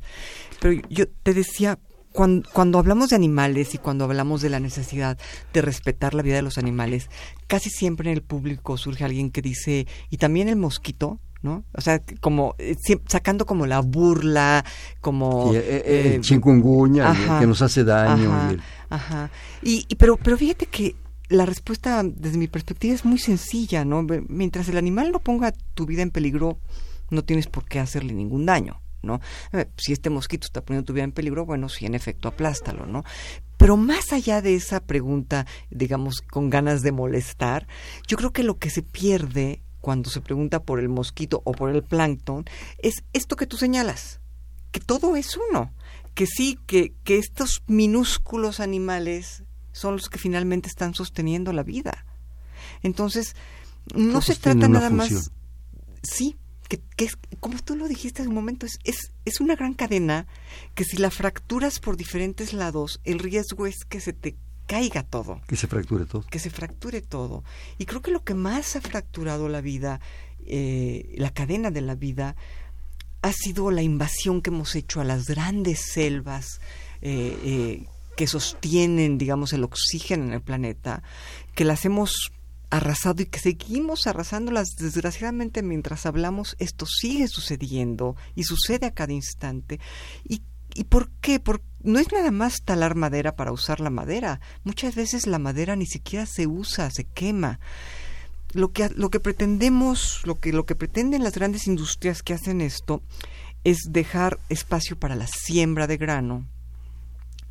Pero 0.60 0.80
yo 0.90 1.06
te 1.08 1.32
decía, 1.32 1.78
cuando, 2.12 2.48
cuando, 2.52 2.78
hablamos 2.78 3.10
de 3.10 3.16
animales 3.16 3.74
y 3.74 3.78
cuando 3.78 4.04
hablamos 4.04 4.42
de 4.42 4.50
la 4.50 4.60
necesidad 4.60 5.18
de 5.52 5.62
respetar 5.62 6.14
la 6.14 6.22
vida 6.22 6.36
de 6.36 6.42
los 6.42 6.58
animales, 6.58 7.08
casi 7.46 7.70
siempre 7.70 8.10
en 8.10 8.16
el 8.16 8.22
público 8.22 8.76
surge 8.76 9.04
alguien 9.04 9.30
que 9.30 9.40
dice, 9.40 9.86
¿y 10.10 10.18
también 10.18 10.48
el 10.48 10.56
mosquito? 10.56 11.18
¿No? 11.42 11.64
O 11.74 11.80
sea, 11.80 12.00
como 12.20 12.54
eh, 12.58 12.76
sacando 13.06 13.46
como 13.46 13.66
la 13.66 13.80
burla, 13.80 14.64
como... 15.00 15.50
el 15.52 15.56
eh, 15.56 15.82
eh, 15.84 16.20
que 17.40 17.46
nos 17.46 17.62
hace 17.62 17.84
daño. 17.84 18.32
Ajá, 18.88 19.30
y, 19.62 19.86
pero, 19.96 20.16
pero 20.16 20.36
fíjate 20.36 20.66
que 20.66 20.94
la 21.28 21.46
respuesta 21.46 22.02
desde 22.04 22.38
mi 22.38 22.46
perspectiva 22.46 22.94
es 22.94 23.04
muy 23.04 23.18
sencilla, 23.18 23.84
¿no? 23.84 24.06
Mientras 24.28 24.68
el 24.68 24.76
animal 24.76 25.12
no 25.12 25.18
ponga 25.18 25.52
tu 25.74 25.86
vida 25.86 26.02
en 26.02 26.10
peligro, 26.10 26.58
no 27.10 27.24
tienes 27.24 27.46
por 27.46 27.64
qué 27.64 27.80
hacerle 27.80 28.12
ningún 28.12 28.46
daño, 28.46 28.80
¿no? 29.02 29.20
Si 29.78 29.92
este 29.92 30.10
mosquito 30.10 30.46
está 30.46 30.60
poniendo 30.60 30.86
tu 30.86 30.92
vida 30.92 31.04
en 31.04 31.12
peligro, 31.12 31.46
bueno, 31.46 31.68
sí, 31.68 31.86
en 31.86 31.94
efecto, 31.94 32.28
aplástalo, 32.28 32.86
¿no? 32.86 33.02
Pero 33.56 33.76
más 33.76 34.12
allá 34.12 34.42
de 34.42 34.54
esa 34.54 34.80
pregunta, 34.80 35.46
digamos, 35.70 36.20
con 36.20 36.50
ganas 36.50 36.82
de 36.82 36.92
molestar, 36.92 37.66
yo 38.06 38.16
creo 38.16 38.32
que 38.32 38.42
lo 38.42 38.58
que 38.58 38.70
se 38.70 38.82
pierde 38.82 39.62
cuando 39.82 40.08
se 40.08 40.22
pregunta 40.22 40.62
por 40.62 40.78
el 40.78 40.88
mosquito 40.88 41.42
o 41.44 41.52
por 41.52 41.68
el 41.68 41.82
plancton 41.82 42.46
es 42.78 43.02
esto 43.12 43.36
que 43.36 43.46
tú 43.46 43.58
señalas, 43.58 44.20
que 44.70 44.80
todo 44.80 45.16
es 45.16 45.36
uno, 45.50 45.74
que 46.14 46.26
sí, 46.26 46.58
que, 46.66 46.94
que 47.04 47.18
estos 47.18 47.62
minúsculos 47.66 48.60
animales 48.60 49.42
son 49.72 49.96
los 49.96 50.08
que 50.08 50.18
finalmente 50.18 50.68
están 50.68 50.94
sosteniendo 50.94 51.52
la 51.52 51.64
vida. 51.64 52.06
Entonces, 52.82 53.34
no 53.94 54.22
se 54.22 54.36
trata 54.36 54.68
nada 54.68 54.88
más... 54.88 55.32
Sí, 56.02 56.36
que, 56.68 56.80
que, 56.96 57.04
es, 57.04 57.18
como 57.38 57.58
tú 57.60 57.76
lo 57.76 57.86
dijiste 57.86 58.22
hace 58.22 58.28
un 58.28 58.34
momento, 58.34 58.66
es, 58.66 58.78
es, 58.84 59.12
es 59.24 59.40
una 59.40 59.56
gran 59.56 59.74
cadena 59.74 60.26
que 60.74 60.84
si 60.84 60.96
la 60.96 61.10
fracturas 61.10 61.78
por 61.80 61.96
diferentes 61.96 62.52
lados, 62.52 63.00
el 63.04 63.18
riesgo 63.18 63.66
es 63.66 63.84
que 63.84 64.00
se 64.00 64.12
te 64.12 64.36
caiga 64.72 65.02
todo. 65.02 65.42
Que 65.46 65.56
se 65.56 65.66
fracture 65.66 66.06
todo. 66.06 66.24
Que 66.30 66.38
se 66.38 66.48
fracture 66.48 67.02
todo. 67.02 67.44
Y 67.76 67.84
creo 67.84 68.00
que 68.00 68.10
lo 68.10 68.24
que 68.24 68.32
más 68.32 68.74
ha 68.74 68.80
fracturado 68.80 69.50
la 69.50 69.60
vida, 69.60 70.00
eh, 70.46 71.14
la 71.18 71.30
cadena 71.30 71.70
de 71.70 71.82
la 71.82 71.94
vida, 71.94 72.36
ha 73.20 73.32
sido 73.32 73.70
la 73.70 73.82
invasión 73.82 74.40
que 74.40 74.48
hemos 74.48 74.74
hecho 74.74 75.02
a 75.02 75.04
las 75.04 75.26
grandes 75.26 75.78
selvas 75.92 76.62
eh, 77.02 77.36
eh, 77.44 77.86
que 78.16 78.26
sostienen, 78.26 79.18
digamos, 79.18 79.52
el 79.52 79.62
oxígeno 79.64 80.24
en 80.24 80.32
el 80.32 80.40
planeta, 80.40 81.02
que 81.54 81.66
las 81.66 81.84
hemos 81.84 82.32
arrasado 82.70 83.22
y 83.22 83.26
que 83.26 83.40
seguimos 83.40 84.06
arrasándolas. 84.06 84.70
Desgraciadamente, 84.78 85.62
mientras 85.62 86.06
hablamos, 86.06 86.56
esto 86.58 86.86
sigue 86.86 87.28
sucediendo 87.28 88.16
y 88.34 88.44
sucede 88.44 88.86
a 88.86 88.94
cada 88.94 89.12
instante. 89.12 89.80
¿Y, 90.24 90.40
y 90.74 90.84
por 90.84 91.10
qué? 91.20 91.40
Porque 91.40 91.71
no 91.82 91.98
es 91.98 92.12
nada 92.12 92.30
más 92.30 92.62
talar 92.62 92.94
madera 92.94 93.34
para 93.34 93.52
usar 93.52 93.80
la 93.80 93.90
madera. 93.90 94.40
Muchas 94.64 94.94
veces 94.94 95.26
la 95.26 95.38
madera 95.38 95.76
ni 95.76 95.86
siquiera 95.86 96.26
se 96.26 96.46
usa, 96.46 96.90
se 96.90 97.04
quema. 97.04 97.60
Lo 98.52 98.72
que, 98.72 98.90
lo 98.90 99.10
que 99.10 99.20
pretendemos, 99.20 100.20
lo 100.24 100.38
que, 100.38 100.52
lo 100.52 100.66
que 100.66 100.74
pretenden 100.74 101.24
las 101.24 101.34
grandes 101.34 101.66
industrias 101.66 102.22
que 102.22 102.34
hacen 102.34 102.60
esto 102.60 103.02
es 103.64 103.78
dejar 103.88 104.38
espacio 104.48 104.98
para 104.98 105.16
la 105.16 105.26
siembra 105.26 105.86
de 105.86 105.96
grano. 105.96 106.46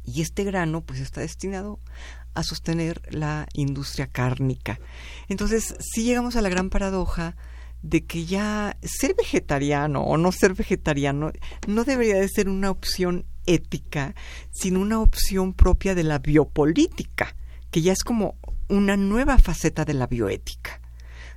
Y 0.04 0.22
este 0.22 0.44
grano 0.44 0.82
pues 0.82 1.00
está 1.00 1.22
destinado 1.22 1.80
a 2.34 2.44
sostener 2.44 3.02
la 3.10 3.48
industria 3.54 4.08
cárnica. 4.08 4.80
Entonces, 5.28 5.76
si 5.80 6.04
llegamos 6.04 6.36
a 6.36 6.42
la 6.42 6.50
gran 6.50 6.70
paradoja 6.70 7.36
de 7.82 8.06
que 8.06 8.26
ya 8.26 8.78
ser 8.84 9.16
vegetariano 9.16 10.04
o 10.04 10.18
no 10.18 10.32
ser 10.32 10.54
vegetariano 10.54 11.32
no 11.68 11.84
debería 11.84 12.16
de 12.16 12.30
ser 12.30 12.48
una 12.48 12.70
opción 12.70 13.26
ética, 13.46 14.16
sino 14.52 14.80
una 14.80 15.00
opción 15.00 15.54
propia 15.54 15.96
de 15.96 16.04
la 16.04 16.20
biopolítica, 16.20 17.36
que 17.70 17.82
ya 17.82 17.94
es 17.94 18.04
como 18.04 18.36
una 18.70 18.98
nueva 18.98 19.38
faceta 19.38 19.86
de 19.86 19.94
la 19.94 20.08
bioética. 20.08 20.82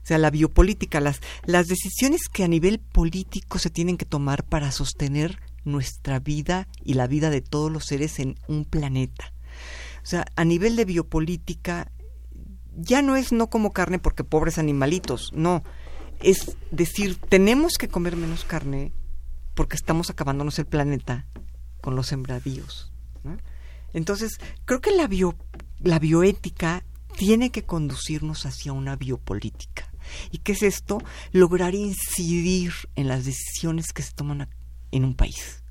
O 0.02 0.06
sea, 0.06 0.18
la 0.18 0.30
biopolítica, 0.30 1.00
las, 1.00 1.20
las 1.44 1.66
decisiones 1.66 2.28
que 2.28 2.44
a 2.44 2.48
nivel 2.48 2.78
político 2.78 3.58
se 3.58 3.70
tienen 3.70 3.96
que 3.96 4.04
tomar 4.04 4.44
para 4.44 4.70
sostener 4.70 5.40
nuestra 5.64 6.20
vida 6.20 6.68
y 6.82 6.94
la 6.94 7.06
vida 7.06 7.30
de 7.30 7.40
todos 7.40 7.72
los 7.72 7.86
seres 7.86 8.18
en 8.18 8.36
un 8.46 8.66
planeta. 8.66 9.32
O 10.02 10.06
sea, 10.06 10.26
a 10.36 10.44
nivel 10.44 10.76
de 10.76 10.84
biopolítica, 10.84 11.90
ya 12.76 13.00
no 13.00 13.16
es 13.16 13.32
no 13.32 13.48
como 13.48 13.72
carne 13.72 13.98
porque 13.98 14.24
pobres 14.24 14.58
animalitos, 14.58 15.32
no. 15.32 15.62
Es 16.20 16.56
decir, 16.70 17.16
tenemos 17.16 17.78
que 17.78 17.88
comer 17.88 18.16
menos 18.16 18.44
carne 18.44 18.92
porque 19.54 19.76
estamos 19.76 20.10
acabándonos 20.10 20.58
el 20.58 20.66
planeta 20.66 21.26
con 21.84 21.96
los 21.96 22.06
sembradíos. 22.06 22.90
Entonces, 23.92 24.40
creo 24.64 24.80
que 24.80 24.90
la, 24.90 25.06
bio, 25.06 25.36
la 25.80 25.98
bioética 25.98 26.82
tiene 27.14 27.50
que 27.50 27.64
conducirnos 27.64 28.46
hacia 28.46 28.72
una 28.72 28.96
biopolítica. 28.96 29.92
¿Y 30.30 30.38
qué 30.38 30.52
es 30.52 30.62
esto? 30.62 31.02
Lograr 31.32 31.74
incidir 31.74 32.72
en 32.96 33.06
las 33.06 33.26
decisiones 33.26 33.92
que 33.92 34.02
se 34.02 34.14
toman 34.14 34.48
en 34.92 35.04
un 35.04 35.14
país. 35.14 35.62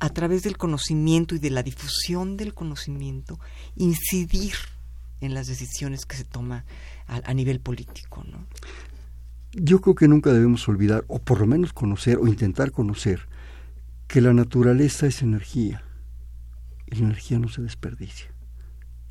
a 0.00 0.08
través 0.08 0.42
del 0.42 0.56
conocimiento 0.56 1.34
y 1.34 1.38
de 1.38 1.50
la 1.50 1.62
difusión 1.62 2.38
del 2.38 2.54
conocimiento, 2.54 3.38
incidir 3.76 4.54
en 5.20 5.34
las 5.34 5.48
decisiones 5.48 6.06
que 6.06 6.16
se 6.16 6.24
toman 6.24 6.64
a, 7.06 7.20
a 7.26 7.34
nivel 7.34 7.60
político. 7.60 8.24
¿no? 8.24 8.46
Yo 9.52 9.82
creo 9.82 9.94
que 9.94 10.08
nunca 10.08 10.32
debemos 10.32 10.66
olvidar, 10.66 11.04
o 11.08 11.18
por 11.18 11.40
lo 11.40 11.46
menos 11.46 11.74
conocer, 11.74 12.16
o 12.16 12.26
intentar 12.26 12.72
conocer, 12.72 13.28
que 14.06 14.20
la 14.20 14.32
naturaleza 14.32 15.06
es 15.06 15.22
energía 15.22 15.82
y 16.86 16.96
la 16.96 17.06
energía 17.06 17.38
no 17.38 17.48
se 17.48 17.62
desperdicia. 17.62 18.32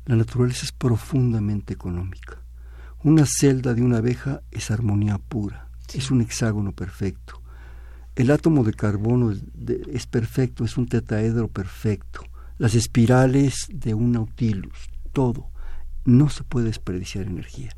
La 0.06 0.16
naturaleza 0.16 0.64
es 0.64 0.72
profundamente 0.72 1.72
económica. 1.72 2.42
Una 3.02 3.24
celda 3.26 3.74
de 3.74 3.82
una 3.82 3.98
abeja 3.98 4.42
es 4.50 4.70
armonía 4.70 5.18
pura, 5.18 5.68
sí. 5.88 5.98
es 5.98 6.10
un 6.10 6.20
hexágono 6.20 6.72
perfecto. 6.72 7.42
El 8.14 8.30
átomo 8.30 8.64
de 8.64 8.72
carbono 8.74 9.32
es, 9.32 9.42
de, 9.54 9.82
es, 9.92 10.06
perfecto, 10.06 10.64
es 10.64 10.76
un 10.76 10.86
tetraedro 10.86 11.48
perfecto. 11.48 12.22
Las 12.58 12.74
espirales 12.74 13.66
de 13.68 13.94
un 13.94 14.12
nautilus, 14.12 14.88
todo. 15.12 15.50
No 16.04 16.28
se 16.28 16.44
puede 16.44 16.66
desperdiciar 16.66 17.26
energía. 17.26 17.74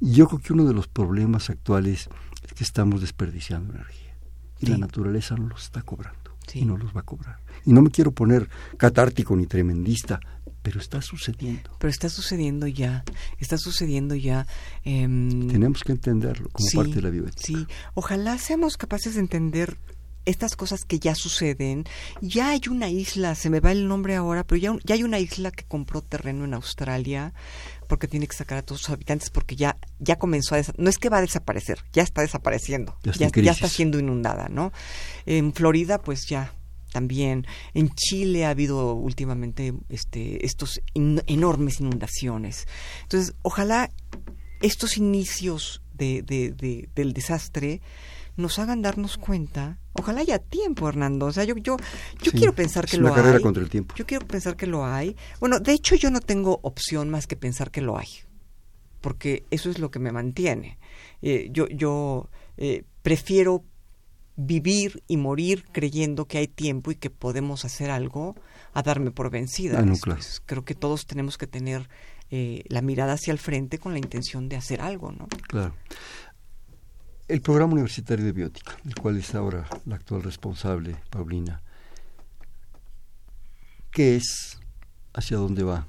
Y 0.00 0.12
yo 0.12 0.28
creo 0.28 0.40
que 0.40 0.52
uno 0.52 0.64
de 0.64 0.74
los 0.74 0.88
problemas 0.88 1.48
actuales 1.48 2.08
es 2.44 2.52
que 2.52 2.64
estamos 2.64 3.00
desperdiciando 3.00 3.72
energía. 3.72 4.16
Y 4.60 4.66
sí. 4.66 4.72
la 4.72 4.78
naturaleza 4.78 5.36
no 5.36 5.48
los 5.48 5.64
está 5.64 5.82
cobrando. 5.82 6.21
Sí. 6.46 6.60
y 6.60 6.64
no 6.64 6.76
los 6.76 6.94
va 6.94 7.00
a 7.00 7.04
cobrar. 7.04 7.38
Y 7.64 7.72
no 7.72 7.82
me 7.82 7.90
quiero 7.90 8.12
poner 8.12 8.48
catártico 8.76 9.36
ni 9.36 9.46
tremendista, 9.46 10.20
pero 10.62 10.80
está 10.80 11.02
sucediendo. 11.02 11.70
Pero 11.78 11.90
está 11.90 12.08
sucediendo 12.08 12.66
ya, 12.66 13.04
está 13.38 13.58
sucediendo 13.58 14.14
ya. 14.14 14.46
Eh, 14.84 15.02
Tenemos 15.02 15.82
que 15.82 15.92
entenderlo 15.92 16.48
como 16.50 16.68
sí, 16.68 16.76
parte 16.76 16.94
de 16.94 17.02
la 17.02 17.10
bioética. 17.10 17.42
Sí, 17.42 17.66
ojalá 17.94 18.38
seamos 18.38 18.76
capaces 18.76 19.14
de 19.14 19.20
entender 19.20 19.78
estas 20.24 20.54
cosas 20.54 20.84
que 20.84 20.98
ya 20.98 21.14
suceden. 21.14 21.84
Ya 22.20 22.50
hay 22.50 22.60
una 22.70 22.88
isla, 22.88 23.34
se 23.34 23.50
me 23.50 23.60
va 23.60 23.72
el 23.72 23.88
nombre 23.88 24.14
ahora, 24.14 24.44
pero 24.44 24.60
ya, 24.60 24.76
ya 24.84 24.94
hay 24.94 25.02
una 25.02 25.18
isla 25.18 25.50
que 25.50 25.64
compró 25.64 26.00
terreno 26.00 26.44
en 26.44 26.54
Australia 26.54 27.32
porque 27.92 28.08
tiene 28.08 28.26
que 28.26 28.34
sacar 28.34 28.56
a 28.56 28.62
todos 28.62 28.80
sus 28.80 28.88
habitantes 28.88 29.28
porque 29.28 29.54
ya 29.54 29.76
ya 29.98 30.16
comenzó 30.16 30.54
a 30.54 30.62
no 30.78 30.88
es 30.88 30.96
que 30.96 31.10
va 31.10 31.18
a 31.18 31.20
desaparecer 31.20 31.84
ya 31.92 32.02
está 32.02 32.22
desapareciendo 32.22 32.96
ya 33.02 33.10
está, 33.10 33.28
ya, 33.28 33.42
ya 33.42 33.52
está 33.52 33.68
siendo 33.68 33.98
inundada 33.98 34.48
no 34.48 34.72
en 35.26 35.52
Florida 35.52 36.00
pues 36.00 36.26
ya 36.26 36.54
también. 36.90 37.46
En 37.74 37.90
Chile 37.90 38.46
ha 38.46 38.50
habido 38.50 38.94
últimamente 38.94 39.74
este 39.90 40.46
estos 40.46 40.80
in, 40.94 41.22
enormes 41.26 41.80
inundaciones. 41.80 42.66
Entonces 43.02 43.34
ojalá 43.42 43.90
estos 44.60 44.96
inicios 44.96 45.82
de, 45.92 46.22
de, 46.22 46.52
de, 46.52 46.88
del 46.94 47.12
desastre 47.12 47.82
nos 48.36 48.58
hagan 48.58 48.82
darnos 48.82 49.18
cuenta 49.18 49.78
ojalá 49.92 50.20
haya 50.20 50.38
tiempo 50.38 50.88
Hernando 50.88 51.26
o 51.26 51.32
sea 51.32 51.44
yo 51.44 51.54
yo 51.56 51.76
yo 52.22 52.30
sí, 52.30 52.38
quiero 52.38 52.54
pensar 52.54 52.86
que 52.86 52.96
es 52.96 53.00
una 53.00 53.10
lo 53.10 53.14
carrera 53.14 53.36
hay 53.36 53.42
contra 53.42 53.62
el 53.62 53.70
tiempo. 53.70 53.94
yo 53.94 54.06
quiero 54.06 54.26
pensar 54.26 54.56
que 54.56 54.66
lo 54.66 54.86
hay. 54.86 55.16
Bueno 55.40 55.60
de 55.60 55.72
hecho 55.72 55.94
yo 55.94 56.10
no 56.10 56.20
tengo 56.20 56.60
opción 56.62 57.10
más 57.10 57.26
que 57.26 57.36
pensar 57.36 57.70
que 57.70 57.80
lo 57.80 57.98
hay 57.98 58.08
porque 59.00 59.44
eso 59.50 59.68
es 59.68 59.78
lo 59.78 59.90
que 59.90 59.98
me 59.98 60.12
mantiene. 60.12 60.78
Eh, 61.20 61.48
yo 61.52 61.68
yo 61.68 62.30
eh, 62.56 62.84
prefiero 63.02 63.64
vivir 64.36 65.02
y 65.08 65.18
morir 65.18 65.64
creyendo 65.72 66.26
que 66.26 66.38
hay 66.38 66.48
tiempo 66.48 66.90
y 66.90 66.94
que 66.94 67.10
podemos 67.10 67.66
hacer 67.66 67.90
algo 67.90 68.34
a 68.72 68.82
darme 68.82 69.10
por 69.10 69.30
vencida. 69.30 69.80
Ah, 69.80 69.82
no, 69.82 69.96
claro. 69.96 70.20
creo 70.46 70.64
que 70.64 70.74
todos 70.74 71.04
tenemos 71.06 71.36
que 71.36 71.46
tener 71.46 71.90
eh, 72.34 72.64
la 72.68 72.80
mirada 72.80 73.12
hacia 73.12 73.30
el 73.32 73.38
frente 73.38 73.78
con 73.78 73.92
la 73.92 73.98
intención 73.98 74.48
de 74.48 74.56
hacer 74.56 74.80
algo 74.80 75.12
no 75.12 75.28
claro 75.48 75.74
el 77.28 77.40
programa 77.40 77.72
universitario 77.74 78.24
de 78.24 78.32
biótica, 78.32 78.76
del 78.84 78.94
cual 78.94 79.16
es 79.16 79.34
ahora 79.34 79.66
la 79.86 79.96
actual 79.96 80.22
responsable, 80.22 80.96
Paulina, 81.10 81.62
¿qué 83.90 84.16
es? 84.16 84.58
¿Hacia 85.14 85.36
dónde 85.36 85.62
va? 85.62 85.86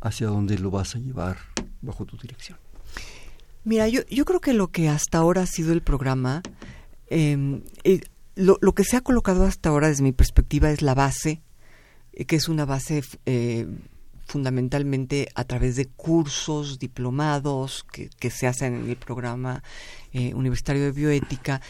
¿Hacia 0.00 0.26
dónde 0.26 0.58
lo 0.58 0.70
vas 0.70 0.96
a 0.96 0.98
llevar 0.98 1.38
bajo 1.80 2.04
tu 2.04 2.16
dirección? 2.16 2.58
Mira, 3.64 3.88
yo, 3.88 4.02
yo 4.10 4.24
creo 4.24 4.40
que 4.40 4.54
lo 4.54 4.68
que 4.68 4.88
hasta 4.88 5.18
ahora 5.18 5.42
ha 5.42 5.46
sido 5.46 5.72
el 5.72 5.82
programa, 5.82 6.42
eh, 7.08 7.62
eh, 7.84 8.00
lo, 8.34 8.58
lo, 8.60 8.74
que 8.74 8.84
se 8.84 8.96
ha 8.96 9.02
colocado 9.02 9.44
hasta 9.44 9.68
ahora 9.68 9.88
desde 9.88 10.02
mi 10.02 10.12
perspectiva 10.12 10.70
es 10.70 10.82
la 10.82 10.94
base, 10.94 11.42
eh, 12.12 12.24
que 12.24 12.36
es 12.36 12.48
una 12.48 12.64
base 12.64 13.02
eh, 13.26 13.66
fundamentalmente 14.26 15.28
a 15.34 15.44
través 15.44 15.76
de 15.76 15.86
cursos, 15.86 16.78
diplomados 16.78 17.84
que, 17.92 18.30
se 18.30 18.46
hacen 18.46 18.74
en 18.74 18.90
el 18.90 18.96
programa 18.96 19.62
eh, 20.12 20.34
universitario 20.34 20.84
de 20.84 20.92
bioética, 20.92 21.60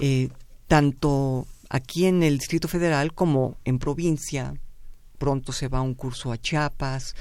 eh, 0.00 0.28
tanto 0.66 1.46
aquí 1.68 2.06
en 2.06 2.22
el 2.22 2.38
Distrito 2.38 2.68
Federal 2.68 3.12
como 3.12 3.56
en 3.64 3.78
provincia. 3.78 4.54
Pronto 5.18 5.52
se 5.52 5.68
va 5.68 5.80
un 5.80 5.94
curso 5.94 6.32
a 6.32 6.38
Chiapas, 6.38 7.14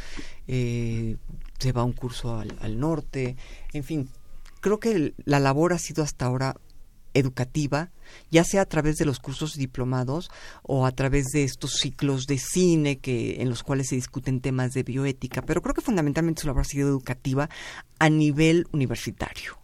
eh, 0.48 1.18
se 1.60 1.72
va 1.72 1.84
un 1.84 1.94
curso 1.94 2.38
al, 2.38 2.80
norte, 2.80 3.38
en 3.72 3.84
fin, 3.84 4.10
creo 4.60 4.80
que 4.80 5.14
la 5.24 5.40
labor 5.40 5.72
ha 5.72 5.80
sido 5.80 6.04
hasta 6.04 6.26
ahora 6.26 6.58
educativa, 7.16 7.90
ya 8.30 8.44
sea 8.44 8.62
a 8.62 8.66
través 8.66 8.98
de 8.98 9.06
los 9.06 9.20
cursos 9.20 9.54
diplomados 9.54 10.30
o 10.62 10.86
a 10.86 10.92
través 10.92 11.26
de 11.34 11.44
estos 11.44 11.74
ciclos 11.74 12.28
de 12.28 12.38
cine 12.38 13.00
que 13.00 13.42
en 13.42 13.50
los 13.50 13.64
cuales 13.64 13.88
se 13.88 13.96
discuten 13.96 14.42
temas 14.42 14.74
de 14.74 14.84
bioética, 14.84 15.42
pero 15.42 15.62
creo 15.62 15.74
que 15.74 15.82
fundamentalmente 15.82 16.42
solo 16.42 16.52
habrá 16.52 16.64
sido 16.64 16.88
educativa 16.90 17.50
a 17.98 18.10
nivel 18.10 18.68
universitario. 18.72 19.58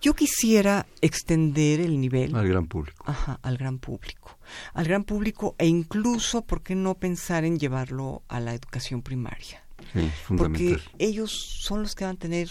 Yo 0.00 0.14
quisiera 0.14 0.86
extender 1.00 1.80
el 1.80 2.00
nivel 2.00 2.34
al 2.34 2.48
gran 2.48 2.66
público. 2.66 3.04
Ajá, 3.06 3.38
al 3.42 3.56
gran 3.56 3.78
público. 3.78 4.38
Al 4.74 4.84
gran 4.84 5.04
público 5.04 5.54
e 5.58 5.66
incluso, 5.66 6.42
¿por 6.42 6.62
qué 6.62 6.74
no 6.74 6.96
pensar 6.96 7.44
en 7.44 7.58
llevarlo 7.58 8.22
a 8.28 8.40
la 8.40 8.54
educación 8.54 9.02
primaria? 9.02 9.64
Sí, 9.92 10.10
fundamental. 10.24 10.80
Porque 10.80 11.04
ellos 11.04 11.30
son 11.60 11.82
los 11.82 11.94
que 11.94 12.04
van 12.04 12.16
a 12.16 12.18
tener 12.18 12.50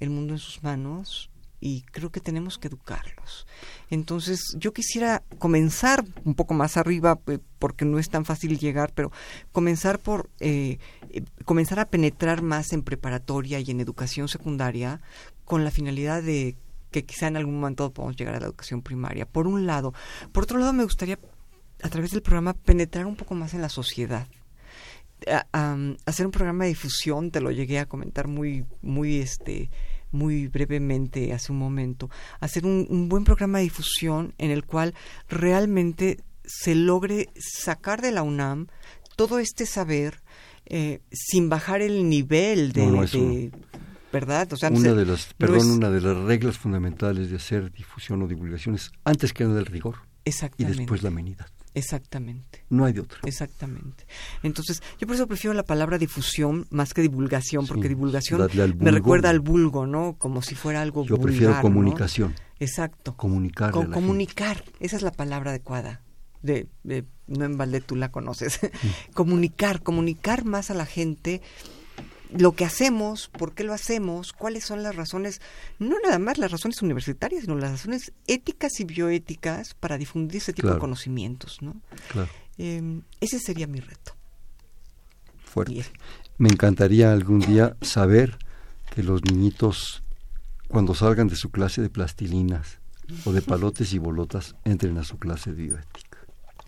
el 0.00 0.10
mundo 0.10 0.32
en 0.32 0.38
sus 0.38 0.62
manos 0.62 1.30
y 1.66 1.82
creo 1.90 2.12
que 2.12 2.20
tenemos 2.20 2.58
que 2.58 2.68
educarlos. 2.68 3.44
Entonces, 3.90 4.54
yo 4.56 4.72
quisiera 4.72 5.24
comenzar 5.40 6.04
un 6.24 6.36
poco 6.36 6.54
más 6.54 6.76
arriba, 6.76 7.18
eh, 7.26 7.40
porque 7.58 7.84
no 7.84 7.98
es 7.98 8.08
tan 8.08 8.24
fácil 8.24 8.56
llegar, 8.56 8.92
pero 8.94 9.10
comenzar 9.50 9.98
por 9.98 10.30
eh, 10.38 10.78
comenzar 11.44 11.80
a 11.80 11.86
penetrar 11.86 12.40
más 12.42 12.72
en 12.72 12.82
preparatoria 12.82 13.58
y 13.58 13.68
en 13.68 13.80
educación 13.80 14.28
secundaria 14.28 15.00
con 15.44 15.64
la 15.64 15.72
finalidad 15.72 16.22
de 16.22 16.56
que 16.92 17.04
quizá 17.04 17.26
en 17.26 17.36
algún 17.36 17.56
momento 17.56 17.92
podamos 17.92 18.14
llegar 18.14 18.36
a 18.36 18.40
la 18.40 18.46
educación 18.46 18.80
primaria. 18.80 19.26
Por 19.26 19.48
un 19.48 19.66
lado. 19.66 19.92
Por 20.30 20.44
otro 20.44 20.60
lado, 20.60 20.72
me 20.72 20.84
gustaría, 20.84 21.18
a 21.82 21.88
través 21.88 22.12
del 22.12 22.22
programa, 22.22 22.54
penetrar 22.54 23.06
un 23.06 23.16
poco 23.16 23.34
más 23.34 23.54
en 23.54 23.62
la 23.62 23.70
sociedad. 23.70 24.28
hacer 26.04 26.26
un 26.26 26.32
programa 26.32 26.62
de 26.62 26.68
difusión, 26.68 27.32
te 27.32 27.40
lo 27.40 27.50
llegué 27.50 27.80
a 27.80 27.86
comentar 27.86 28.28
muy, 28.28 28.64
muy, 28.82 29.18
este, 29.18 29.68
muy 30.16 30.48
brevemente 30.48 31.32
hace 31.32 31.52
un 31.52 31.58
momento. 31.58 32.10
Hacer 32.40 32.64
un, 32.64 33.08
buen 33.08 33.24
programa 33.24 33.58
de 33.58 33.64
difusión 33.64 34.34
en 34.38 34.50
el 34.50 34.64
cual 34.64 34.94
realmente 35.28 36.18
se 36.44 36.74
logre 36.74 37.28
sacar 37.36 38.00
de 38.00 38.12
la 38.12 38.22
UNAM 38.22 38.66
todo 39.16 39.38
este 39.38 39.66
saber 39.66 40.22
eh, 40.66 41.00
sin 41.10 41.48
bajar 41.48 41.80
el 41.82 42.08
nivel 42.08 42.72
de, 42.72 43.50
¿verdad? 44.12 44.52
O 44.52 44.56
sea, 44.56 44.70
una 44.70 44.94
de 44.94 45.06
las, 45.06 45.34
perdón, 45.34 45.70
una 45.70 45.90
de 45.90 46.00
las 46.00 46.16
reglas 46.16 46.58
fundamentales 46.58 47.30
de 47.30 47.36
hacer 47.36 47.70
difusión 47.72 48.22
o 48.22 48.26
divulgación 48.26 48.74
es 48.74 48.90
antes 49.04 49.32
que 49.32 49.44
nada 49.44 49.60
el 49.60 49.66
rigor 49.66 49.96
y 50.24 50.64
después 50.64 51.02
la 51.02 51.08
amenidad. 51.08 51.46
Exactamente. 51.76 52.64
No 52.70 52.86
hay 52.86 52.94
de 52.94 53.00
otra. 53.00 53.18
Exactamente. 53.24 54.06
Entonces, 54.42 54.82
yo 54.98 55.06
por 55.06 55.14
eso 55.14 55.26
prefiero 55.26 55.52
la 55.52 55.62
palabra 55.62 55.98
difusión 55.98 56.66
más 56.70 56.94
que 56.94 57.02
divulgación, 57.02 57.66
porque 57.66 57.86
divulgación 57.86 58.48
me 58.78 58.90
recuerda 58.90 59.28
al 59.28 59.40
vulgo, 59.40 59.86
¿no? 59.86 60.16
Como 60.16 60.40
si 60.40 60.54
fuera 60.54 60.80
algo 60.80 61.04
Yo 61.04 61.20
prefiero 61.20 61.60
comunicación. 61.60 62.34
Exacto. 62.58 63.14
Comunicar. 63.18 63.72
comunicar, 63.72 64.64
esa 64.80 64.96
es 64.96 65.02
la 65.02 65.12
palabra 65.12 65.50
adecuada. 65.50 66.00
De, 66.40 66.66
no 67.26 67.44
en 67.44 67.58
balde 67.58 67.82
tú 67.82 67.94
la 67.94 68.10
conoces. 68.10 68.58
comunicar, 69.14 69.82
comunicar 69.82 70.46
más 70.46 70.70
a 70.70 70.74
la 70.74 70.86
gente 70.86 71.42
lo 72.30 72.52
que 72.52 72.64
hacemos, 72.64 73.28
por 73.28 73.54
qué 73.54 73.64
lo 73.64 73.72
hacemos, 73.72 74.32
cuáles 74.32 74.64
son 74.64 74.82
las 74.82 74.96
razones, 74.96 75.40
no 75.78 75.96
nada 76.02 76.18
más 76.18 76.38
las 76.38 76.50
razones 76.50 76.82
universitarias, 76.82 77.42
sino 77.42 77.56
las 77.56 77.72
razones 77.72 78.12
éticas 78.26 78.80
y 78.80 78.84
bioéticas 78.84 79.74
para 79.74 79.98
difundir 79.98 80.38
ese 80.38 80.52
tipo 80.52 80.70
de 80.70 80.78
conocimientos, 80.78 81.62
¿no? 81.62 81.76
Claro. 82.08 82.28
Em, 82.58 83.02
ese 83.20 83.38
sería 83.38 83.66
mi 83.66 83.80
reto. 83.80 84.14
Fuerte. 85.44 85.84
Me 86.38 86.48
encantaría 86.48 87.12
algún 87.12 87.40
día 87.40 87.76
saber 87.80 88.38
que 88.94 89.02
los 89.02 89.24
niñitos, 89.24 90.02
cuando 90.68 90.94
salgan 90.94 91.28
de 91.28 91.36
su 91.36 91.50
clase 91.50 91.80
de 91.80 91.90
plastilinas 91.90 92.78
o 93.24 93.32
de 93.32 93.42
palotes 93.42 93.92
y 93.92 93.98
bolotas, 93.98 94.56
entren 94.64 94.98
a 94.98 95.04
su 95.04 95.18
clase 95.18 95.52
de 95.52 95.62
bioética. 95.62 96.18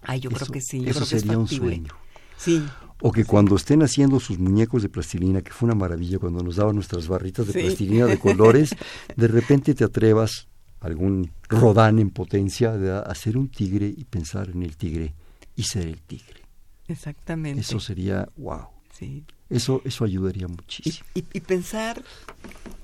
Ay, 0.03 0.21
yo 0.21 0.31
creo 0.31 0.47
que 0.47 0.61
sí. 0.61 0.85
eso 0.87 1.05
sería 1.05 1.37
un 1.37 1.49
sueño. 1.49 1.93
Sí. 2.37 2.65
O 3.01 3.13
que 3.13 3.25
cuando 3.25 3.55
estén 3.57 3.83
haciendo 3.83 4.19
sus 4.19 4.39
muñecos 4.39 4.83
de 4.83 4.89
plastilina, 4.89 5.43
que 5.43 5.53
fue 5.53 5.67
una 5.67 5.77
maravilla 5.77 6.19
cuando 6.19 6.43
nos 6.43 6.57
daban 6.57 6.75
nuestras 6.75 7.07
barritas 7.07 7.47
de 7.47 7.53
plastilina 7.53 8.07
de 8.07 8.19
colores, 8.19 8.75
de 9.17 9.29
repente 9.29 9.75
te 9.75 9.85
atrevas, 9.85 10.49
algún 10.81 11.31
rodán 11.49 11.99
en 11.99 12.11
potencia, 12.11 12.73
de 12.73 12.91
hacer 12.91 13.37
un 13.37 13.49
tigre 13.49 13.93
y 13.97 14.05
pensar 14.05 14.51
en 14.51 14.63
el 14.63 14.77
tigre 14.77 15.15
y 15.55 15.63
ser 15.63 15.87
el 15.87 16.01
tigre. 16.01 16.43
Exactamente. 16.89 17.61
Eso 17.61 17.79
sería 17.79 18.29
wow. 18.37 18.67
Sí. 18.99 19.25
Eso, 19.51 19.81
eso 19.85 20.05
ayudaría 20.05 20.47
muchísimo. 20.47 21.07
Y, 21.15 21.25
y, 21.33 21.41
pensar, 21.41 22.03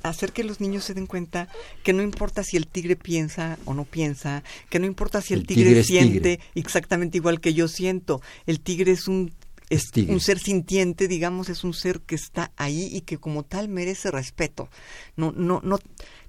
hacer 0.03 0.33
que 0.33 0.45
los 0.45 0.61
niños 0.61 0.85
se 0.85 0.95
den 0.95 1.07
cuenta 1.07 1.49
que 1.83 1.93
no 1.93 2.03
importa 2.03 2.43
si 2.43 2.57
el 2.57 2.67
tigre 2.67 2.97
piensa 2.97 3.59
o 3.67 3.75
no 3.75 3.85
piensa, 3.85 4.43
que 4.71 4.79
no 4.79 4.87
importa 4.87 5.21
si 5.21 5.35
el, 5.35 5.47
tigre, 5.47 5.83
siente 5.85 6.41
exactamente 6.55 7.19
igual 7.19 7.41
que 7.41 7.53
yo 7.53 7.69
siento. 7.69 8.23
El 8.47 8.61
tigre 8.61 8.93
es 8.93 9.09
un 9.09 9.33
es 9.71 9.91
un 10.09 10.21
ser 10.21 10.39
sintiente, 10.39 11.09
digamos, 11.09 11.49
es 11.49 11.65
un 11.65 11.75
ser 11.75 12.01
que 12.01 12.15
está 12.15 12.53
ahí 12.57 12.89
y 12.93 13.03
que 13.03 13.19
como 13.19 13.45
tal 13.45 13.69
merece 13.69 14.11
respeto. 14.11 14.69
No, 15.17 15.33
no, 15.33 15.61
no, 15.65 15.79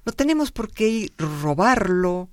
no 0.05 0.11
tenemos 0.13 0.51
por 0.51 0.71
qué 0.71 1.11
robarlo, 1.17 2.29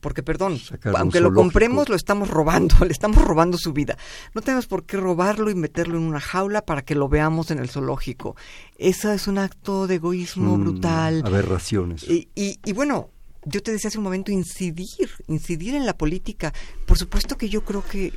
porque 0.00 0.22
perdón, 0.22 0.60
aunque 0.96 1.20
lo 1.20 1.32
compremos, 1.32 1.88
lo 1.88 1.96
estamos 1.96 2.28
robando, 2.28 2.76
le 2.84 2.92
estamos 2.92 3.24
robando 3.24 3.58
su 3.58 3.72
vida. 3.72 3.98
No 4.34 4.40
tenemos 4.40 4.66
por 4.66 4.84
qué 4.84 4.96
robarlo 4.96 5.50
y 5.50 5.54
meterlo 5.54 5.98
en 5.98 6.04
una 6.04 6.20
jaula 6.20 6.62
para 6.62 6.82
que 6.82 6.94
lo 6.94 7.08
veamos 7.08 7.50
en 7.50 7.58
el 7.58 7.68
zoológico. 7.68 8.36
Eso 8.78 9.12
es 9.12 9.26
un 9.26 9.38
acto 9.38 9.86
de 9.86 9.96
egoísmo 9.96 10.56
brutal. 10.56 11.22
Aberraciones. 11.24 12.04
Y, 12.04 12.28
y, 12.34 12.58
y 12.64 12.72
bueno, 12.72 13.10
yo 13.44 13.62
te 13.62 13.72
decía 13.72 13.88
hace 13.88 13.98
un 13.98 14.04
momento, 14.04 14.32
incidir, 14.32 15.10
incidir 15.28 15.74
en 15.74 15.86
la 15.86 15.96
política. 15.96 16.52
Por 16.84 16.98
supuesto 16.98 17.36
que 17.36 17.48
yo 17.48 17.64
creo 17.64 17.84
que 17.84 18.12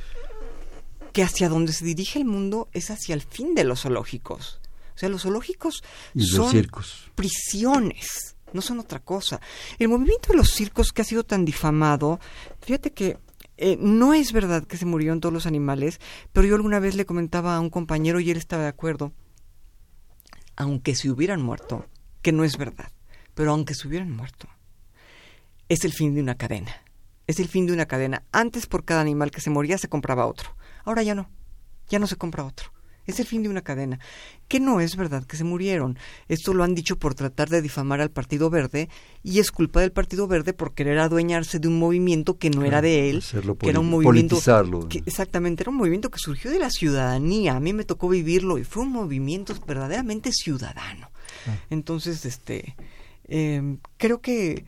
que 1.12 1.22
hacia 1.22 1.48
donde 1.48 1.72
se 1.72 1.84
dirige 1.84 2.18
el 2.18 2.24
mundo 2.24 2.68
es 2.72 2.90
hacia 2.90 3.14
el 3.14 3.22
fin 3.22 3.54
de 3.54 3.64
los 3.64 3.82
zoológicos. 3.82 4.60
O 4.94 4.98
sea, 4.98 5.08
los 5.08 5.22
zoológicos 5.22 5.82
son 6.18 6.68
prisiones, 7.14 8.36
no 8.52 8.60
son 8.60 8.80
otra 8.80 9.00
cosa. 9.00 9.40
El 9.78 9.88
movimiento 9.88 10.28
de 10.32 10.36
los 10.36 10.50
circos 10.50 10.92
que 10.92 11.02
ha 11.02 11.04
sido 11.04 11.24
tan 11.24 11.44
difamado, 11.44 12.20
fíjate 12.60 12.92
que 12.92 13.18
eh, 13.56 13.76
no 13.78 14.14
es 14.14 14.32
verdad 14.32 14.66
que 14.66 14.76
se 14.76 14.86
murieron 14.86 15.20
todos 15.20 15.32
los 15.32 15.46
animales, 15.46 16.00
pero 16.32 16.46
yo 16.46 16.54
alguna 16.54 16.80
vez 16.80 16.94
le 16.94 17.06
comentaba 17.06 17.56
a 17.56 17.60
un 17.60 17.70
compañero 17.70 18.20
y 18.20 18.30
él 18.30 18.36
estaba 18.36 18.62
de 18.62 18.68
acuerdo, 18.68 19.12
aunque 20.56 20.94
se 20.94 21.10
hubieran 21.10 21.42
muerto, 21.42 21.86
que 22.22 22.32
no 22.32 22.44
es 22.44 22.56
verdad, 22.56 22.90
pero 23.34 23.52
aunque 23.52 23.74
se 23.74 23.88
hubieran 23.88 24.10
muerto, 24.10 24.48
es 25.68 25.84
el 25.84 25.92
fin 25.92 26.14
de 26.14 26.20
una 26.20 26.36
cadena. 26.36 26.82
Es 27.26 27.38
el 27.38 27.48
fin 27.48 27.66
de 27.66 27.72
una 27.72 27.86
cadena. 27.86 28.24
Antes 28.32 28.66
por 28.66 28.84
cada 28.84 29.00
animal 29.00 29.30
que 29.30 29.40
se 29.40 29.50
moría 29.50 29.78
se 29.78 29.88
compraba 29.88 30.26
otro. 30.26 30.56
Ahora 30.84 31.02
ya 31.02 31.14
no, 31.14 31.28
ya 31.88 31.98
no 31.98 32.06
se 32.06 32.16
compra 32.16 32.44
otro. 32.44 32.72
Es 33.06 33.18
el 33.18 33.26
fin 33.26 33.42
de 33.42 33.48
una 33.48 33.62
cadena. 33.62 33.98
Que 34.46 34.60
no 34.60 34.80
es 34.80 34.96
verdad 34.96 35.24
que 35.24 35.36
se 35.36 35.44
murieron. 35.44 35.98
Esto 36.28 36.54
lo 36.54 36.64
han 36.64 36.74
dicho 36.74 36.96
por 36.96 37.14
tratar 37.14 37.48
de 37.48 37.62
difamar 37.62 38.00
al 38.00 38.10
Partido 38.10 38.50
Verde 38.50 38.88
y 39.22 39.40
es 39.40 39.50
culpa 39.50 39.80
del 39.80 39.90
Partido 39.90 40.26
Verde 40.28 40.52
por 40.52 40.74
querer 40.74 40.98
adueñarse 40.98 41.58
de 41.58 41.68
un 41.68 41.78
movimiento 41.78 42.38
que 42.38 42.50
no 42.50 42.64
era 42.64 42.80
de 42.80 43.10
él, 43.10 43.24
que 43.58 43.70
era 43.70 43.80
un 43.80 43.90
movimiento 43.90 44.36
exactamente 45.06 45.62
era 45.62 45.70
un 45.70 45.76
movimiento 45.76 46.10
que 46.10 46.18
surgió 46.18 46.50
de 46.50 46.58
la 46.58 46.70
ciudadanía. 46.70 47.56
A 47.56 47.60
mí 47.60 47.72
me 47.72 47.84
tocó 47.84 48.08
vivirlo 48.08 48.58
y 48.58 48.64
fue 48.64 48.82
un 48.82 48.92
movimiento 48.92 49.54
verdaderamente 49.66 50.30
ciudadano. 50.32 51.10
Ah. 51.46 51.56
Entonces, 51.70 52.24
este, 52.24 52.76
em, 53.28 53.78
creo 53.96 54.20
que 54.20 54.64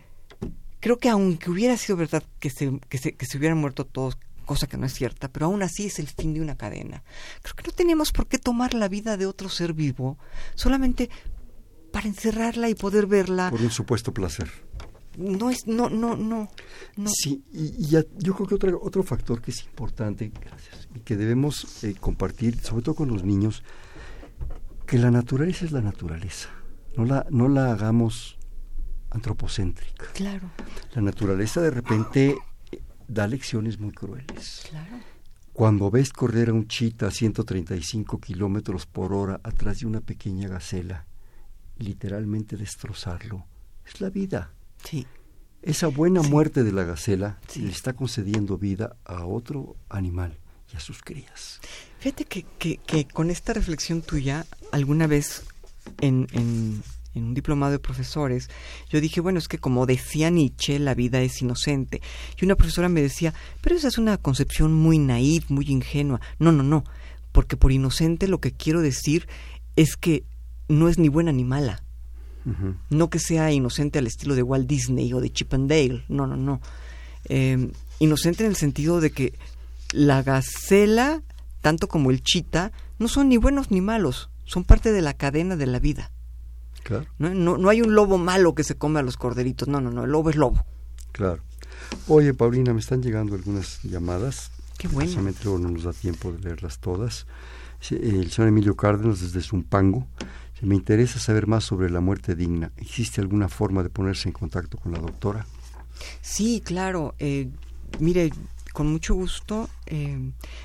creo 0.81 0.99
que 0.99 1.09
aunque 1.09 1.49
hubiera 1.49 1.77
sido 1.77 1.97
verdad 1.97 2.25
que 2.41 2.51
se, 2.51 2.81
que 2.89 2.99
se, 2.99 3.13
que 3.13 3.25
se 3.27 3.39
hubieran 3.39 3.59
muerto 3.59 3.85
todos, 3.85 4.19
cosa 4.53 4.67
que 4.67 4.77
no 4.77 4.85
es 4.85 4.93
cierta, 4.93 5.29
pero 5.29 5.47
aún 5.47 5.63
así 5.63 5.87
es 5.87 5.99
el 5.99 6.09
fin 6.09 6.35
de 6.35 6.43
una 6.43 6.59
cadena. 6.59 7.03
Creo 7.41 7.55
que 7.55 7.63
no 7.69 7.73
tenemos 7.73 8.13
por 8.13 8.27
qué 8.27 8.37
tomar 8.39 8.75
la 8.75 8.87
vida 8.87 9.17
de 9.17 9.25
otro 9.25 9.49
ser 9.49 9.73
vivo 9.73 10.19
solamente 10.55 11.09
para 11.91 12.07
encerrarla 12.07 12.69
y 12.69 12.75
poder 12.75 13.07
verla. 13.07 13.49
Por 13.51 13.63
un 13.63 13.71
supuesto 13.71 14.13
placer. 14.13 14.51
No 15.17 15.49
es, 15.49 15.67
no, 15.67 15.89
no, 15.89 16.17
no. 16.17 16.51
Sí, 17.07 17.43
y, 17.51 17.87
ya, 17.87 18.05
yo 18.19 18.35
creo 18.35 18.47
que 18.47 18.55
otro, 18.57 18.79
otro 18.83 19.03
factor 19.03 19.41
que 19.41 19.53
es 19.53 19.65
importante, 19.65 20.31
gracias, 20.39 20.87
y 20.95 21.01
que 21.01 21.17
debemos 21.17 21.83
eh, 21.83 21.95
compartir, 21.99 22.61
sobre 22.61 22.83
todo 22.83 22.95
con 22.95 23.09
los 23.09 23.25
niños, 23.25 23.63
que 24.87 24.99
la 24.99 25.11
naturaleza 25.11 25.65
es 25.65 25.73
la 25.73 25.81
naturaleza. 25.81 26.51
No 26.95 27.07
la, 27.07 27.27
no 27.31 27.49
la 27.49 27.73
hagamos 27.73 28.37
antropocéntrica. 29.09 30.13
Claro. 30.13 30.51
La 30.95 31.01
naturaleza 31.01 31.63
de 31.63 31.71
repente 31.71 32.37
da 33.13 33.27
lecciones 33.27 33.79
muy 33.79 33.93
crueles. 33.93 34.71
Cuando 35.53 35.91
ves 35.91 36.13
correr 36.13 36.49
a 36.49 36.55
un 36.55 36.67
chita 36.67 37.09
a 37.09 37.11
135 37.11 38.19
kilómetros 38.21 38.87
por 38.87 39.13
hora 39.13 39.41
atrás 39.43 39.81
de 39.81 39.87
una 39.87 40.01
pequeña 40.01 40.49
gacela, 40.49 41.07
literalmente 41.79 42.57
destrozarlo, 42.57 43.45
es 43.87 44.01
la 44.01 44.09
vida. 44.09 44.53
Sí. 44.83 45.07
Esa 45.61 45.89
buena 45.89 46.23
muerte 46.23 46.65
de 46.65 46.73
la 46.73 46.85
gacela 46.85 47.39
le 47.55 47.71
está 47.71 47.93
concediendo 47.93 48.59
vida 48.59 48.97
a 49.05 49.27
otro 49.27 49.77
animal 49.89 50.39
y 50.73 50.77
a 50.77 50.81
sus 50.81 51.03
crías. 51.03 51.61
Fíjate 51.99 52.25
que, 52.25 52.45
que, 52.59 53.07
con 53.07 53.31
esta 53.31 53.53
reflexión 53.53 54.03
tuya, 54.03 54.47
alguna 54.73 55.07
vez 55.07 55.45
en, 56.01 56.27
en, 56.33 56.83
en 57.15 57.25
un 57.25 57.35
diplomado 57.35 57.73
de 57.73 57.79
profesores, 57.79 58.49
yo 58.89 59.01
dije, 59.01 59.21
bueno, 59.21 59.39
es 59.39 59.49
que 59.49 59.59
como 59.59 59.87
decía 59.87 60.31
Nietzsche, 60.31 60.79
la 60.79 60.95
vida 60.95 61.21
es 61.21 61.41
inocente. 61.43 62.01
Y 62.41 62.45
una 62.45 62.57
profesora 62.57 62.89
me 62.89 63.03
decía, 63.03 63.35
pero 63.61 63.77
esa 63.77 63.89
es 63.89 63.99
una 63.99 64.17
concepción 64.17 64.73
muy 64.73 64.99
naif, 64.99 65.51
muy 65.51 65.67
ingenua. 65.69 66.21
No, 66.39 66.53
no, 66.53 66.63
no, 66.63 66.85
porque 67.33 67.57
por 67.57 67.73
inocente 67.73 68.29
lo 68.29 68.41
que 68.41 68.53
quiero 68.53 68.81
decir 68.81 69.29
es 69.77 69.97
que 69.97 70.25
no 70.69 70.89
es 70.89 70.99
ni 70.99 71.09
buena 71.09 71.33
ni 71.33 71.45
mala. 71.45 71.83
No 72.91 73.09
que 73.09 73.21
sea 73.21 73.53
inocente 73.53 74.01
al 74.01 74.09
estilo 74.09 74.35
de 74.35 74.43
Walt 74.43 74.67
Disney 74.67 75.13
o 75.13 75.21
de 75.21 75.31
Chip 75.31 75.55
and 75.55 75.71
Dale, 75.71 76.05
no, 76.09 76.27
no, 76.27 76.37
no. 76.37 76.61
Eh, 77.29 77.71
inocente 78.01 78.43
en 78.43 78.51
el 78.51 78.57
sentido 78.57 79.01
de 79.01 79.13
que 79.13 79.35
la 79.93 80.25
gacela, 80.25 81.23
tanto 81.61 81.87
como 81.87 82.11
el 82.11 82.21
chita, 82.23 82.73
no 82.99 83.07
son 83.07 83.29
ni 83.29 83.37
buenos 83.37 83.71
ni 83.71 83.81
malos, 83.81 84.29
son 84.45 84.65
parte 84.65 84.91
de 84.91 85.03
la 85.03 85.15
cadena 85.15 85.55
de 85.55 85.67
la 85.67 85.79
vida. 85.79 86.11
Claro. 86.83 87.07
¿No? 87.19 87.59
No, 87.59 87.69
hay 87.69 87.81
un 87.81 87.95
lobo 87.95 88.19
malo 88.19 88.55
que 88.55 88.65
se 88.65 88.77
come 88.77 89.01
a 89.01 89.03
los 89.03 89.17
corderitos, 89.17 89.69
no, 89.69 89.81
no, 89.81 89.91
no, 89.91 90.05
el 90.05 90.11
lobo 90.11 90.31
es 90.31 90.37
lobo. 90.37 90.65
Claro. 91.13 91.43
Oye, 92.09 92.35
Paulina, 92.35 92.73
me 92.73 92.81
están 92.81 93.03
llegando 93.03 93.35
algunas 93.35 93.83
llamadas. 93.83 94.51
Qué 94.79 94.89
bueno. 94.89 95.13
luego 95.45 95.59
no 95.59 95.71
nos 95.71 95.85
da 95.85 95.93
tiempo 95.93 96.33
de 96.33 96.41
leerlas 96.41 96.79
todas. 96.79 97.27
El 97.91 98.31
señor 98.31 98.49
Emilio 98.49 98.77
Cárdenas 98.77 99.21
desde 99.21 99.41
Zumpango. 99.41 100.07
Me 100.63 100.77
interesa 100.77 101.19
saber 101.19 101.49
más 101.49 101.65
sobre 101.65 101.91
la 101.91 102.01
muerte 102.01 102.37
digna. 102.37 102.71
¿Existe 102.77 103.21
alguna 103.21 103.49
forma 103.49 103.83
de 103.83 103.91
ponerse 103.91 104.29
en 104.29 104.33
contacto 104.33 104.79
con 104.79 104.93
la 104.93 105.01
doctora? 105.01 105.45
Sí, 106.21 106.63
claro. 106.65 107.15
Eh, 107.19 107.49
mire, 107.99 108.31
con 108.73 108.91
mucho 108.91 109.15
gusto. 109.15 109.69
Eh, 109.87 110.19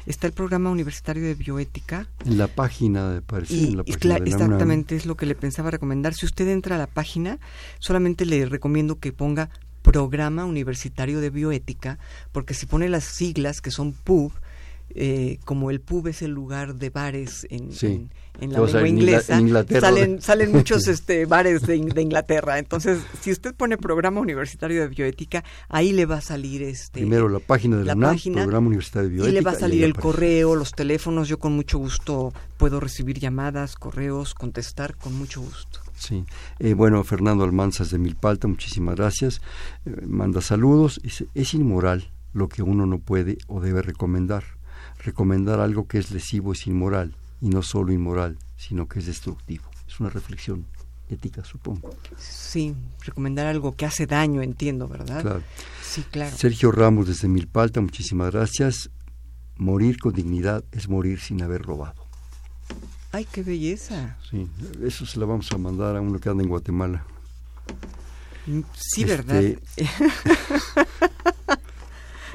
está 0.05 0.27
el 0.27 0.33
programa 0.33 0.69
universitario 0.69 1.23
de 1.23 1.35
bioética. 1.35 2.07
En 2.25 2.37
la 2.37 2.47
página, 2.47 3.11
de 3.11 3.21
parece, 3.21 3.67
en 3.67 3.77
la 3.77 3.83
página 3.83 4.17
Exactamente, 4.17 4.95
es 4.95 5.05
lo 5.05 5.15
que 5.15 5.25
le 5.25 5.35
pensaba 5.35 5.71
recomendar. 5.71 6.13
Si 6.13 6.25
usted 6.25 6.47
entra 6.47 6.75
a 6.75 6.79
la 6.79 6.87
página, 6.87 7.39
solamente 7.79 8.25
le 8.25 8.45
recomiendo 8.45 8.99
que 8.99 9.11
ponga 9.11 9.49
programa 9.81 10.45
universitario 10.45 11.21
de 11.21 11.29
bioética, 11.29 11.97
porque 12.31 12.53
si 12.53 12.65
pone 12.65 12.89
las 12.89 13.05
siglas 13.05 13.61
que 13.61 13.71
son 13.71 13.93
PUB, 13.93 14.33
eh, 14.95 15.39
como 15.45 15.69
el 15.69 15.81
pub 15.81 16.07
es 16.07 16.21
el 16.21 16.31
lugar 16.31 16.75
de 16.75 16.89
bares 16.89 17.45
en, 17.49 17.69
en, 18.39 18.53
la 18.53 18.59
lengua 18.59 18.88
inglesa, 18.88 19.39
salen, 19.79 20.21
salen 20.21 20.51
muchos 20.53 20.88
este, 20.88 21.25
bares 21.25 21.61
de, 21.63 21.75
Inglaterra. 21.75 22.57
Entonces, 22.57 22.99
si 23.21 23.31
usted 23.31 23.53
pone 23.53 23.77
programa 23.77 24.21
universitario 24.21 24.81
de 24.81 24.88
bioética, 24.88 25.43
ahí 25.69 25.91
le 25.91 26.05
va 26.05 26.17
a 26.17 26.21
salir 26.21 26.63
este 26.63 27.01
primero 27.01 27.29
la 27.29 27.39
página 27.39 27.77
de 27.77 27.85
la, 27.85 27.95
programa 27.95 28.67
universitario 28.67 29.09
de 29.09 29.15
bioética, 29.15 29.31
y 29.31 29.33
le 29.33 29.41
va 29.41 29.51
a 29.51 29.59
salir 29.59 29.83
el 29.83 29.93
correo, 29.93 30.55
los 30.55 30.71
teléfonos. 30.71 31.27
Yo 31.27 31.38
con 31.38 31.53
mucho 31.53 31.77
gusto 31.77 32.33
puedo 32.57 32.79
recibir 32.79 33.19
llamadas, 33.19 33.75
correos, 33.75 34.33
contestar 34.33 34.95
con 34.95 35.13
mucho 35.17 35.41
gusto. 35.41 35.79
Sí. 35.95 36.25
Eh, 36.59 36.75
bueno, 36.75 37.03
Fernando 37.03 37.43
Almanzas 37.43 37.89
de 37.91 37.97
Milpalta, 37.97 38.47
muchísimas 38.47 38.95
gracias. 38.95 39.41
Eh, 39.85 40.05
manda 40.05 40.41
saludos. 40.41 41.01
es 41.03 41.53
inmoral 41.53 42.09
lo 42.33 42.49
que 42.49 42.61
uno 42.61 42.85
no 42.85 42.99
puede 42.99 43.39
o 43.47 43.61
debe 43.61 43.81
recomendar 43.81 44.56
recomendar 45.07 45.61
algo 45.61 45.87
que 45.87 45.99
es 45.99 46.11
lesivo 46.11 46.51
es 46.51 46.67
inmoral, 46.67 47.15
y 47.39 47.47
no 47.47 47.61
solo 47.61 47.93
inmoral, 47.93 48.37
sino 48.57 48.89
que 48.89 48.99
es 48.99 49.05
destructivo. 49.05 49.63
Es 49.87 50.01
una 50.01 50.09
reflexión 50.09 50.65
ética, 51.09 51.45
supongo. 51.45 51.95
Sí, 52.17 52.75
recomendar 53.05 53.47
algo 53.47 53.73
que 53.73 53.85
hace 53.85 54.05
daño, 54.05 54.41
entiendo, 54.41 54.89
¿verdad? 54.89 55.21
Claro. 55.21 55.43
Sí, 55.81 56.03
claro. 56.11 56.35
Sergio 56.35 56.73
Ramos 56.73 57.07
desde 57.07 57.29
Milpalta, 57.29 57.79
muchísimas 57.79 58.33
gracias. 58.33 58.89
Morir 59.55 59.97
con 59.97 60.13
dignidad 60.13 60.65
es 60.73 60.89
morir 60.89 61.21
sin 61.21 61.41
haber 61.41 61.61
robado. 61.61 62.05
¡Ay, 63.13 63.25
qué 63.31 63.43
belleza! 63.43 64.17
Sí, 64.29 64.45
eso 64.83 65.05
se 65.05 65.19
lo 65.19 65.25
vamos 65.25 65.49
a 65.53 65.57
mandar 65.57 65.95
a 65.95 66.01
uno 66.01 66.19
que 66.19 66.27
anda 66.27 66.43
en 66.43 66.49
Guatemala. 66.49 67.05
Mm, 68.45 68.59
sí, 68.75 69.05
¿verdad? 69.05 69.41
Este, 69.41 69.61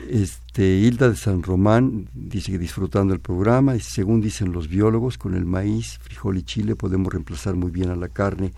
Este, 0.52 0.66
Hilda 0.66 1.08
de 1.08 1.16
San 1.16 1.42
Román 1.42 2.10
dice 2.12 2.52
que 2.52 2.58
disfrutando 2.58 3.14
el 3.14 3.20
programa, 3.20 3.74
y 3.74 3.80
según 3.80 4.20
dicen 4.20 4.52
los 4.52 4.68
biólogos, 4.68 5.16
con 5.16 5.34
el 5.34 5.46
maíz, 5.46 5.98
frijol 6.02 6.36
y 6.36 6.42
chile 6.42 6.76
podemos 6.76 7.10
reemplazar 7.10 7.54
muy 7.54 7.70
bien 7.70 7.88
a 7.88 7.96
la 7.96 8.10
carne. 8.10 8.52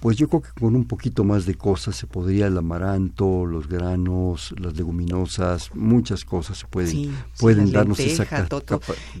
Pues 0.00 0.16
yo 0.16 0.30
creo 0.30 0.40
que 0.40 0.48
con 0.58 0.74
un 0.74 0.86
poquito 0.86 1.22
más 1.22 1.44
de 1.44 1.56
cosas 1.56 1.96
se 1.96 2.06
podría 2.06 2.46
el 2.46 2.56
amaranto, 2.56 3.44
los 3.44 3.68
granos, 3.68 4.54
las 4.58 4.74
leguminosas, 4.78 5.74
muchas 5.74 6.24
cosas 6.24 6.56
se 6.56 6.66
pueden, 6.66 7.14
pueden 7.38 7.70
darnos 7.70 8.00
esa 8.00 8.24
capa. 8.24 8.62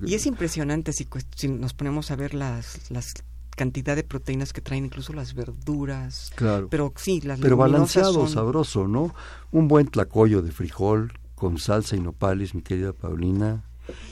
Y 0.02 0.14
es 0.14 0.24
impresionante 0.24 0.94
si, 0.94 1.06
si, 1.36 1.48
nos 1.48 1.74
ponemos 1.74 2.10
a 2.10 2.16
ver 2.16 2.32
las, 2.32 2.90
las 2.90 3.12
cantidad 3.54 3.94
de 3.94 4.04
proteínas 4.04 4.54
que 4.54 4.62
traen 4.62 4.86
incluso 4.86 5.12
las 5.12 5.34
verduras. 5.34 6.32
Claro. 6.34 6.68
Pero 6.70 6.94
sí, 6.96 7.20
las 7.20 7.40
Pero 7.40 7.58
balanceado, 7.58 8.26
sabroso, 8.26 8.88
¿no? 8.88 9.14
Un 9.52 9.68
buen 9.68 9.86
tlacoyo 9.86 10.40
de 10.40 10.50
frijol 10.50 11.12
con 11.40 11.58
salsa 11.58 11.96
y 11.96 12.00
nopales, 12.00 12.54
mi 12.54 12.60
querida 12.60 12.92
Paulina. 12.92 13.64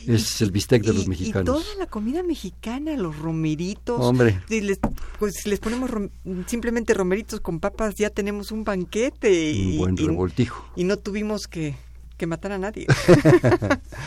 Es 0.07 0.41
el 0.41 0.51
bistec 0.51 0.83
de 0.83 0.95
los 0.95 1.07
mexicanos. 1.07 1.43
Y 1.43 1.63
toda 1.63 1.75
la 1.79 1.87
comida 1.87 2.23
mexicana, 2.23 2.97
los 2.97 3.17
romeritos. 3.19 4.01
Hombre. 4.01 4.41
pues 5.19 5.35
si 5.35 5.51
les 5.51 5.61
ponemos 5.61 5.91
simplemente 6.47 6.95
romeritos 6.95 7.41
con 7.41 7.61
papas, 7.61 7.95
ya 7.97 8.09
tenemos 8.09 8.51
un 8.51 8.65
banquete. 8.65 9.55
Un 9.55 9.77
buen 9.77 9.97
revoltijo. 9.97 10.73
Y, 10.75 10.85
no 10.85 10.97
tuvimos 10.97 11.47
que, 11.47 11.77
que 12.17 12.27
matar 12.27 12.53
a 12.53 12.59
nadie. 12.59 12.87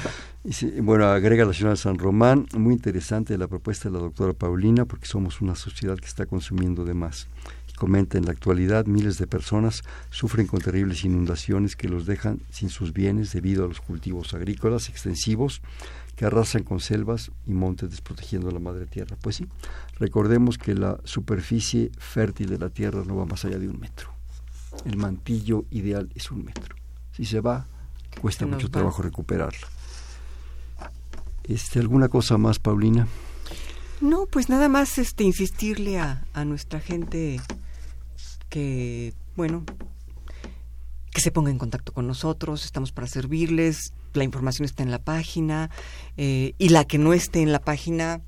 bueno, 0.82 1.05
agrega 1.05 1.45
la 1.45 1.53
señora 1.53 1.76
San 1.76 1.99
Román, 1.99 2.47
muy 2.57 2.74
interesante 2.74 3.38
la 3.38 3.47
propuesta 3.47 3.88
de 3.88 3.93
la 3.93 4.01
doctora 4.01 4.34
Paulina, 4.34 4.86
porque 4.86 5.05
somos 5.05 5.41
una 5.41 5.55
sociedad 5.55 5.95
que 5.97 6.07
está 6.07 6.26
consumiendo 6.26 6.84
de 6.86 6.95
más. 6.95 7.28
Comenta, 7.82 8.19
en 8.19 8.25
la 8.25 8.32
actualidad 8.32 8.86
miles 8.86 9.17
de 9.17 9.25
personas 9.25 9.82
sufren 10.11 10.45
con 10.45 10.61
terribles 10.61 11.03
inundaciones 11.03 11.75
que 11.75 11.89
los 11.89 12.05
dejan 12.05 12.39
sin 12.51 12.69
sus 12.69 12.93
bienes 12.93 13.34
debido 13.34 13.65
a 13.65 13.67
los 13.67 13.82
cultivos 13.82 14.36
agrícolas 14.36 14.88
extensivos 14.88 15.63
que 16.15 16.25
arrasan 16.25 16.61
con 16.61 16.79
selvas 16.79 17.32
y 17.47 17.53
montes 17.53 17.89
desprotegiendo 17.89 18.51
la 18.51 18.59
madre 18.59 18.86
tierra. 18.86 19.17
Pues 19.19 19.38
sí, 19.38 19.47
recordemos 19.97 20.59
que 20.59 20.75
la 20.75 20.99
superficie 21.05 21.89
fértil 21.97 22.51
de 22.51 22.59
la 22.59 22.69
tierra 22.69 23.01
no 23.03 23.15
va 23.15 23.25
más 23.25 23.45
allá 23.45 23.57
de 23.57 23.67
un 23.67 23.79
metro. 23.79 24.11
El 24.86 24.97
mantillo 24.97 25.65
ideal 25.71 26.07
es 26.13 26.29
un 26.29 26.45
metro. 26.45 26.75
Si 27.13 27.25
se 27.25 27.39
va, 27.39 27.65
cuesta 28.21 28.45
mucho 28.45 28.69
trabajo 28.69 29.01
recuperarla. 29.01 29.67
Este, 31.45 31.79
¿Alguna 31.79 32.09
cosa 32.09 32.38
más, 32.38 32.59
Paulina? 32.59 33.07
No, 34.01 34.27
pues 34.27 34.49
nada 34.49 34.69
más 34.69 34.99
este, 34.99 35.23
insistirle 35.23 35.97
a, 35.99 36.23
a 36.36 36.45
nuestra 36.45 36.79
gente 36.79 37.41
que, 38.51 39.13
bueno, 39.35 39.63
que 41.11 41.21
se 41.21 41.31
ponga 41.31 41.49
en 41.49 41.57
contacto 41.57 41.93
con 41.93 42.05
nosotros, 42.05 42.65
estamos 42.65 42.91
para 42.91 43.07
servirles, 43.07 43.93
la 44.13 44.25
información 44.25 44.65
está 44.65 44.83
en 44.83 44.91
la 44.91 44.99
página 44.99 45.71
eh, 46.17 46.53
y 46.57 46.69
la 46.69 46.85
que 46.85 46.99
no 46.99 47.13
esté 47.13 47.41
en 47.41 47.51
la 47.51 47.61
página 47.61 48.21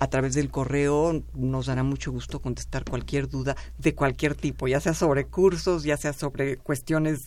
a 0.00 0.08
través 0.08 0.34
del 0.34 0.50
correo 0.50 1.24
nos 1.34 1.66
dará 1.66 1.82
mucho 1.82 2.12
gusto 2.12 2.40
contestar 2.40 2.84
cualquier 2.84 3.28
duda 3.28 3.56
de 3.78 3.94
cualquier 3.94 4.34
tipo, 4.34 4.68
ya 4.68 4.80
sea 4.80 4.92
sobre 4.92 5.26
cursos, 5.26 5.82
ya 5.82 5.96
sea 5.96 6.12
sobre 6.12 6.58
cuestiones 6.58 7.26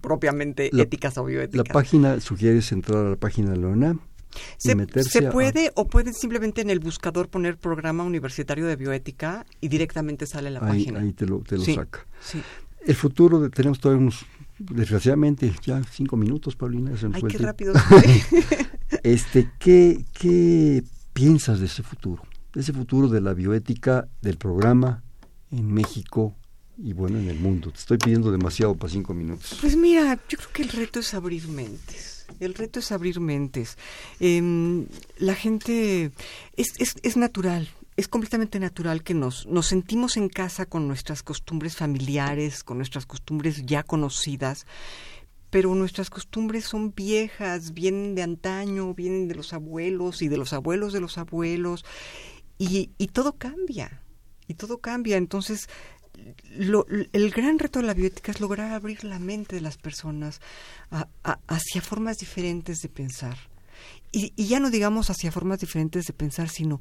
propiamente 0.00 0.70
éticas 0.78 1.16
o 1.16 1.24
bioéticas. 1.24 1.68
La 1.68 1.72
página, 1.72 2.20
sugieres 2.20 2.70
entrar 2.70 3.06
a 3.06 3.10
la 3.10 3.16
página 3.16 3.50
de 3.50 3.56
la 3.56 3.68
UNAM 3.68 4.00
se, 4.56 5.22
puede 5.30 5.72
o 5.74 5.86
pueden 5.86 6.14
simplemente 6.14 6.60
en 6.60 6.70
el 6.70 6.80
buscador 6.80 7.28
poner 7.28 7.56
programa 7.56 8.04
universitario 8.04 8.66
de 8.66 8.76
bioética 8.76 9.46
y 9.60 9.68
directamente 9.68 10.26
sale 10.26 10.50
la 10.50 10.60
página. 10.60 11.00
Ahí 11.00 11.12
te 11.12 11.26
lo, 11.26 11.40
te 11.40 11.56
lo 11.56 11.64
saca. 11.64 12.06
El 12.84 12.94
futuro, 12.94 13.40
de, 13.40 13.50
tenemos 13.50 13.80
todavía 13.80 14.02
unos, 14.02 14.24
desgraciadamente, 14.58 15.52
ya 15.64 15.82
cinco 15.90 16.16
minutos, 16.16 16.56
Paulina. 16.56 16.92
Ay, 17.12 17.22
qué 17.22 17.38
rápido. 17.38 17.74
este, 19.02 19.50
¿qué, 19.58 20.04
¿Qué 20.12 20.82
piensas 21.12 21.60
de 21.60 21.66
ese 21.66 21.82
futuro? 21.82 22.22
De 22.54 22.60
ese 22.60 22.72
futuro 22.72 23.08
de 23.08 23.20
la 23.20 23.34
bioética, 23.34 24.08
del 24.22 24.36
programa 24.36 25.02
en 25.50 25.72
México 25.72 26.34
y 26.76 26.92
bueno, 26.92 27.18
en 27.18 27.28
el 27.28 27.40
mundo. 27.40 27.70
Te 27.72 27.78
estoy 27.78 27.98
pidiendo 27.98 28.30
demasiado 28.30 28.74
para 28.76 28.92
cinco 28.92 29.12
minutos. 29.12 29.58
Pues 29.60 29.76
mira, 29.76 30.18
yo 30.28 30.38
creo 30.38 30.50
que 30.52 30.62
el 30.62 30.68
reto 30.68 31.00
es 31.00 31.12
abrir 31.14 31.48
mentes 31.48 32.17
el 32.40 32.54
reto 32.54 32.80
es 32.80 32.92
abrir 32.92 33.20
mentes. 33.20 33.76
Em, 34.20 34.86
la 35.18 35.34
gente 35.34 36.12
es, 36.56 36.74
es, 36.78 36.96
es 37.02 37.16
natural, 37.16 37.68
es 37.96 38.06
completamente 38.06 38.60
natural 38.60 39.02
que 39.02 39.14
nos, 39.14 39.46
nos 39.46 39.66
sentimos 39.66 40.16
en 40.16 40.28
casa 40.28 40.66
con 40.66 40.86
nuestras 40.86 41.24
costumbres 41.24 41.76
familiares, 41.76 42.62
con 42.62 42.76
nuestras 42.76 43.06
costumbres 43.06 43.66
ya 43.66 43.82
conocidas, 43.82 44.66
pero 45.50 45.74
nuestras 45.74 46.10
costumbres 46.10 46.64
son 46.64 46.94
viejas, 46.94 47.74
vienen 47.74 48.14
de 48.14 48.22
antaño, 48.22 48.94
vienen 48.94 49.26
de 49.28 49.34
los 49.34 49.52
abuelos 49.52 50.22
y 50.22 50.28
de 50.28 50.36
los 50.36 50.52
abuelos 50.52 50.92
de 50.92 51.00
los 51.00 51.18
abuelos, 51.18 51.84
y, 52.56 52.90
y 52.98 53.08
todo 53.08 53.32
cambia, 53.32 54.02
y 54.46 54.54
todo 54.54 54.78
cambia. 54.78 55.16
Entonces, 55.16 55.68
lo, 56.50 56.86
el 56.88 57.30
gran 57.30 57.58
reto 57.58 57.80
de 57.80 57.86
la 57.86 57.94
bioética 57.94 58.32
es 58.32 58.40
lograr 58.40 58.72
abrir 58.72 59.04
la 59.04 59.18
mente 59.18 59.56
de 59.56 59.62
las 59.62 59.76
personas 59.76 60.40
hacia 61.46 61.82
formas 61.82 62.18
diferentes 62.18 62.80
de 62.80 62.88
pensar. 62.88 63.36
Y, 64.10 64.32
ya 64.46 64.60
no 64.60 64.70
digamos 64.70 65.10
hacia 65.10 65.32
formas 65.32 65.60
diferentes 65.60 66.06
de 66.06 66.12
pensar, 66.12 66.48
sino 66.48 66.80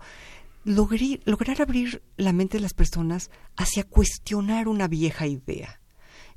lograr 0.64 1.62
abrir 1.62 2.02
la 2.18 2.34
mente 2.34 2.58
de 2.58 2.62
las 2.62 2.74
personas 2.74 3.30
hacia 3.56 3.84
cuestionar 3.84 4.68
una 4.68 4.88
vieja 4.88 5.28
idea. 5.28 5.80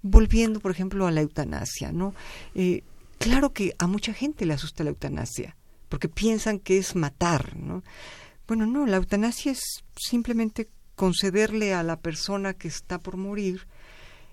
Volviendo, 0.02 0.60
por 0.60 0.70
ejemplo, 0.70 1.06
a 1.06 1.10
la 1.10 1.20
eutanasia, 1.20 1.92
¿no? 1.92 2.14
Eh, 2.54 2.84
claro 3.18 3.52
que 3.52 3.74
a 3.78 3.86
mucha 3.86 4.14
gente 4.14 4.46
le 4.46 4.54
asusta 4.54 4.84
la 4.84 4.90
eutanasia, 4.90 5.56
porque 5.88 6.08
piensan 6.08 6.58
que 6.58 6.78
es 6.78 6.94
matar, 6.94 7.56
¿no? 7.56 7.82
Bueno, 8.46 8.66
no, 8.66 8.86
la 8.86 8.96
eutanasia 8.96 9.52
es 9.52 9.84
simplemente 9.96 10.68
concederle 11.00 11.72
a 11.72 11.82
la 11.82 11.98
persona 11.98 12.52
que 12.52 12.68
está 12.68 13.00
por 13.00 13.16
morir, 13.16 13.66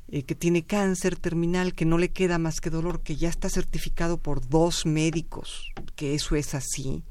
eh, 0.09 0.23
que 0.23 0.35
tiene 0.35 0.65
cáncer 0.65 1.15
terminal, 1.15 1.73
que 1.73 1.85
no 1.85 1.97
le 1.97 2.09
queda 2.09 2.39
más 2.39 2.59
que 2.59 2.69
dolor, 2.69 2.99
que 3.03 3.15
ya 3.15 3.29
está 3.29 3.47
certificado 3.47 4.17
por 4.17 4.45
dos 4.49 4.85
médicos, 4.85 5.71
que 5.95 6.13
eso 6.13 6.35
es 6.35 6.53
así, 6.53 7.05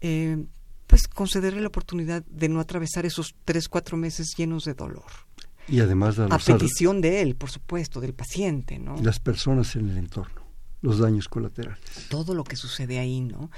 eh, 0.00 0.44
pues 0.88 1.06
concederle 1.06 1.60
la 1.60 1.68
oportunidad 1.68 2.24
de 2.26 2.48
no 2.48 2.58
atravesar 2.58 3.06
esos 3.06 3.36
tres, 3.44 3.68
cuatro 3.68 3.96
meses 3.96 4.34
llenos 4.36 4.64
de 4.64 4.74
dolor. 4.74 5.06
Y 5.68 5.78
además 5.78 6.18
a 6.18 6.26
petición 6.40 7.00
de 7.00 7.22
él, 7.22 7.36
por 7.36 7.50
supuesto, 7.50 8.00
del 8.00 8.12
paciente, 8.12 8.80
¿no? 8.80 8.96
Las 9.00 9.20
personas 9.20 9.76
en 9.76 9.88
el 9.88 9.98
entorno, 9.98 10.42
los 10.80 10.98
daños 10.98 11.28
colaterales. 11.28 11.78
Todo 12.08 12.34
lo 12.34 12.42
que 12.42 12.56
sucede 12.56 12.98
ahí, 12.98 13.20
¿no? 13.20 13.52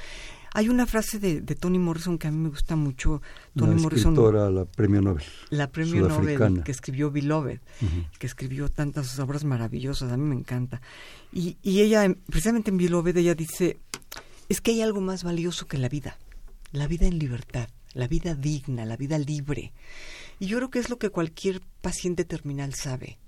Hay 0.53 0.69
una 0.69 0.87
frase 0.87 1.19
de, 1.19 1.41
Toni 1.55 1.79
Morrison 1.79 2.19
que 2.19 2.29
a 2.29 2.31
mí 2.31 2.39
me 2.39 2.49
gusta 2.49 2.77
mucho. 2.77 3.23
Toni 3.57 3.75
la 3.75 3.83
Morrison, 3.83 4.13
escritora, 4.15 4.51
la 4.51 4.65
premio 4.65 5.01
Nobel. 5.01 5.25
La 5.51 5.71
premio 5.71 6.09
Nobel 6.09 6.63
que 6.65 6.73
escribió 6.73 7.11
Beloved, 7.11 7.61
que 8.19 8.27
escribió 8.27 8.69
tantas 8.69 9.19
obras 9.19 9.45
maravillosas, 9.45 10.11
a 10.13 10.17
mí 10.17 10.25
me 10.25 10.35
encanta. 10.35 10.81
Y, 11.33 11.57
y 11.63 11.81
ella, 11.81 12.13
precisamente 12.27 12.71
en 12.71 12.79
Beloved, 12.79 13.17
ella 13.17 13.35
dice, 13.35 13.79
es 14.49 14.61
que 14.61 14.73
hay 14.73 14.83
algo 14.83 15.01
más 15.01 15.23
valioso 15.23 15.67
que 15.67 15.79
la 15.79 15.89
vida 15.89 16.17
la 16.73 16.87
vida 16.87 17.07
en 17.07 17.19
libertad, 17.19 17.69
la 17.95 18.07
vida 18.07 18.35
digna, 18.35 18.85
la 18.85 18.97
vida 18.97 19.19
libre. 19.19 19.73
Y 20.39 20.47
yo 20.47 20.59
creo 20.59 20.71
que 20.71 20.79
es 20.79 20.91
lo 20.91 20.99
que 20.99 21.11
cualquier 21.11 21.61
paciente 21.81 22.25
terminal 22.25 22.75
sabe. 22.75 23.19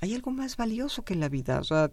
Hay 0.00 0.14
algo 0.14 0.30
más 0.30 0.56
valioso 0.56 1.04
que 1.04 1.14
la 1.14 1.28
vida. 1.28 1.60
O 1.60 1.64
sea, 1.64 1.90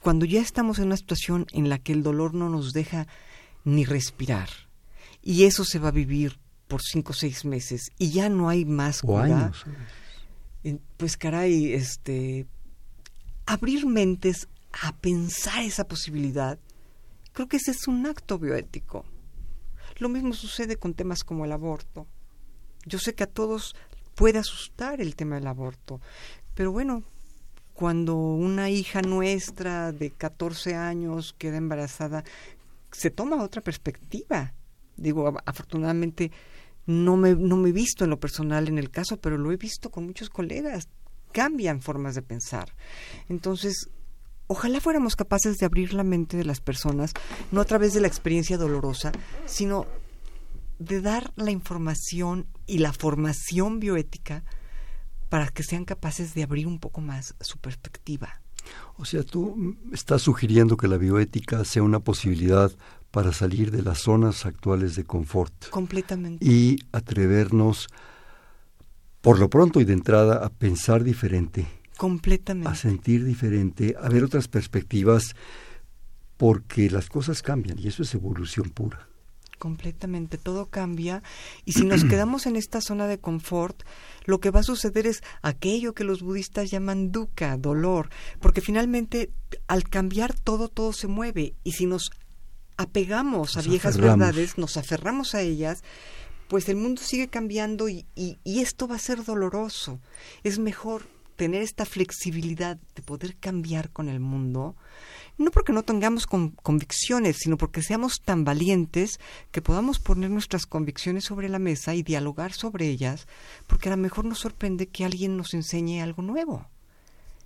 cuando 0.00 0.24
ya 0.24 0.40
estamos 0.40 0.78
en 0.78 0.86
una 0.86 0.96
situación 0.96 1.46
en 1.52 1.68
la 1.68 1.78
que 1.78 1.92
el 1.92 2.02
dolor 2.02 2.34
no 2.34 2.48
nos 2.48 2.72
deja 2.72 3.06
ni 3.64 3.84
respirar, 3.84 4.48
y 5.22 5.44
eso 5.44 5.64
se 5.64 5.78
va 5.78 5.88
a 5.88 5.92
vivir 5.92 6.38
por 6.68 6.82
cinco 6.82 7.12
o 7.12 7.14
seis 7.14 7.44
meses, 7.44 7.90
y 7.98 8.10
ya 8.10 8.28
no 8.28 8.48
hay 8.48 8.64
más 8.64 9.02
cura, 9.02 9.52
pues 10.96 11.16
caray, 11.16 11.72
este, 11.72 12.46
abrir 13.46 13.86
mentes 13.86 14.48
a 14.82 14.96
pensar 14.96 15.62
esa 15.62 15.84
posibilidad, 15.84 16.58
creo 17.32 17.48
que 17.48 17.56
ese 17.58 17.72
es 17.72 17.88
un 17.88 18.06
acto 18.06 18.38
bioético. 18.38 19.04
Lo 19.98 20.08
mismo 20.08 20.32
sucede 20.32 20.76
con 20.76 20.94
temas 20.94 21.22
como 21.22 21.44
el 21.44 21.52
aborto. 21.52 22.06
Yo 22.86 22.98
sé 22.98 23.14
que 23.14 23.24
a 23.24 23.28
todos 23.28 23.76
puede 24.14 24.38
asustar 24.38 25.00
el 25.00 25.14
tema 25.14 25.36
del 25.36 25.46
aborto, 25.46 26.00
pero 26.54 26.72
bueno, 26.72 27.04
cuando 27.74 28.16
una 28.16 28.70
hija 28.70 29.02
nuestra 29.02 29.92
de 29.92 30.10
14 30.10 30.74
años 30.74 31.34
queda 31.38 31.56
embarazada, 31.56 32.24
se 32.92 33.10
toma 33.10 33.42
otra 33.42 33.62
perspectiva. 33.62 34.54
Digo, 34.96 35.34
afortunadamente 35.46 36.30
no 36.86 37.16
me, 37.16 37.34
no 37.34 37.56
me 37.56 37.70
he 37.70 37.72
visto 37.72 38.04
en 38.04 38.10
lo 38.10 38.20
personal 38.20 38.68
en 38.68 38.78
el 38.78 38.90
caso, 38.90 39.20
pero 39.20 39.38
lo 39.38 39.52
he 39.52 39.56
visto 39.56 39.90
con 39.90 40.04
muchos 40.04 40.30
colegas. 40.30 40.88
Cambian 41.32 41.80
formas 41.80 42.14
de 42.14 42.22
pensar. 42.22 42.74
Entonces, 43.28 43.88
ojalá 44.46 44.80
fuéramos 44.80 45.16
capaces 45.16 45.56
de 45.56 45.66
abrir 45.66 45.94
la 45.94 46.04
mente 46.04 46.36
de 46.36 46.44
las 46.44 46.60
personas, 46.60 47.12
no 47.50 47.60
a 47.60 47.64
través 47.64 47.94
de 47.94 48.00
la 48.00 48.08
experiencia 48.08 48.58
dolorosa, 48.58 49.12
sino 49.46 49.86
de 50.78 51.00
dar 51.00 51.32
la 51.36 51.50
información 51.50 52.46
y 52.66 52.78
la 52.78 52.92
formación 52.92 53.80
bioética 53.80 54.44
para 55.28 55.48
que 55.48 55.62
sean 55.62 55.86
capaces 55.86 56.34
de 56.34 56.42
abrir 56.42 56.66
un 56.66 56.78
poco 56.78 57.00
más 57.00 57.34
su 57.40 57.58
perspectiva. 57.58 58.41
O 58.96 59.04
sea, 59.04 59.22
tú 59.22 59.76
estás 59.92 60.22
sugiriendo 60.22 60.76
que 60.76 60.88
la 60.88 60.96
bioética 60.96 61.64
sea 61.64 61.82
una 61.82 62.00
posibilidad 62.00 62.70
para 63.10 63.32
salir 63.32 63.70
de 63.70 63.82
las 63.82 63.98
zonas 63.98 64.46
actuales 64.46 64.96
de 64.96 65.04
confort. 65.04 65.68
Completamente. 65.70 66.44
Y 66.44 66.78
atrevernos, 66.92 67.88
por 69.20 69.38
lo 69.38 69.50
pronto 69.50 69.80
y 69.80 69.84
de 69.84 69.92
entrada, 69.92 70.44
a 70.44 70.48
pensar 70.48 71.04
diferente 71.04 71.66
Completamente. 72.02 72.68
A 72.68 72.74
sentir 72.74 73.24
diferente, 73.24 73.94
a 73.96 74.08
ver 74.08 74.24
otras 74.24 74.48
perspectivas, 74.48 75.36
porque 76.36 76.90
las 76.90 77.08
cosas 77.08 77.42
cambian 77.42 77.78
y 77.78 77.86
eso 77.86 78.02
es 78.02 78.12
evolución 78.14 78.70
pura. 78.70 79.06
Completamente, 79.62 80.38
todo 80.38 80.66
cambia. 80.66 81.22
Y 81.64 81.74
si 81.74 81.84
nos 81.84 82.02
quedamos 82.10 82.46
en 82.46 82.56
esta 82.56 82.80
zona 82.80 83.06
de 83.06 83.20
confort, 83.20 83.84
lo 84.24 84.40
que 84.40 84.50
va 84.50 84.58
a 84.58 84.64
suceder 84.64 85.06
es 85.06 85.22
aquello 85.40 85.94
que 85.94 86.02
los 86.02 86.20
budistas 86.20 86.72
llaman 86.72 87.12
dukkha, 87.12 87.56
dolor, 87.58 88.10
porque 88.40 88.60
finalmente 88.60 89.30
al 89.68 89.84
cambiar 89.84 90.34
todo, 90.34 90.66
todo 90.66 90.92
se 90.92 91.06
mueve. 91.06 91.54
Y 91.62 91.74
si 91.74 91.86
nos 91.86 92.10
apegamos 92.76 93.56
a 93.56 93.62
viejas 93.62 93.98
verdades, 93.98 94.58
nos 94.58 94.76
aferramos 94.76 95.36
a 95.36 95.42
ellas, 95.42 95.84
pues 96.48 96.68
el 96.68 96.74
mundo 96.74 97.00
sigue 97.00 97.28
cambiando 97.28 97.88
y, 97.88 98.04
y, 98.16 98.40
y 98.42 98.62
esto 98.62 98.88
va 98.88 98.96
a 98.96 98.98
ser 98.98 99.22
doloroso. 99.22 100.00
Es 100.42 100.58
mejor 100.58 101.04
tener 101.36 101.62
esta 101.62 101.84
flexibilidad 101.84 102.78
de 102.94 103.02
poder 103.02 103.36
cambiar 103.36 103.90
con 103.90 104.08
el 104.08 104.20
mundo, 104.20 104.76
no 105.38 105.50
porque 105.50 105.72
no 105.72 105.82
tengamos 105.82 106.26
convicciones, 106.26 107.38
sino 107.38 107.56
porque 107.56 107.82
seamos 107.82 108.20
tan 108.24 108.44
valientes 108.44 109.18
que 109.50 109.62
podamos 109.62 109.98
poner 109.98 110.30
nuestras 110.30 110.66
convicciones 110.66 111.24
sobre 111.24 111.48
la 111.48 111.58
mesa 111.58 111.94
y 111.94 112.02
dialogar 112.02 112.52
sobre 112.52 112.88
ellas, 112.88 113.26
porque 113.66 113.88
a 113.88 113.96
lo 113.96 113.96
mejor 113.96 114.24
nos 114.24 114.40
sorprende 114.40 114.86
que 114.86 115.04
alguien 115.04 115.36
nos 115.36 115.54
enseñe 115.54 116.02
algo 116.02 116.22
nuevo 116.22 116.68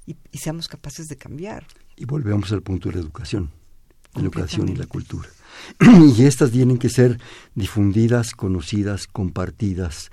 y, 0.07 0.17
seamos 0.39 0.69
capaces 0.69 1.09
de 1.09 1.17
cambiar. 1.17 1.67
Y 1.97 2.05
volvemos 2.05 2.53
al 2.53 2.63
punto 2.63 2.89
de 2.89 2.97
la 2.97 3.01
educación, 3.01 3.51
la 4.15 4.23
educación 4.23 4.69
y 4.69 4.77
la 4.77 4.87
cultura. 4.87 5.29
y 6.17 6.25
estas 6.25 6.51
tienen 6.51 6.79
que 6.79 6.89
ser 6.89 7.19
difundidas, 7.55 8.33
conocidas, 8.33 9.07
compartidas 9.07 10.11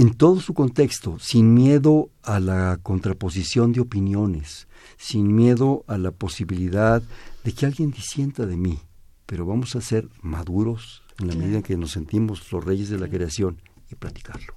en 0.00 0.14
todo 0.14 0.40
su 0.40 0.54
contexto, 0.54 1.18
sin 1.20 1.52
miedo 1.52 2.08
a 2.22 2.40
la 2.40 2.78
contraposición 2.82 3.72
de 3.72 3.82
opiniones, 3.82 4.66
sin 4.96 5.36
miedo 5.36 5.84
a 5.88 5.98
la 5.98 6.10
posibilidad 6.10 7.02
de 7.44 7.52
que 7.52 7.66
alguien 7.66 7.90
disienta 7.90 8.46
de 8.46 8.56
mí, 8.56 8.78
pero 9.26 9.44
vamos 9.44 9.76
a 9.76 9.82
ser 9.82 10.08
maduros 10.22 11.02
en 11.18 11.28
la 11.28 11.34
medida 11.34 11.58
en 11.58 11.62
que 11.62 11.76
nos 11.76 11.90
sentimos 11.90 12.50
los 12.50 12.64
reyes 12.64 12.88
de 12.88 12.98
la 12.98 13.08
creación 13.08 13.58
y 13.92 13.94
platicarlo 13.94 14.54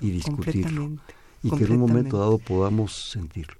y 0.00 0.12
discutirlo. 0.12 0.92
y 1.42 1.50
que 1.50 1.64
en 1.64 1.72
un 1.72 1.78
momento 1.78 2.18
dado 2.18 2.38
podamos 2.38 3.10
sentirlo. 3.10 3.56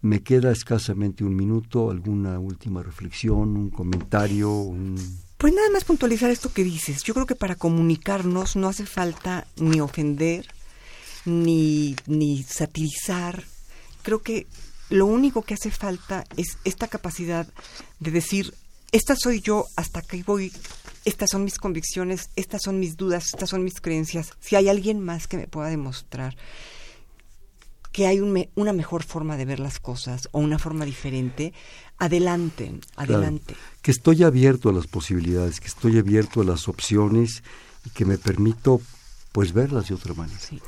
Me 0.00 0.22
queda 0.22 0.52
escasamente 0.52 1.24
un 1.24 1.34
minuto, 1.34 1.90
alguna 1.90 2.38
última 2.38 2.84
reflexión, 2.84 3.56
un 3.56 3.70
comentario, 3.70 4.52
un 4.52 4.96
pues 5.42 5.54
nada 5.54 5.70
más 5.70 5.82
puntualizar 5.82 6.30
esto 6.30 6.52
que 6.52 6.62
dices. 6.62 7.02
Yo 7.02 7.14
creo 7.14 7.26
que 7.26 7.34
para 7.34 7.56
comunicarnos 7.56 8.54
no 8.54 8.68
hace 8.68 8.86
falta 8.86 9.44
ni 9.56 9.80
ofender, 9.80 10.46
ni, 11.24 11.96
ni 12.06 12.44
satirizar. 12.44 13.42
Creo 14.02 14.22
que 14.22 14.46
lo 14.88 15.06
único 15.06 15.42
que 15.42 15.54
hace 15.54 15.72
falta 15.72 16.24
es 16.36 16.58
esta 16.62 16.86
capacidad 16.86 17.48
de 17.98 18.10
decir, 18.12 18.54
esta 18.92 19.16
soy 19.16 19.40
yo, 19.40 19.66
hasta 19.74 19.98
aquí 19.98 20.22
voy, 20.22 20.52
estas 21.04 21.30
son 21.32 21.42
mis 21.42 21.58
convicciones, 21.58 22.30
estas 22.36 22.62
son 22.62 22.78
mis 22.78 22.96
dudas, 22.96 23.24
estas 23.32 23.50
son 23.50 23.64
mis 23.64 23.80
creencias. 23.80 24.30
Si 24.38 24.54
hay 24.54 24.68
alguien 24.68 25.00
más 25.00 25.26
que 25.26 25.38
me 25.38 25.48
pueda 25.48 25.70
demostrar 25.70 26.36
que 27.92 28.06
hay 28.06 28.20
una 28.20 28.72
mejor 28.72 29.04
forma 29.04 29.36
de 29.36 29.44
ver 29.44 29.60
las 29.60 29.78
cosas 29.78 30.28
o 30.32 30.38
una 30.40 30.58
forma 30.58 30.84
diferente, 30.84 31.52
adelante, 31.98 32.80
adelante. 32.96 33.54
que 33.82 33.90
estoy 33.90 34.22
abierto 34.22 34.70
a 34.70 34.72
las 34.72 34.86
posibilidades, 34.86 35.60
que 35.60 35.68
estoy 35.68 35.98
abierto 35.98 36.40
a 36.40 36.44
las 36.44 36.68
opciones 36.68 37.42
y 37.84 37.90
que 37.90 38.04
me 38.04 38.16
permito 38.16 38.80
pues 39.32 39.52
verlas 39.52 39.88
de 39.88 39.94
otra 39.94 40.14
manera. 40.14 40.38
Sí. 40.38 40.60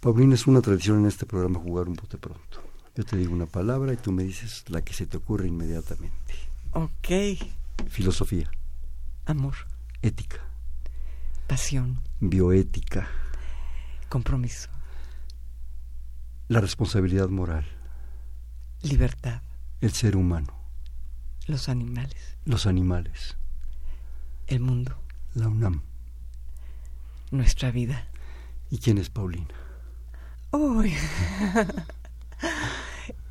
Paulina, 0.00 0.34
es 0.34 0.46
una 0.46 0.60
tradición 0.60 1.00
en 1.00 1.06
este 1.06 1.26
programa 1.26 1.58
jugar 1.58 1.88
un 1.88 1.94
bote 1.94 2.18
pronto. 2.18 2.62
Yo 2.94 3.04
te 3.04 3.16
digo 3.16 3.32
una 3.32 3.46
palabra 3.46 3.92
y 3.92 3.96
tú 3.96 4.12
me 4.12 4.24
dices 4.24 4.64
la 4.68 4.82
que 4.82 4.94
se 4.94 5.06
te 5.06 5.16
ocurre 5.16 5.48
inmediatamente. 5.48 6.34
Ok. 6.72 7.38
Filosofía. 7.88 8.50
Amor. 9.24 9.54
Ética. 10.02 10.40
Pasión. 11.46 12.00
Bioética. 12.20 13.08
Compromiso. 14.08 14.75
La 16.48 16.60
responsabilidad 16.60 17.28
moral. 17.28 17.64
Libertad. 18.82 19.42
El 19.80 19.92
ser 19.92 20.16
humano. 20.16 20.54
Los 21.46 21.68
animales. 21.68 22.36
Los 22.44 22.66
animales. 22.66 23.36
El 24.46 24.60
mundo. 24.60 24.96
La 25.34 25.48
UNAM. 25.48 25.82
Nuestra 27.32 27.72
vida. 27.72 28.06
¿Y 28.70 28.78
quién 28.78 28.98
es 28.98 29.10
Paulina? 29.10 29.48
Uy. 30.52 30.94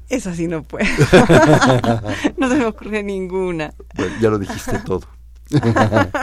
Esa 0.09 0.36
sí 0.36 0.47
no 0.47 0.63
puedo. 0.63 0.86
no 2.38 2.49
se 2.49 2.55
me 2.55 2.66
ocurre 2.66 3.01
ninguna. 3.01 3.74
Bueno, 3.95 4.13
ya 4.20 4.30
lo 4.30 4.39
dijiste 4.39 4.80
todo. 4.80 5.07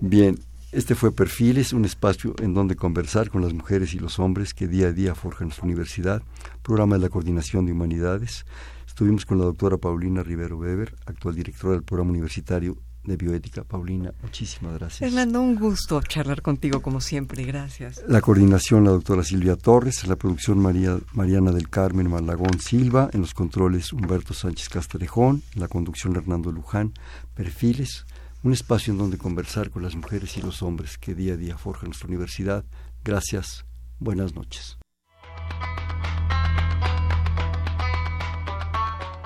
Bien, 0.00 0.36
Este 0.70 0.94
fue 0.94 1.12
Perfiles, 1.12 1.72
un 1.72 1.86
espacio 1.86 2.34
en 2.40 2.52
donde 2.52 2.76
conversar 2.76 3.30
con 3.30 3.40
las 3.40 3.54
mujeres 3.54 3.94
y 3.94 3.98
los 3.98 4.18
hombres 4.18 4.52
que 4.52 4.68
día 4.68 4.88
a 4.88 4.92
día 4.92 5.14
forjan 5.14 5.48
nuestra 5.48 5.64
universidad, 5.64 6.22
programa 6.62 6.96
de 6.96 7.02
la 7.02 7.08
Coordinación 7.08 7.64
de 7.64 7.72
Humanidades. 7.72 8.44
Estuvimos 8.86 9.24
con 9.24 9.38
la 9.38 9.46
doctora 9.46 9.78
Paulina 9.78 10.22
Rivero 10.22 10.58
Weber, 10.58 10.94
actual 11.06 11.36
directora 11.36 11.72
del 11.72 11.84
programa 11.84 12.10
universitario 12.10 12.76
de 13.02 13.16
bioética. 13.16 13.64
Paulina, 13.64 14.12
muchísimas 14.22 14.74
gracias. 14.74 15.10
Fernando, 15.10 15.40
un 15.40 15.54
gusto 15.54 16.02
charlar 16.02 16.42
contigo 16.42 16.82
como 16.82 17.00
siempre, 17.00 17.44
gracias. 17.44 18.02
La 18.06 18.20
coordinación, 18.20 18.84
la 18.84 18.90
doctora 18.90 19.24
Silvia 19.24 19.56
Torres, 19.56 20.06
la 20.06 20.16
producción 20.16 20.58
María, 20.58 20.98
Mariana 21.14 21.50
del 21.50 21.70
Carmen 21.70 22.10
Malagón 22.10 22.60
Silva, 22.60 23.08
en 23.14 23.22
los 23.22 23.32
controles 23.32 23.94
Humberto 23.94 24.34
Sánchez 24.34 24.68
Castrejón, 24.68 25.42
en 25.54 25.62
la 25.62 25.68
conducción 25.68 26.14
Hernando 26.14 26.52
Luján, 26.52 26.92
Perfiles, 27.34 28.04
un 28.42 28.52
espacio 28.52 28.92
en 28.92 28.98
donde 28.98 29.18
conversar 29.18 29.70
con 29.70 29.82
las 29.82 29.94
mujeres 29.94 30.36
y 30.36 30.42
los 30.42 30.62
hombres 30.62 30.98
que 30.98 31.14
día 31.14 31.34
a 31.34 31.36
día 31.36 31.58
forjan 31.58 31.88
nuestra 31.88 32.08
universidad. 32.08 32.64
Gracias, 33.04 33.64
buenas 33.98 34.34
noches. 34.34 34.78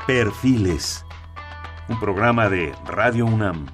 Perfiles, 0.07 1.05
un 1.89 2.01
programa 2.01 2.49
de 2.49 2.73
Radio 2.87 3.27
UNAM. 3.27 3.67